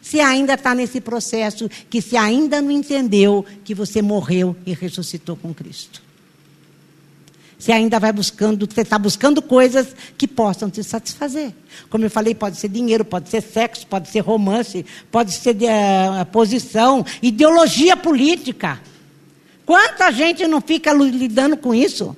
Se 0.00 0.18
ainda 0.20 0.54
está 0.54 0.74
nesse 0.74 1.00
processo, 1.00 1.70
que 1.88 2.00
se 2.00 2.16
ainda 2.16 2.62
não 2.62 2.70
entendeu 2.70 3.44
que 3.64 3.74
você 3.74 4.00
morreu 4.00 4.56
e 4.64 4.72
ressuscitou 4.72 5.36
com 5.36 5.52
Cristo. 5.52 6.02
Você 7.60 7.72
ainda 7.72 8.00
vai 8.00 8.10
buscando, 8.10 8.66
você 8.66 8.80
está 8.80 8.98
buscando 8.98 9.42
coisas 9.42 9.94
que 10.16 10.26
possam 10.26 10.70
te 10.70 10.82
satisfazer. 10.82 11.52
Como 11.90 12.02
eu 12.02 12.10
falei, 12.10 12.34
pode 12.34 12.56
ser 12.56 12.70
dinheiro, 12.70 13.04
pode 13.04 13.28
ser 13.28 13.42
sexo, 13.42 13.86
pode 13.86 14.08
ser 14.08 14.20
romance, 14.20 14.86
pode 15.12 15.30
ser 15.32 15.54
uh, 15.56 16.24
posição, 16.32 17.04
ideologia 17.20 17.98
política. 17.98 18.80
Quanta 19.70 20.10
gente 20.10 20.44
não 20.48 20.60
fica 20.60 20.92
lidando 20.92 21.56
com 21.56 21.72
isso? 21.72 22.16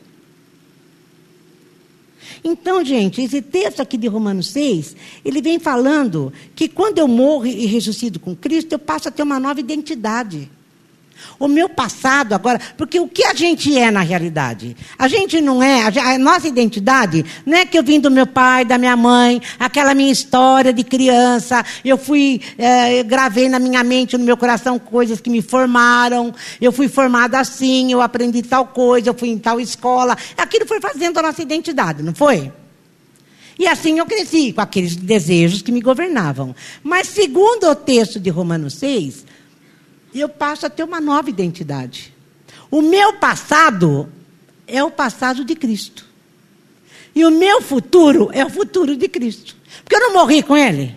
Então, 2.42 2.82
gente, 2.82 3.20
esse 3.20 3.42
texto 3.42 3.80
aqui 3.80 3.98
de 3.98 4.08
Romanos 4.08 4.48
6, 4.52 4.96
ele 5.22 5.42
vem 5.42 5.58
falando 5.58 6.32
que 6.56 6.66
quando 6.66 6.96
eu 6.96 7.06
morro 7.06 7.44
e 7.44 7.66
ressuscito 7.66 8.18
com 8.18 8.34
Cristo, 8.34 8.72
eu 8.72 8.78
passo 8.78 9.08
a 9.08 9.12
ter 9.12 9.22
uma 9.22 9.38
nova 9.38 9.60
identidade. 9.60 10.50
O 11.38 11.48
meu 11.48 11.68
passado 11.68 12.34
agora, 12.34 12.60
porque 12.76 13.00
o 13.00 13.08
que 13.08 13.24
a 13.24 13.34
gente 13.34 13.76
é 13.76 13.90
na 13.90 14.00
realidade? 14.00 14.76
A 14.98 15.08
gente 15.08 15.40
não 15.40 15.62
é, 15.62 15.82
a, 15.86 16.18
nossa 16.18 16.48
identidade 16.48 17.24
não 17.44 17.58
é 17.58 17.66
que 17.66 17.78
eu 17.78 17.82
vim 17.82 17.98
do 17.98 18.10
meu 18.10 18.26
pai, 18.26 18.64
da 18.64 18.78
minha 18.78 18.96
mãe, 18.96 19.40
aquela 19.58 19.94
minha 19.94 20.12
história 20.12 20.72
de 20.72 20.84
criança, 20.84 21.64
eu 21.84 21.98
fui, 21.98 22.40
é, 22.56 23.00
eu 23.00 23.04
gravei 23.04 23.48
na 23.48 23.58
minha 23.58 23.82
mente, 23.82 24.16
no 24.16 24.24
meu 24.24 24.36
coração, 24.36 24.78
coisas 24.78 25.20
que 25.20 25.30
me 25.30 25.42
formaram, 25.42 26.34
eu 26.60 26.72
fui 26.72 26.88
formada 26.88 27.38
assim, 27.38 27.92
eu 27.92 28.00
aprendi 28.00 28.42
tal 28.42 28.66
coisa, 28.66 29.08
eu 29.10 29.14
fui 29.14 29.28
em 29.28 29.38
tal 29.38 29.60
escola. 29.60 30.16
Aquilo 30.36 30.66
foi 30.66 30.80
fazendo 30.80 31.18
a 31.18 31.22
nossa 31.22 31.42
identidade, 31.42 32.02
não 32.02 32.14
foi? 32.14 32.52
E 33.58 33.66
assim 33.66 33.98
eu 33.98 34.06
cresci, 34.06 34.52
com 34.52 34.60
aqueles 34.60 34.96
desejos 34.96 35.62
que 35.62 35.72
me 35.72 35.80
governavam. 35.80 36.54
Mas, 36.82 37.08
segundo 37.08 37.68
o 37.68 37.74
texto 37.74 38.18
de 38.18 38.30
Romanos 38.30 38.74
6, 38.74 39.24
e 40.12 40.20
eu 40.20 40.28
passo 40.28 40.66
a 40.66 40.70
ter 40.70 40.84
uma 40.84 41.00
nova 41.00 41.30
identidade. 41.30 42.12
O 42.70 42.82
meu 42.82 43.14
passado 43.14 44.08
é 44.66 44.82
o 44.82 44.90
passado 44.90 45.44
de 45.44 45.54
Cristo. 45.54 46.06
E 47.14 47.24
o 47.24 47.30
meu 47.30 47.60
futuro 47.60 48.30
é 48.32 48.44
o 48.44 48.50
futuro 48.50 48.96
de 48.96 49.08
Cristo. 49.08 49.56
Porque 49.82 49.96
eu 49.96 50.00
não 50.00 50.14
morri 50.14 50.42
com 50.42 50.56
Ele. 50.56 50.96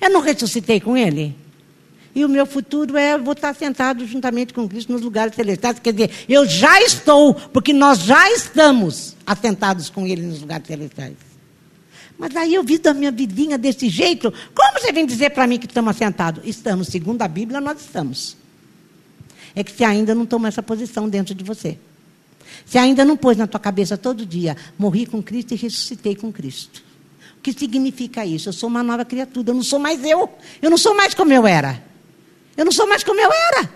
Eu 0.00 0.10
não 0.10 0.20
ressuscitei 0.20 0.80
com 0.80 0.96
Ele. 0.96 1.34
E 2.14 2.24
o 2.24 2.28
meu 2.28 2.44
futuro 2.44 2.96
é 2.96 3.16
vou 3.16 3.32
estar 3.32 3.54
sentado 3.54 4.04
juntamente 4.04 4.52
com 4.52 4.68
Cristo 4.68 4.92
nos 4.92 5.02
lugares 5.02 5.34
celestiais. 5.34 5.78
Quer 5.78 5.92
dizer, 5.92 6.10
eu 6.28 6.46
já 6.46 6.80
estou, 6.82 7.34
porque 7.34 7.72
nós 7.72 8.00
já 8.00 8.30
estamos 8.32 9.16
assentados 9.24 9.88
com 9.88 10.06
Ele 10.06 10.22
nos 10.22 10.40
lugares 10.40 10.66
celestiais. 10.66 11.29
Mas 12.20 12.36
aí 12.36 12.54
eu 12.54 12.62
vi 12.62 12.76
da 12.76 12.92
minha 12.92 13.10
vidinha 13.10 13.56
desse 13.56 13.88
jeito. 13.88 14.30
Como 14.54 14.78
você 14.78 14.92
vem 14.92 15.06
dizer 15.06 15.30
para 15.30 15.46
mim 15.46 15.58
que 15.58 15.64
estamos 15.64 15.96
assentados? 15.96 16.42
Estamos, 16.44 16.88
segundo 16.88 17.22
a 17.22 17.26
Bíblia, 17.26 17.62
nós 17.62 17.80
estamos. 17.80 18.36
É 19.54 19.64
que 19.64 19.72
você 19.72 19.84
ainda 19.84 20.14
não 20.14 20.26
tomou 20.26 20.46
essa 20.46 20.62
posição 20.62 21.08
dentro 21.08 21.34
de 21.34 21.42
você. 21.42 21.78
Você 22.66 22.76
ainda 22.76 23.06
não 23.06 23.16
pôs 23.16 23.38
na 23.38 23.46
tua 23.46 23.58
cabeça 23.58 23.96
todo 23.96 24.26
dia, 24.26 24.54
morri 24.78 25.06
com 25.06 25.22
Cristo 25.22 25.54
e 25.54 25.56
ressuscitei 25.56 26.14
com 26.14 26.30
Cristo. 26.30 26.82
O 27.38 27.40
que 27.40 27.54
significa 27.54 28.26
isso? 28.26 28.50
Eu 28.50 28.52
sou 28.52 28.68
uma 28.68 28.82
nova 28.82 29.02
criatura, 29.02 29.48
eu 29.48 29.54
não 29.54 29.62
sou 29.62 29.78
mais 29.78 30.04
eu. 30.04 30.28
Eu 30.60 30.68
não 30.68 30.76
sou 30.76 30.94
mais 30.94 31.14
como 31.14 31.32
eu 31.32 31.46
era. 31.46 31.82
Eu 32.54 32.66
não 32.66 32.72
sou 32.72 32.86
mais 32.86 33.02
como 33.02 33.18
eu 33.18 33.30
era. 33.32 33.72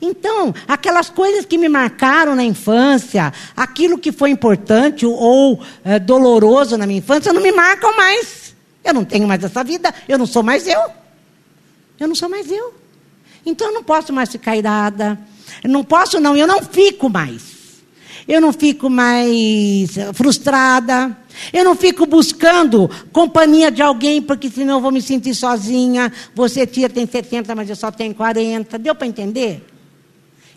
Então, 0.00 0.54
aquelas 0.66 1.10
coisas 1.10 1.44
que 1.44 1.58
me 1.58 1.68
marcaram 1.68 2.34
na 2.34 2.44
infância, 2.44 3.32
aquilo 3.56 3.98
que 3.98 4.12
foi 4.12 4.30
importante 4.30 5.06
ou 5.06 5.60
é, 5.84 5.98
doloroso 5.98 6.76
na 6.76 6.86
minha 6.86 6.98
infância, 6.98 7.32
não 7.32 7.42
me 7.42 7.52
marcam 7.52 7.96
mais. 7.96 8.54
Eu 8.84 8.92
não 8.92 9.04
tenho 9.04 9.26
mais 9.26 9.42
essa 9.42 9.64
vida, 9.64 9.94
eu 10.08 10.18
não 10.18 10.26
sou 10.26 10.42
mais 10.42 10.66
eu. 10.66 10.80
Eu 11.98 12.08
não 12.08 12.14
sou 12.14 12.28
mais 12.28 12.50
eu. 12.50 12.74
Então, 13.46 13.68
eu 13.68 13.74
não 13.74 13.84
posso 13.84 14.12
mais 14.12 14.30
ficar 14.30 14.56
irada. 14.56 15.18
Eu 15.62 15.70
não 15.70 15.84
posso, 15.84 16.20
não, 16.20 16.36
eu 16.36 16.46
não 16.46 16.62
fico 16.62 17.08
mais. 17.08 17.54
Eu 18.26 18.40
não 18.40 18.52
fico 18.52 18.88
mais 18.88 19.90
frustrada. 20.14 21.16
Eu 21.52 21.64
não 21.64 21.74
fico 21.74 22.06
buscando 22.06 22.90
companhia 23.12 23.70
de 23.70 23.82
alguém, 23.82 24.22
porque 24.22 24.48
senão 24.48 24.74
eu 24.74 24.80
vou 24.80 24.92
me 24.92 25.02
sentir 25.02 25.34
sozinha. 25.34 26.12
Você, 26.34 26.66
tia, 26.66 26.88
tem 26.88 27.06
70, 27.06 27.54
mas 27.54 27.68
eu 27.68 27.76
só 27.76 27.90
tenho 27.90 28.14
40. 28.14 28.78
Deu 28.78 28.94
para 28.94 29.06
entender? 29.06 29.73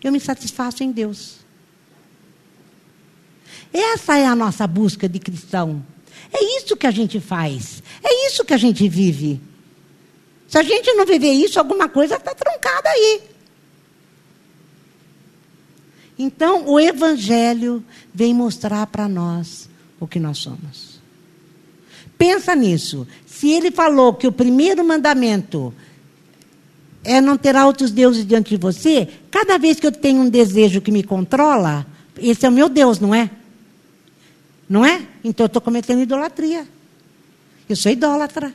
Eu 0.03 0.11
me 0.11 0.19
satisfaço 0.19 0.83
em 0.83 0.91
Deus. 0.91 1.37
Essa 3.73 4.17
é 4.17 4.25
a 4.25 4.35
nossa 4.35 4.65
busca 4.65 5.07
de 5.07 5.19
cristão. 5.19 5.85
É 6.31 6.43
isso 6.57 6.75
que 6.75 6.87
a 6.87 6.91
gente 6.91 7.19
faz. 7.19 7.81
É 8.03 8.27
isso 8.27 8.43
que 8.43 8.53
a 8.53 8.57
gente 8.57 8.87
vive. 8.87 9.41
Se 10.47 10.57
a 10.57 10.63
gente 10.63 10.91
não 10.93 11.05
viver 11.05 11.31
isso, 11.31 11.59
alguma 11.59 11.89
coisa 11.89 12.15
está 12.15 12.33
truncada 12.33 12.89
aí. 12.89 13.21
Então, 16.17 16.67
o 16.67 16.79
Evangelho 16.79 17.83
vem 18.13 18.33
mostrar 18.33 18.87
para 18.87 19.07
nós 19.07 19.69
o 19.99 20.07
que 20.07 20.19
nós 20.19 20.39
somos. 20.39 20.99
Pensa 22.17 22.55
nisso. 22.55 23.07
Se 23.25 23.51
ele 23.51 23.69
falou 23.69 24.13
que 24.13 24.25
o 24.25 24.31
primeiro 24.31 24.83
mandamento 24.83 25.73
é 27.07 27.21
não 27.21 27.37
ter 27.37 27.55
outros 27.55 27.89
deuses 27.89 28.27
diante 28.27 28.49
de 28.49 28.57
você, 28.57 29.07
cada 29.31 29.57
vez 29.57 29.79
que 29.79 29.87
eu 29.87 29.93
tenho 29.93 30.23
um 30.23 30.29
desejo 30.29 30.81
que 30.81 30.91
me 30.91 31.01
controla, 31.01 31.87
esse 32.17 32.45
é 32.45 32.49
o 32.49 32.51
meu 32.51 32.67
Deus, 32.67 32.99
não 32.99 33.15
é? 33.15 33.31
Não 34.67 34.85
é? 34.85 35.01
Então 35.23 35.45
eu 35.45 35.47
estou 35.47 35.61
cometendo 35.61 36.01
idolatria. 36.01 36.67
Eu 37.69 37.77
sou 37.77 37.89
idólatra. 37.89 38.53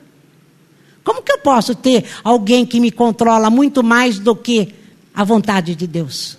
Como 1.03 1.23
que 1.23 1.33
eu 1.33 1.39
posso 1.39 1.75
ter 1.75 2.05
alguém 2.23 2.67
que 2.67 2.79
me 2.79 2.93
controla 2.93 3.49
muito 3.49 3.83
mais 3.83 4.19
do 4.19 4.37
que 4.37 4.75
a 5.15 5.25
vontade 5.25 5.75
de 5.75 5.87
Deus? 5.87 6.37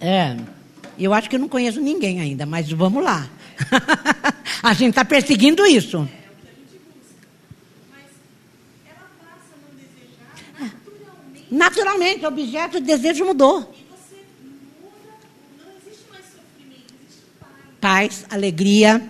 É. 0.00 0.57
Eu 0.98 1.14
acho 1.14 1.30
que 1.30 1.36
eu 1.36 1.40
não 1.40 1.48
conheço 1.48 1.80
ninguém 1.80 2.20
ainda, 2.20 2.44
mas 2.44 2.70
vamos 2.70 3.02
lá. 3.02 3.28
a 4.62 4.72
gente 4.74 4.90
está 4.90 5.04
perseguindo 5.04 5.64
isso. 5.64 6.08
Naturalmente, 11.50 12.24
o 12.24 12.28
objeto 12.28 12.80
de 12.80 12.86
desejo 12.86 13.24
mudou. 13.24 13.74
Paz, 17.80 18.26
alegria, 18.28 19.02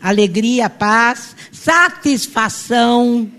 alegria, 0.00 0.70
paz, 0.70 1.36
satisfação. 1.52 3.30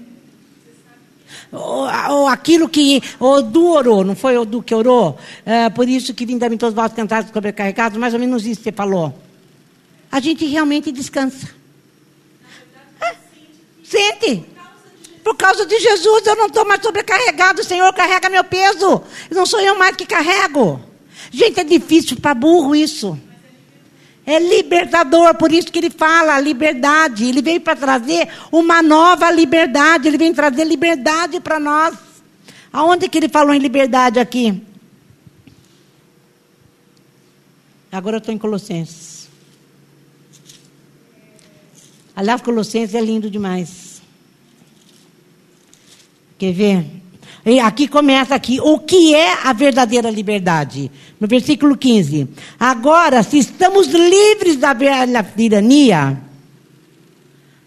Ou, 1.55 1.87
ou, 2.09 2.27
aquilo 2.27 2.67
que 2.67 3.01
o 3.19 3.41
Du 3.41 3.67
orou, 3.71 4.03
não 4.03 4.15
foi 4.15 4.37
o 4.37 4.45
Du 4.45 4.61
que 4.61 4.75
orou? 4.75 5.17
É, 5.45 5.69
por 5.69 5.87
isso 5.87 6.13
que 6.13 6.25
vim 6.25 6.37
dar-me 6.37 6.57
todos 6.57 6.73
os 6.73 6.75
vossos 6.75 6.95
cantados 6.95 7.31
sobrecarregados, 7.31 7.97
mais 7.97 8.13
ou 8.13 8.19
menos 8.19 8.45
isso 8.45 8.59
que 8.61 8.65
você 8.65 8.71
falou. 8.71 9.13
A 10.11 10.19
gente 10.19 10.45
realmente 10.45 10.91
descansa. 10.91 11.49
É, 13.01 13.15
sente. 13.83 14.45
Por 15.23 15.35
causa 15.35 15.65
de 15.65 15.79
Jesus, 15.79 16.25
eu 16.27 16.35
não 16.35 16.45
estou 16.45 16.65
mais 16.65 16.81
sobrecarregado. 16.81 17.61
O 17.61 17.65
Senhor 17.65 17.91
carrega 17.93 18.29
meu 18.29 18.43
peso. 18.43 19.01
Não 19.31 19.45
sou 19.45 19.59
eu 19.59 19.77
mais 19.77 19.95
que 19.95 20.05
carrego. 20.05 20.79
Gente, 21.31 21.59
é 21.59 21.63
difícil 21.63 22.17
para 22.17 22.35
burro 22.35 22.75
isso. 22.75 23.19
É 24.25 24.39
libertador, 24.39 25.35
por 25.35 25.51
isso 25.51 25.71
que 25.71 25.77
ele 25.77 25.91
fala 25.91 26.39
liberdade. 26.39 27.25
Ele 27.25 27.41
veio 27.41 27.61
para 27.61 27.75
trazer 27.75 28.27
uma 28.51 28.81
nova 28.81 29.29
liberdade. 29.29 30.07
Ele 30.07 30.17
vem 30.17 30.33
trazer 30.33 30.63
liberdade 30.63 31.39
para 31.39 31.59
nós. 31.59 31.95
Aonde 32.73 33.07
que 33.07 33.17
ele 33.17 33.29
falou 33.29 33.53
em 33.53 33.59
liberdade 33.59 34.19
aqui? 34.19 34.61
Agora 37.91 38.15
eu 38.15 38.19
estou 38.19 38.33
em 38.33 38.37
Colossenses. 38.37 39.29
Aliás, 42.15 42.41
Colossenses 42.41 42.95
é 42.95 43.01
lindo 43.01 43.29
demais. 43.29 44.01
Quer 46.37 46.51
ver? 46.51 46.85
Aqui 47.63 47.87
começa 47.87 48.33
aqui, 48.33 48.59
o 48.59 48.79
que 48.79 49.13
é 49.13 49.33
a 49.43 49.53
verdadeira 49.53 50.09
liberdade? 50.09 50.91
No 51.19 51.27
versículo 51.27 51.77
15. 51.77 52.27
Agora, 52.59 53.21
se 53.21 53.37
estamos 53.37 53.87
livres 53.87 54.57
da 54.57 54.75
tirania, 55.23 56.19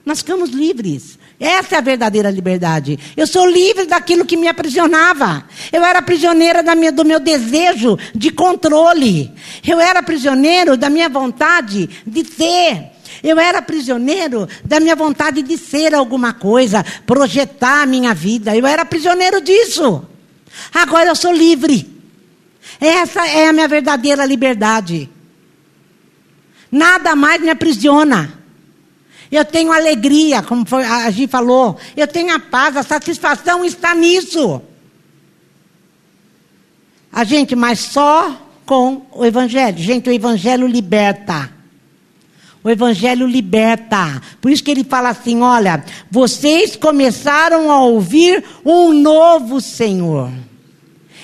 nós 0.05 0.18
ficamos 0.18 0.51
livres. 0.51 1.16
Essa 1.39 1.76
é 1.76 1.79
a 1.79 1.83
verdadeira 1.83 2.29
liberdade. 2.29 2.99
Eu 3.16 3.24
sou 3.24 3.47
livre 3.47 3.87
daquilo 3.87 4.24
que 4.24 4.37
me 4.37 4.49
aprisionava. 4.49 5.45
Eu 5.72 5.85
era 5.85 6.03
prisioneira 6.03 6.61
minha, 6.74 6.91
do 6.91 7.05
meu 7.05 7.20
desejo 7.20 7.97
de 8.12 8.33
controle. 8.33 9.31
Eu 9.64 9.79
era 9.79 10.03
prisioneiro 10.03 10.76
da 10.76 10.91
minha 10.91 11.09
vontade 11.09 11.89
de 12.05 12.24
ser. 12.24 12.97
Eu 13.22 13.38
era 13.38 13.60
prisioneiro 13.60 14.48
da 14.64 14.80
minha 14.80 14.94
vontade 14.94 15.42
de 15.42 15.56
ser 15.56 15.94
alguma 15.94 16.32
coisa, 16.32 16.84
projetar 17.06 17.82
a 17.82 17.86
minha 17.86 18.14
vida. 18.14 18.56
Eu 18.56 18.66
era 18.66 18.84
prisioneiro 18.84 19.40
disso. 19.40 20.04
Agora 20.72 21.10
eu 21.10 21.16
sou 21.16 21.32
livre. 21.32 21.98
Essa 22.80 23.26
é 23.26 23.48
a 23.48 23.52
minha 23.52 23.68
verdadeira 23.68 24.24
liberdade. 24.24 25.08
Nada 26.70 27.16
mais 27.16 27.40
me 27.40 27.50
aprisiona. 27.50 28.34
Eu 29.30 29.44
tenho 29.44 29.72
alegria, 29.72 30.42
como 30.42 30.64
a 30.76 31.10
Gi 31.10 31.26
falou. 31.26 31.78
Eu 31.96 32.06
tenho 32.06 32.34
a 32.34 32.38
paz, 32.38 32.76
a 32.76 32.82
satisfação 32.82 33.64
está 33.64 33.94
nisso. 33.94 34.62
A 37.12 37.24
gente, 37.24 37.56
mas 37.56 37.80
só 37.80 38.48
com 38.64 39.06
o 39.12 39.24
Evangelho. 39.24 39.78
Gente, 39.78 40.08
o 40.08 40.12
Evangelho 40.12 40.66
liberta. 40.66 41.57
O 42.62 42.70
Evangelho 42.70 43.26
liberta. 43.26 44.20
Por 44.40 44.50
isso 44.50 44.64
que 44.64 44.70
ele 44.70 44.84
fala 44.84 45.11
assim: 45.11 45.40
olha, 45.40 45.84
vocês 46.11 46.76
começaram 46.76 47.70
a 47.70 47.80
ouvir 47.84 48.42
um 48.64 48.92
novo 48.92 49.61
Senhor. 49.61 50.30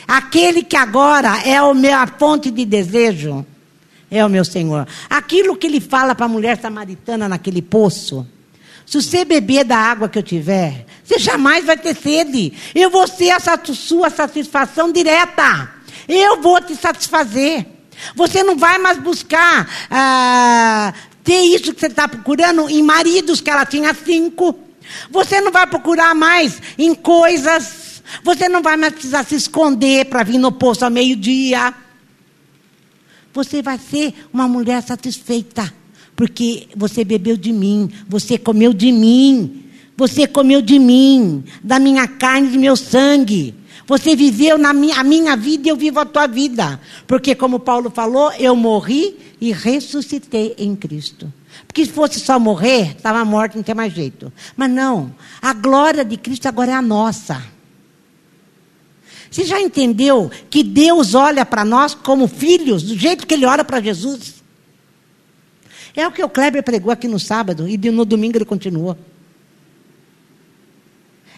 Aquele 0.06 0.62
que 0.62 0.76
agora 0.76 1.40
é 1.46 1.60
o 1.62 1.74
meu, 1.74 1.96
fonte 2.18 2.50
de 2.50 2.64
desejo 2.64 3.44
é 4.10 4.24
o 4.24 4.28
meu 4.28 4.44
Senhor. 4.44 4.86
Aquilo 5.08 5.56
que 5.56 5.66
ele 5.66 5.80
fala 5.80 6.14
para 6.14 6.26
a 6.26 6.28
mulher 6.28 6.58
samaritana 6.58 7.28
naquele 7.28 7.62
poço. 7.62 8.26
Se 8.86 9.00
você 9.00 9.24
beber 9.24 9.64
da 9.64 9.78
água 9.78 10.08
que 10.08 10.18
eu 10.18 10.22
tiver, 10.22 10.86
você 11.02 11.18
jamais 11.18 11.64
vai 11.64 11.76
ter 11.76 11.96
sede. 11.96 12.52
Eu 12.74 12.90
vou 12.90 13.08
ser 13.08 13.30
a 13.30 13.40
sua 13.74 14.10
satisfação 14.10 14.92
direta. 14.92 15.70
Eu 16.08 16.40
vou 16.40 16.60
te 16.60 16.76
satisfazer. 16.76 17.66
Você 18.14 18.42
não 18.42 18.56
vai 18.56 18.78
mais 18.78 18.98
buscar 18.98 19.68
ah, 19.90 20.92
ter 21.24 21.40
isso 21.40 21.72
que 21.72 21.80
você 21.80 21.86
está 21.86 22.06
procurando 22.06 22.68
em 22.68 22.82
maridos, 22.82 23.40
que 23.40 23.50
ela 23.50 23.64
tinha 23.64 23.94
cinco. 23.94 24.56
Você 25.10 25.40
não 25.40 25.50
vai 25.50 25.66
procurar 25.66 26.14
mais 26.14 26.60
em 26.78 26.94
coisas. 26.94 28.02
Você 28.22 28.48
não 28.48 28.62
vai 28.62 28.76
mais 28.76 28.92
precisar 28.92 29.24
se 29.24 29.34
esconder 29.34 30.04
para 30.04 30.22
vir 30.22 30.38
no 30.38 30.52
poço 30.52 30.84
ao 30.84 30.90
meio-dia. 30.90 31.74
Você 33.32 33.62
vai 33.62 33.78
ser 33.78 34.14
uma 34.32 34.46
mulher 34.46 34.82
satisfeita, 34.82 35.72
porque 36.14 36.68
você 36.76 37.04
bebeu 37.04 37.36
de 37.36 37.52
mim, 37.52 37.90
você 38.06 38.38
comeu 38.38 38.72
de 38.72 38.92
mim, 38.92 39.64
você 39.96 40.26
comeu 40.26 40.60
de 40.62 40.78
mim, 40.78 41.42
da 41.62 41.78
minha 41.78 42.06
carne 42.06 42.48
e 42.48 42.50
do 42.52 42.58
meu 42.58 42.76
sangue. 42.76 43.54
Você 43.86 44.16
viveu 44.16 44.56
na 44.56 44.72
minha, 44.72 44.98
a 44.98 45.04
minha 45.04 45.36
vida 45.36 45.68
e 45.68 45.70
eu 45.70 45.76
vivo 45.76 46.00
a 46.00 46.04
tua 46.04 46.26
vida. 46.26 46.80
Porque, 47.06 47.34
como 47.34 47.60
Paulo 47.60 47.90
falou, 47.90 48.32
eu 48.32 48.56
morri 48.56 49.16
e 49.40 49.52
ressuscitei 49.52 50.54
em 50.58 50.74
Cristo. 50.74 51.32
Porque 51.66 51.84
se 51.84 51.92
fosse 51.92 52.18
só 52.18 52.38
morrer, 52.38 52.96
estava 52.96 53.24
morto, 53.24 53.56
não 53.56 53.62
tem 53.62 53.74
mais 53.74 53.92
jeito. 53.92 54.32
Mas 54.56 54.70
não, 54.70 55.14
a 55.40 55.52
glória 55.52 56.04
de 56.04 56.16
Cristo 56.16 56.46
agora 56.46 56.72
é 56.72 56.74
a 56.74 56.82
nossa. 56.82 57.42
Você 59.30 59.44
já 59.44 59.60
entendeu 59.60 60.30
que 60.48 60.62
Deus 60.62 61.14
olha 61.14 61.44
para 61.44 61.64
nós 61.64 61.94
como 61.94 62.28
filhos, 62.28 62.84
do 62.84 62.96
jeito 62.96 63.26
que 63.26 63.34
Ele 63.34 63.44
olha 63.44 63.64
para 63.64 63.80
Jesus? 63.80 64.42
É 65.96 66.06
o 66.06 66.12
que 66.12 66.22
o 66.22 66.28
Kleber 66.28 66.62
pregou 66.62 66.92
aqui 66.92 67.06
no 67.06 67.20
sábado 67.20 67.68
e 67.68 67.76
no 67.90 68.04
domingo 68.04 68.36
ele 68.36 68.44
continuou. 68.44 68.96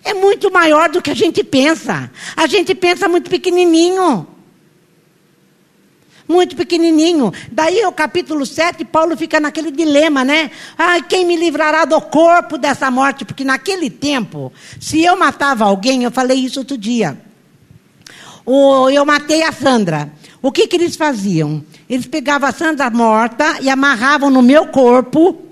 É 0.04 0.14
muito 0.14 0.50
maior 0.50 0.88
do 0.88 1.02
que 1.02 1.10
a 1.10 1.14
gente 1.14 1.42
pensa. 1.42 2.10
A 2.36 2.46
gente 2.46 2.74
pensa 2.74 3.08
muito 3.08 3.28
pequenininho. 3.28 4.26
Muito 6.28 6.56
pequenininho. 6.56 7.32
Daí 7.52 7.84
o 7.84 7.92
capítulo 7.92 8.44
7, 8.44 8.84
Paulo 8.84 9.16
fica 9.16 9.38
naquele 9.38 9.70
dilema, 9.70 10.24
né? 10.24 10.50
Ai, 10.76 11.02
quem 11.02 11.24
me 11.24 11.36
livrará 11.36 11.84
do 11.84 12.00
corpo 12.00 12.58
dessa 12.58 12.90
morte? 12.90 13.24
Porque 13.24 13.44
naquele 13.44 13.90
tempo, 13.90 14.52
se 14.80 15.04
eu 15.04 15.16
matava 15.16 15.64
alguém, 15.64 16.02
eu 16.02 16.10
falei 16.10 16.38
isso 16.38 16.60
outro 16.60 16.76
dia 16.76 17.26
o, 18.46 18.88
eu 18.88 19.04
matei 19.04 19.42
a 19.42 19.50
Sandra. 19.50 20.08
O 20.40 20.52
que, 20.52 20.68
que 20.68 20.76
eles 20.76 20.94
faziam? 20.94 21.64
Eles 21.90 22.06
pegavam 22.06 22.48
a 22.48 22.52
Sandra 22.52 22.88
morta 22.88 23.58
e 23.60 23.68
amarravam 23.68 24.30
no 24.30 24.40
meu 24.40 24.66
corpo 24.68 25.42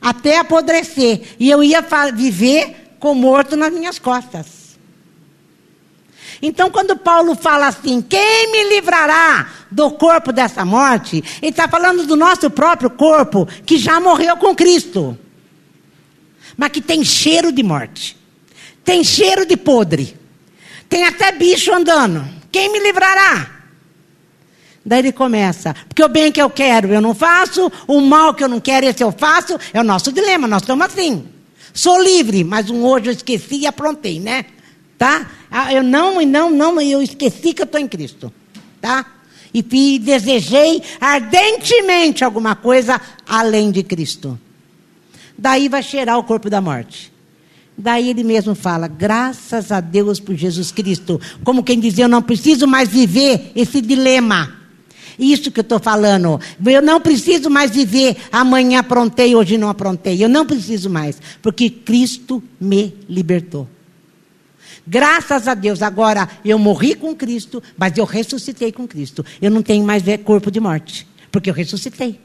até 0.00 0.38
apodrecer. 0.38 1.20
E 1.38 1.50
eu 1.50 1.62
ia 1.62 1.84
viver 2.14 2.87
com 2.98 3.14
morto 3.14 3.56
nas 3.56 3.72
minhas 3.72 3.98
costas. 3.98 4.58
Então, 6.40 6.70
quando 6.70 6.96
Paulo 6.96 7.34
fala 7.34 7.66
assim, 7.66 8.00
quem 8.00 8.52
me 8.52 8.74
livrará 8.74 9.48
do 9.70 9.90
corpo 9.90 10.32
dessa 10.32 10.64
morte? 10.64 11.22
Ele 11.42 11.50
está 11.50 11.66
falando 11.66 12.06
do 12.06 12.16
nosso 12.16 12.48
próprio 12.50 12.90
corpo, 12.90 13.46
que 13.66 13.76
já 13.76 13.98
morreu 14.00 14.36
com 14.36 14.54
Cristo, 14.54 15.18
mas 16.56 16.70
que 16.70 16.80
tem 16.80 17.04
cheiro 17.04 17.50
de 17.50 17.62
morte, 17.62 18.16
tem 18.84 19.02
cheiro 19.02 19.44
de 19.44 19.56
podre, 19.56 20.16
tem 20.88 21.04
até 21.04 21.32
bicho 21.32 21.72
andando. 21.72 22.24
Quem 22.52 22.70
me 22.70 22.78
livrará? 22.78 23.58
Daí 24.84 25.00
ele 25.00 25.12
começa, 25.12 25.74
porque 25.86 26.02
o 26.02 26.08
bem 26.08 26.32
que 26.32 26.40
eu 26.40 26.48
quero 26.48 26.88
eu 26.88 27.00
não 27.00 27.14
faço, 27.14 27.70
o 27.86 28.00
mal 28.00 28.32
que 28.32 28.42
eu 28.42 28.48
não 28.48 28.60
quero 28.60 28.86
esse 28.86 29.02
eu 29.02 29.12
faço, 29.12 29.58
é 29.72 29.80
o 29.80 29.84
nosso 29.84 30.12
dilema, 30.12 30.46
nós 30.46 30.62
estamos 30.62 30.86
assim. 30.86 31.37
Sou 31.72 32.02
livre, 32.02 32.44
mas 32.44 32.70
um 32.70 32.84
hoje 32.84 33.06
eu 33.06 33.12
esqueci 33.12 33.56
e 33.56 33.66
aprontei, 33.66 34.18
né? 34.18 34.46
Tá? 34.96 35.30
Ah, 35.50 35.72
eu 35.72 35.82
não, 35.82 36.20
não, 36.24 36.50
não, 36.50 36.80
eu 36.80 37.00
esqueci 37.00 37.52
que 37.52 37.62
eu 37.62 37.66
estou 37.66 37.80
em 37.80 37.86
Cristo. 37.86 38.32
Tá? 38.80 39.06
E, 39.52 39.64
e 39.72 39.98
desejei 39.98 40.82
ardentemente 41.00 42.24
alguma 42.24 42.56
coisa 42.56 43.00
além 43.26 43.70
de 43.70 43.82
Cristo. 43.82 44.38
Daí 45.36 45.68
vai 45.68 45.82
cheirar 45.82 46.18
o 46.18 46.24
corpo 46.24 46.50
da 46.50 46.60
morte. 46.60 47.12
Daí 47.76 48.10
ele 48.10 48.24
mesmo 48.24 48.56
fala: 48.56 48.88
graças 48.88 49.70
a 49.70 49.80
Deus 49.80 50.18
por 50.18 50.34
Jesus 50.34 50.72
Cristo. 50.72 51.20
Como 51.44 51.62
quem 51.62 51.78
diz, 51.78 51.96
eu 51.96 52.08
não 52.08 52.20
preciso 52.20 52.66
mais 52.66 52.88
viver 52.88 53.52
esse 53.54 53.80
dilema. 53.80 54.58
Isso 55.18 55.50
que 55.50 55.60
eu 55.60 55.62
estou 55.62 55.80
falando. 55.80 56.40
Eu 56.64 56.80
não 56.80 57.00
preciso 57.00 57.50
mais 57.50 57.70
viver 57.72 58.16
amanhã 58.30 58.80
aprontei, 58.80 59.34
hoje 59.34 59.58
não 59.58 59.68
aprontei. 59.68 60.22
Eu 60.22 60.28
não 60.28 60.46
preciso 60.46 60.88
mais, 60.88 61.20
porque 61.42 61.68
Cristo 61.68 62.42
me 62.60 62.94
libertou. 63.08 63.68
Graças 64.86 65.46
a 65.46 65.54
Deus, 65.54 65.82
agora 65.82 66.28
eu 66.44 66.58
morri 66.58 66.94
com 66.94 67.14
Cristo, 67.14 67.62
mas 67.76 67.98
eu 67.98 68.04
ressuscitei 68.04 68.72
com 68.72 68.86
Cristo. 68.86 69.24
Eu 69.42 69.50
não 69.50 69.62
tenho 69.62 69.84
mais 69.84 70.02
corpo 70.24 70.50
de 70.50 70.60
morte, 70.60 71.06
porque 71.30 71.50
eu 71.50 71.54
ressuscitei. 71.54 72.18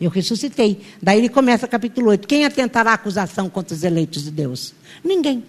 Eu 0.00 0.10
ressuscitei. 0.10 0.82
Daí 1.02 1.18
ele 1.18 1.28
começa 1.28 1.66
capítulo 1.66 2.10
8. 2.10 2.28
Quem 2.28 2.44
atentará 2.44 2.90
a 2.92 2.94
acusação 2.94 3.48
contra 3.48 3.74
os 3.74 3.82
eleitos 3.82 4.24
de 4.24 4.30
Deus? 4.30 4.74
Ninguém. 5.02 5.42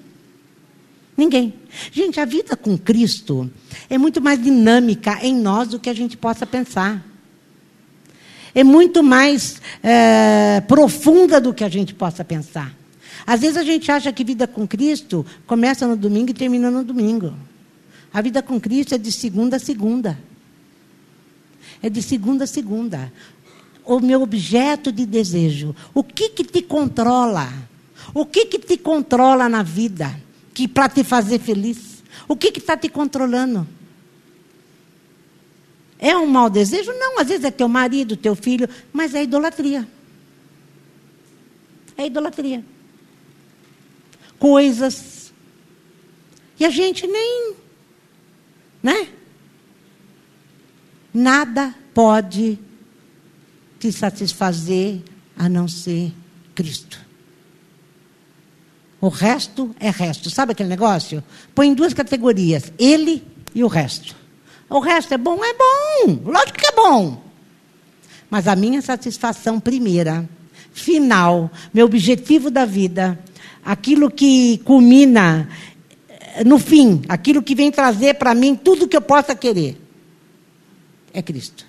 Ninguém. 1.20 1.54
Gente, 1.92 2.18
a 2.18 2.24
vida 2.24 2.56
com 2.56 2.78
Cristo 2.78 3.52
é 3.90 3.98
muito 3.98 4.22
mais 4.22 4.42
dinâmica 4.42 5.20
em 5.22 5.36
nós 5.36 5.68
do 5.68 5.78
que 5.78 5.90
a 5.90 5.94
gente 5.94 6.16
possa 6.16 6.46
pensar. 6.46 7.06
É 8.56 8.64
muito 8.64 9.04
mais 9.04 9.62
é, 9.84 10.62
profunda 10.62 11.42
do 11.42 11.54
que 11.54 11.66
a 11.66 11.68
gente 11.68 11.94
possa 11.94 12.24
pensar. 12.24 12.74
Às 13.28 13.42
vezes 13.42 13.58
a 13.58 13.64
gente 13.64 13.92
acha 13.92 14.14
que 14.14 14.24
vida 14.24 14.48
com 14.48 14.66
Cristo 14.66 15.26
começa 15.46 15.86
no 15.86 15.98
domingo 15.98 16.32
e 16.32 16.34
termina 16.34 16.72
no 16.72 16.86
domingo. 16.86 17.34
A 18.14 18.22
vida 18.22 18.42
com 18.42 18.58
Cristo 18.58 18.96
é 18.96 18.98
de 18.98 19.12
segunda 19.12 19.58
a 19.58 19.60
segunda. 19.60 20.18
É 21.84 21.90
de 21.90 22.02
segunda 22.02 22.46
a 22.46 22.48
segunda 22.48 23.12
o 23.84 24.00
meu 24.00 24.22
objeto 24.22 24.90
de 24.90 25.06
desejo. 25.06 25.76
O 25.94 26.02
que 26.02 26.30
que 26.30 26.46
te 26.46 26.62
controla? 26.62 27.52
O 28.14 28.26
que 28.26 28.46
que 28.46 28.60
te 28.60 28.78
controla 28.78 29.50
na 29.50 29.64
vida? 29.64 30.29
Que 30.60 30.68
para 30.68 30.90
te 30.90 31.06
fazer 31.06 31.40
feliz? 31.40 32.04
O 32.28 32.36
que 32.36 32.50
está 32.50 32.76
te 32.76 32.90
controlando? 32.90 33.66
É 35.98 36.18
um 36.18 36.26
mau 36.26 36.50
desejo? 36.50 36.92
Não, 36.92 37.18
às 37.18 37.30
vezes 37.30 37.46
é 37.46 37.50
teu 37.50 37.70
marido, 37.70 38.18
teu 38.18 38.36
filho, 38.36 38.68
mas 38.92 39.16
é 39.16 39.24
idolatria. 39.24 39.88
É 41.96 42.08
idolatria. 42.08 42.62
Coisas. 44.38 45.32
E 46.60 46.66
a 46.66 46.70
gente 46.70 47.08
nem. 47.08 47.56
Né? 48.84 49.08
Nada 51.14 51.74
pode 51.94 52.60
te 53.80 53.94
satisfazer 53.94 55.04
a 55.38 55.48
não 55.48 55.70
ser 55.70 56.12
Cristo. 56.54 57.09
O 59.02 59.08
resto 59.08 59.74
é 59.80 59.90
resto. 59.90 60.30
Sabe 60.30 60.52
aquele 60.52 60.70
negócio? 60.70 61.24
Põe 61.56 61.70
em 61.70 61.74
duas 61.74 61.94
categorias: 61.94 62.72
ele 62.78 63.24
e 63.56 63.64
o 63.64 63.68
resto. 63.68 64.16
O 64.70 64.80
resto 64.80 65.14
é 65.14 65.18
bom? 65.18 65.40
É 65.44 65.54
bom. 65.54 66.20
Lógico 66.26 66.60
que 66.60 66.68
é 66.68 66.72
bom. 66.72 67.24
Mas 68.30 68.48
a 68.48 68.56
minha 68.56 68.82
satisfação 68.82 69.60
primeira 69.60 70.30
final, 70.72 71.52
meu 71.74 71.86
objetivo 71.86 72.52
da 72.52 72.66
vida, 72.66 73.20
aquilo 73.66 74.12
que 74.12 74.60
culmina 74.60 75.50
eh, 76.08 76.44
no 76.44 76.60
fim, 76.60 77.02
aquilo 77.10 77.42
que 77.42 77.56
vem 77.56 77.72
trazer 77.72 78.16
para 78.16 78.36
mim 78.36 78.56
tudo 78.56 78.88
que 78.88 78.96
eu 78.96 79.02
possa 79.02 79.34
querer, 79.36 79.82
é 81.12 81.22
Cristo. 81.22 81.66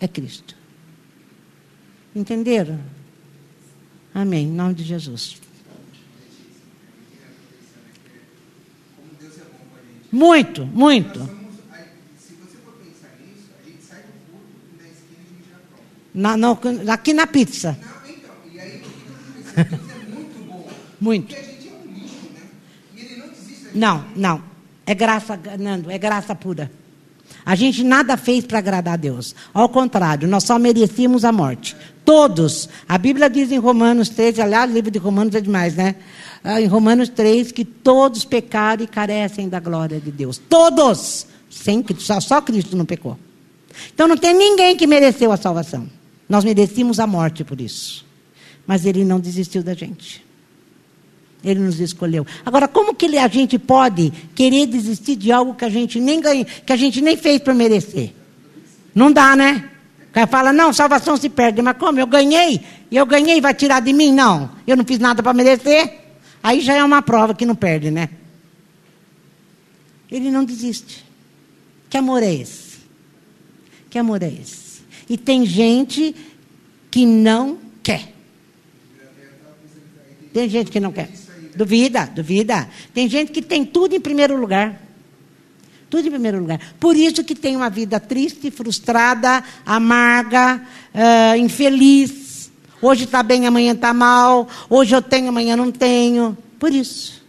É 0.00 0.08
Cristo. 0.08 0.56
Entenderam? 2.16 2.80
Amém. 4.14 4.46
Em 4.46 4.50
nome 4.50 4.74
de 4.74 4.84
Jesus. 4.84 5.36
Muito, 10.10 10.64
muito. 10.66 11.38
Na, 16.14 16.36
não, 16.36 16.58
aqui 16.88 17.12
na 17.12 17.26
pizza. 17.26 17.78
Não, 17.80 18.10
então, 18.10 18.30
e 18.52 18.58
aí 18.58 18.82
é 19.56 19.64
muito 20.12 20.46
bom. 20.46 20.68
Muito. 21.00 21.26
Porque 21.28 21.40
a 21.40 21.44
gente 21.44 21.68
é 21.68 21.72
um 21.72 21.94
lixo, 21.94 22.28
né? 22.34 22.40
E 22.96 23.00
ele 23.00 23.16
não 23.16 23.28
desiste. 23.28 23.68
Não, 23.74 24.04
não. 24.16 24.42
É 24.84 24.94
graça, 24.94 25.38
Nando, 25.58 25.90
é 25.90 25.98
graça 25.98 26.34
pura. 26.34 26.72
A 27.44 27.54
gente 27.54 27.84
nada 27.84 28.16
fez 28.16 28.44
para 28.44 28.58
agradar 28.58 28.94
a 28.94 28.96
Deus. 28.96 29.34
Ao 29.54 29.68
contrário, 29.68 30.26
nós 30.26 30.44
só 30.44 30.58
merecíamos 30.58 31.24
a 31.24 31.30
morte. 31.30 31.76
Todos. 32.08 32.70
A 32.88 32.96
Bíblia 32.96 33.28
diz 33.28 33.52
em 33.52 33.58
Romanos 33.58 34.08
3, 34.08 34.38
aliás, 34.38 34.70
o 34.70 34.72
livro 34.72 34.90
de 34.90 34.98
Romanos 34.98 35.34
é 35.34 35.42
demais, 35.42 35.74
né? 35.74 35.94
Ah, 36.42 36.58
em 36.58 36.64
Romanos 36.64 37.10
3, 37.10 37.52
que 37.52 37.66
todos 37.66 38.24
pecaram 38.24 38.82
e 38.82 38.86
carecem 38.86 39.46
da 39.46 39.60
glória 39.60 40.00
de 40.00 40.10
Deus. 40.10 40.38
Todos! 40.38 41.26
Sem, 41.50 41.84
só, 41.98 42.18
só 42.18 42.40
Cristo 42.40 42.74
não 42.78 42.86
pecou. 42.86 43.18
Então 43.92 44.08
não 44.08 44.16
tem 44.16 44.32
ninguém 44.32 44.74
que 44.74 44.86
mereceu 44.86 45.30
a 45.30 45.36
salvação. 45.36 45.86
Nós 46.26 46.46
merecíamos 46.46 46.98
a 46.98 47.06
morte 47.06 47.44
por 47.44 47.60
isso. 47.60 48.06
Mas 48.66 48.86
ele 48.86 49.04
não 49.04 49.20
desistiu 49.20 49.62
da 49.62 49.74
gente. 49.74 50.24
Ele 51.44 51.60
nos 51.60 51.78
escolheu. 51.78 52.26
Agora, 52.42 52.66
como 52.66 52.94
que 52.94 53.18
a 53.18 53.28
gente 53.28 53.58
pode 53.58 54.10
querer 54.34 54.64
desistir 54.64 55.14
de 55.14 55.30
algo 55.30 55.54
que 55.54 55.64
a 55.66 55.68
gente 55.68 56.00
nem 56.00 56.22
ganha, 56.22 56.46
que 56.46 56.72
a 56.72 56.76
gente 56.76 57.02
nem 57.02 57.18
fez 57.18 57.38
para 57.38 57.52
merecer? 57.52 58.14
Não 58.94 59.12
dá, 59.12 59.36
né? 59.36 59.72
Cara 60.18 60.26
fala, 60.26 60.52
não, 60.52 60.72
salvação 60.72 61.16
se 61.16 61.28
perde. 61.28 61.62
Mas 61.62 61.76
como? 61.76 62.00
Eu 62.00 62.06
ganhei? 62.06 62.60
E 62.90 62.96
eu 62.96 63.06
ganhei, 63.06 63.40
vai 63.40 63.54
tirar 63.54 63.78
de 63.78 63.92
mim? 63.92 64.12
Não. 64.12 64.50
Eu 64.66 64.76
não 64.76 64.84
fiz 64.84 64.98
nada 64.98 65.22
para 65.22 65.32
merecer. 65.32 65.96
Aí 66.42 66.60
já 66.60 66.74
é 66.74 66.82
uma 66.82 67.00
prova 67.00 67.36
que 67.36 67.46
não 67.46 67.54
perde, 67.54 67.88
né? 67.88 68.08
Ele 70.10 70.28
não 70.32 70.44
desiste. 70.44 71.04
Que 71.88 71.98
amor 71.98 72.24
é 72.24 72.34
esse? 72.34 72.78
Que 73.88 73.96
amor 73.96 74.20
é 74.24 74.26
esse? 74.26 74.82
E 75.08 75.16
tem 75.16 75.46
gente 75.46 76.16
que 76.90 77.06
não 77.06 77.56
quer. 77.80 78.12
Tem 80.32 80.48
gente 80.48 80.72
que 80.72 80.80
não 80.80 80.90
quer. 80.90 81.10
Duvida, 81.54 82.06
duvida. 82.06 82.68
Tem 82.92 83.08
gente 83.08 83.30
que 83.30 83.40
tem 83.40 83.64
tudo 83.64 83.94
em 83.94 84.00
primeiro 84.00 84.36
lugar. 84.36 84.82
Tudo 85.90 86.06
em 86.06 86.10
primeiro 86.10 86.38
lugar. 86.40 86.60
Por 86.78 86.96
isso 86.96 87.24
que 87.24 87.34
tem 87.34 87.56
uma 87.56 87.70
vida 87.70 87.98
triste, 87.98 88.50
frustrada, 88.50 89.42
amarga, 89.64 90.62
uh, 90.94 91.36
infeliz. 91.36 92.50
Hoje 92.80 93.04
está 93.04 93.22
bem, 93.22 93.46
amanhã 93.46 93.72
está 93.72 93.94
mal. 93.94 94.48
Hoje 94.68 94.94
eu 94.94 95.02
tenho, 95.02 95.28
amanhã 95.28 95.56
não 95.56 95.72
tenho. 95.72 96.36
Por 96.58 96.72
isso. 96.72 97.22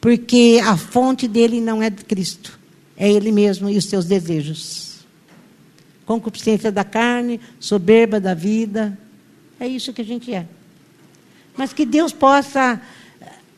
Porque 0.00 0.60
a 0.64 0.76
fonte 0.76 1.28
dele 1.28 1.60
não 1.60 1.82
é 1.82 1.88
de 1.88 2.04
Cristo. 2.04 2.58
É 2.96 3.10
ele 3.10 3.30
mesmo 3.30 3.68
e 3.68 3.76
os 3.76 3.84
seus 3.84 4.06
desejos 4.06 4.86
concupiscência 6.06 6.70
da 6.70 6.84
carne, 6.84 7.40
soberba 7.58 8.20
da 8.20 8.32
vida. 8.32 8.96
É 9.58 9.66
isso 9.66 9.92
que 9.92 10.00
a 10.00 10.04
gente 10.04 10.32
é. 10.32 10.46
Mas 11.56 11.72
que 11.72 11.84
Deus 11.84 12.12
possa, 12.12 12.80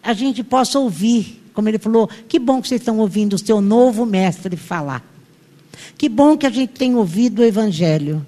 a 0.03 0.12
gente 0.14 0.43
possa 0.43 0.78
ouvir, 0.78 1.43
como 1.59 1.68
ele 1.68 1.78
falou, 1.80 2.09
que 2.28 2.38
bom 2.38 2.62
que 2.62 2.68
vocês 2.68 2.80
estão 2.80 3.00
ouvindo 3.00 3.32
o 3.32 3.38
seu 3.38 3.61
novo 3.61 4.06
mestre 4.06 4.56
falar. 4.56 5.04
Que 5.96 6.09
bom 6.09 6.38
que 6.38 6.46
a 6.46 6.50
gente 6.50 6.70
tem 6.70 6.94
ouvido 6.94 7.42
o 7.42 7.44
Evangelho. 7.44 8.24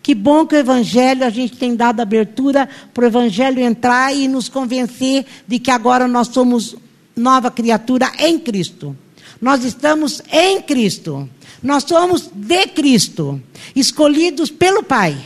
Que 0.00 0.14
bom 0.14 0.46
que 0.46 0.54
o 0.54 0.58
Evangelho, 0.58 1.24
a 1.24 1.30
gente 1.30 1.56
tem 1.56 1.74
dado 1.74 1.98
abertura 1.98 2.68
para 2.94 3.02
o 3.02 3.06
Evangelho 3.08 3.58
entrar 3.58 4.14
e 4.14 4.28
nos 4.28 4.48
convencer 4.48 5.26
de 5.44 5.58
que 5.58 5.72
agora 5.72 6.06
nós 6.06 6.28
somos 6.28 6.76
nova 7.16 7.50
criatura 7.50 8.12
em 8.20 8.38
Cristo. 8.38 8.96
Nós 9.40 9.64
estamos 9.64 10.22
em 10.30 10.62
Cristo. 10.62 11.28
Nós 11.60 11.82
somos 11.82 12.30
de 12.32 12.64
Cristo, 12.68 13.42
escolhidos 13.74 14.52
pelo 14.52 14.84
Pai. 14.84 15.18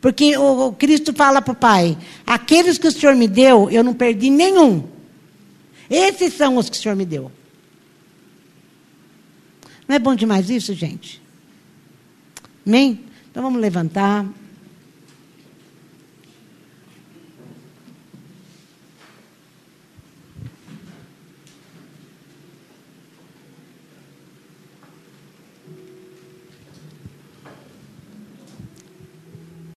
Porque 0.00 0.38
o, 0.38 0.72
Cristo 0.72 1.12
fala 1.12 1.42
para 1.42 1.52
o 1.52 1.54
Pai: 1.54 1.98
aqueles 2.26 2.78
que 2.78 2.88
o 2.88 2.92
Senhor 2.92 3.14
me 3.14 3.28
deu, 3.28 3.68
eu 3.70 3.84
não 3.84 3.92
perdi 3.92 4.30
nenhum. 4.30 4.90
Esses 5.92 6.32
são 6.32 6.56
os 6.56 6.70
que 6.70 6.76
o 6.78 6.80
Senhor 6.80 6.96
me 6.96 7.04
deu. 7.04 7.30
Não 9.86 9.94
é 9.94 9.98
bom 9.98 10.14
demais 10.14 10.48
isso, 10.48 10.72
gente? 10.72 11.20
Amém? 12.66 13.04
Então 13.30 13.42
vamos 13.42 13.60
levantar. 13.60 14.26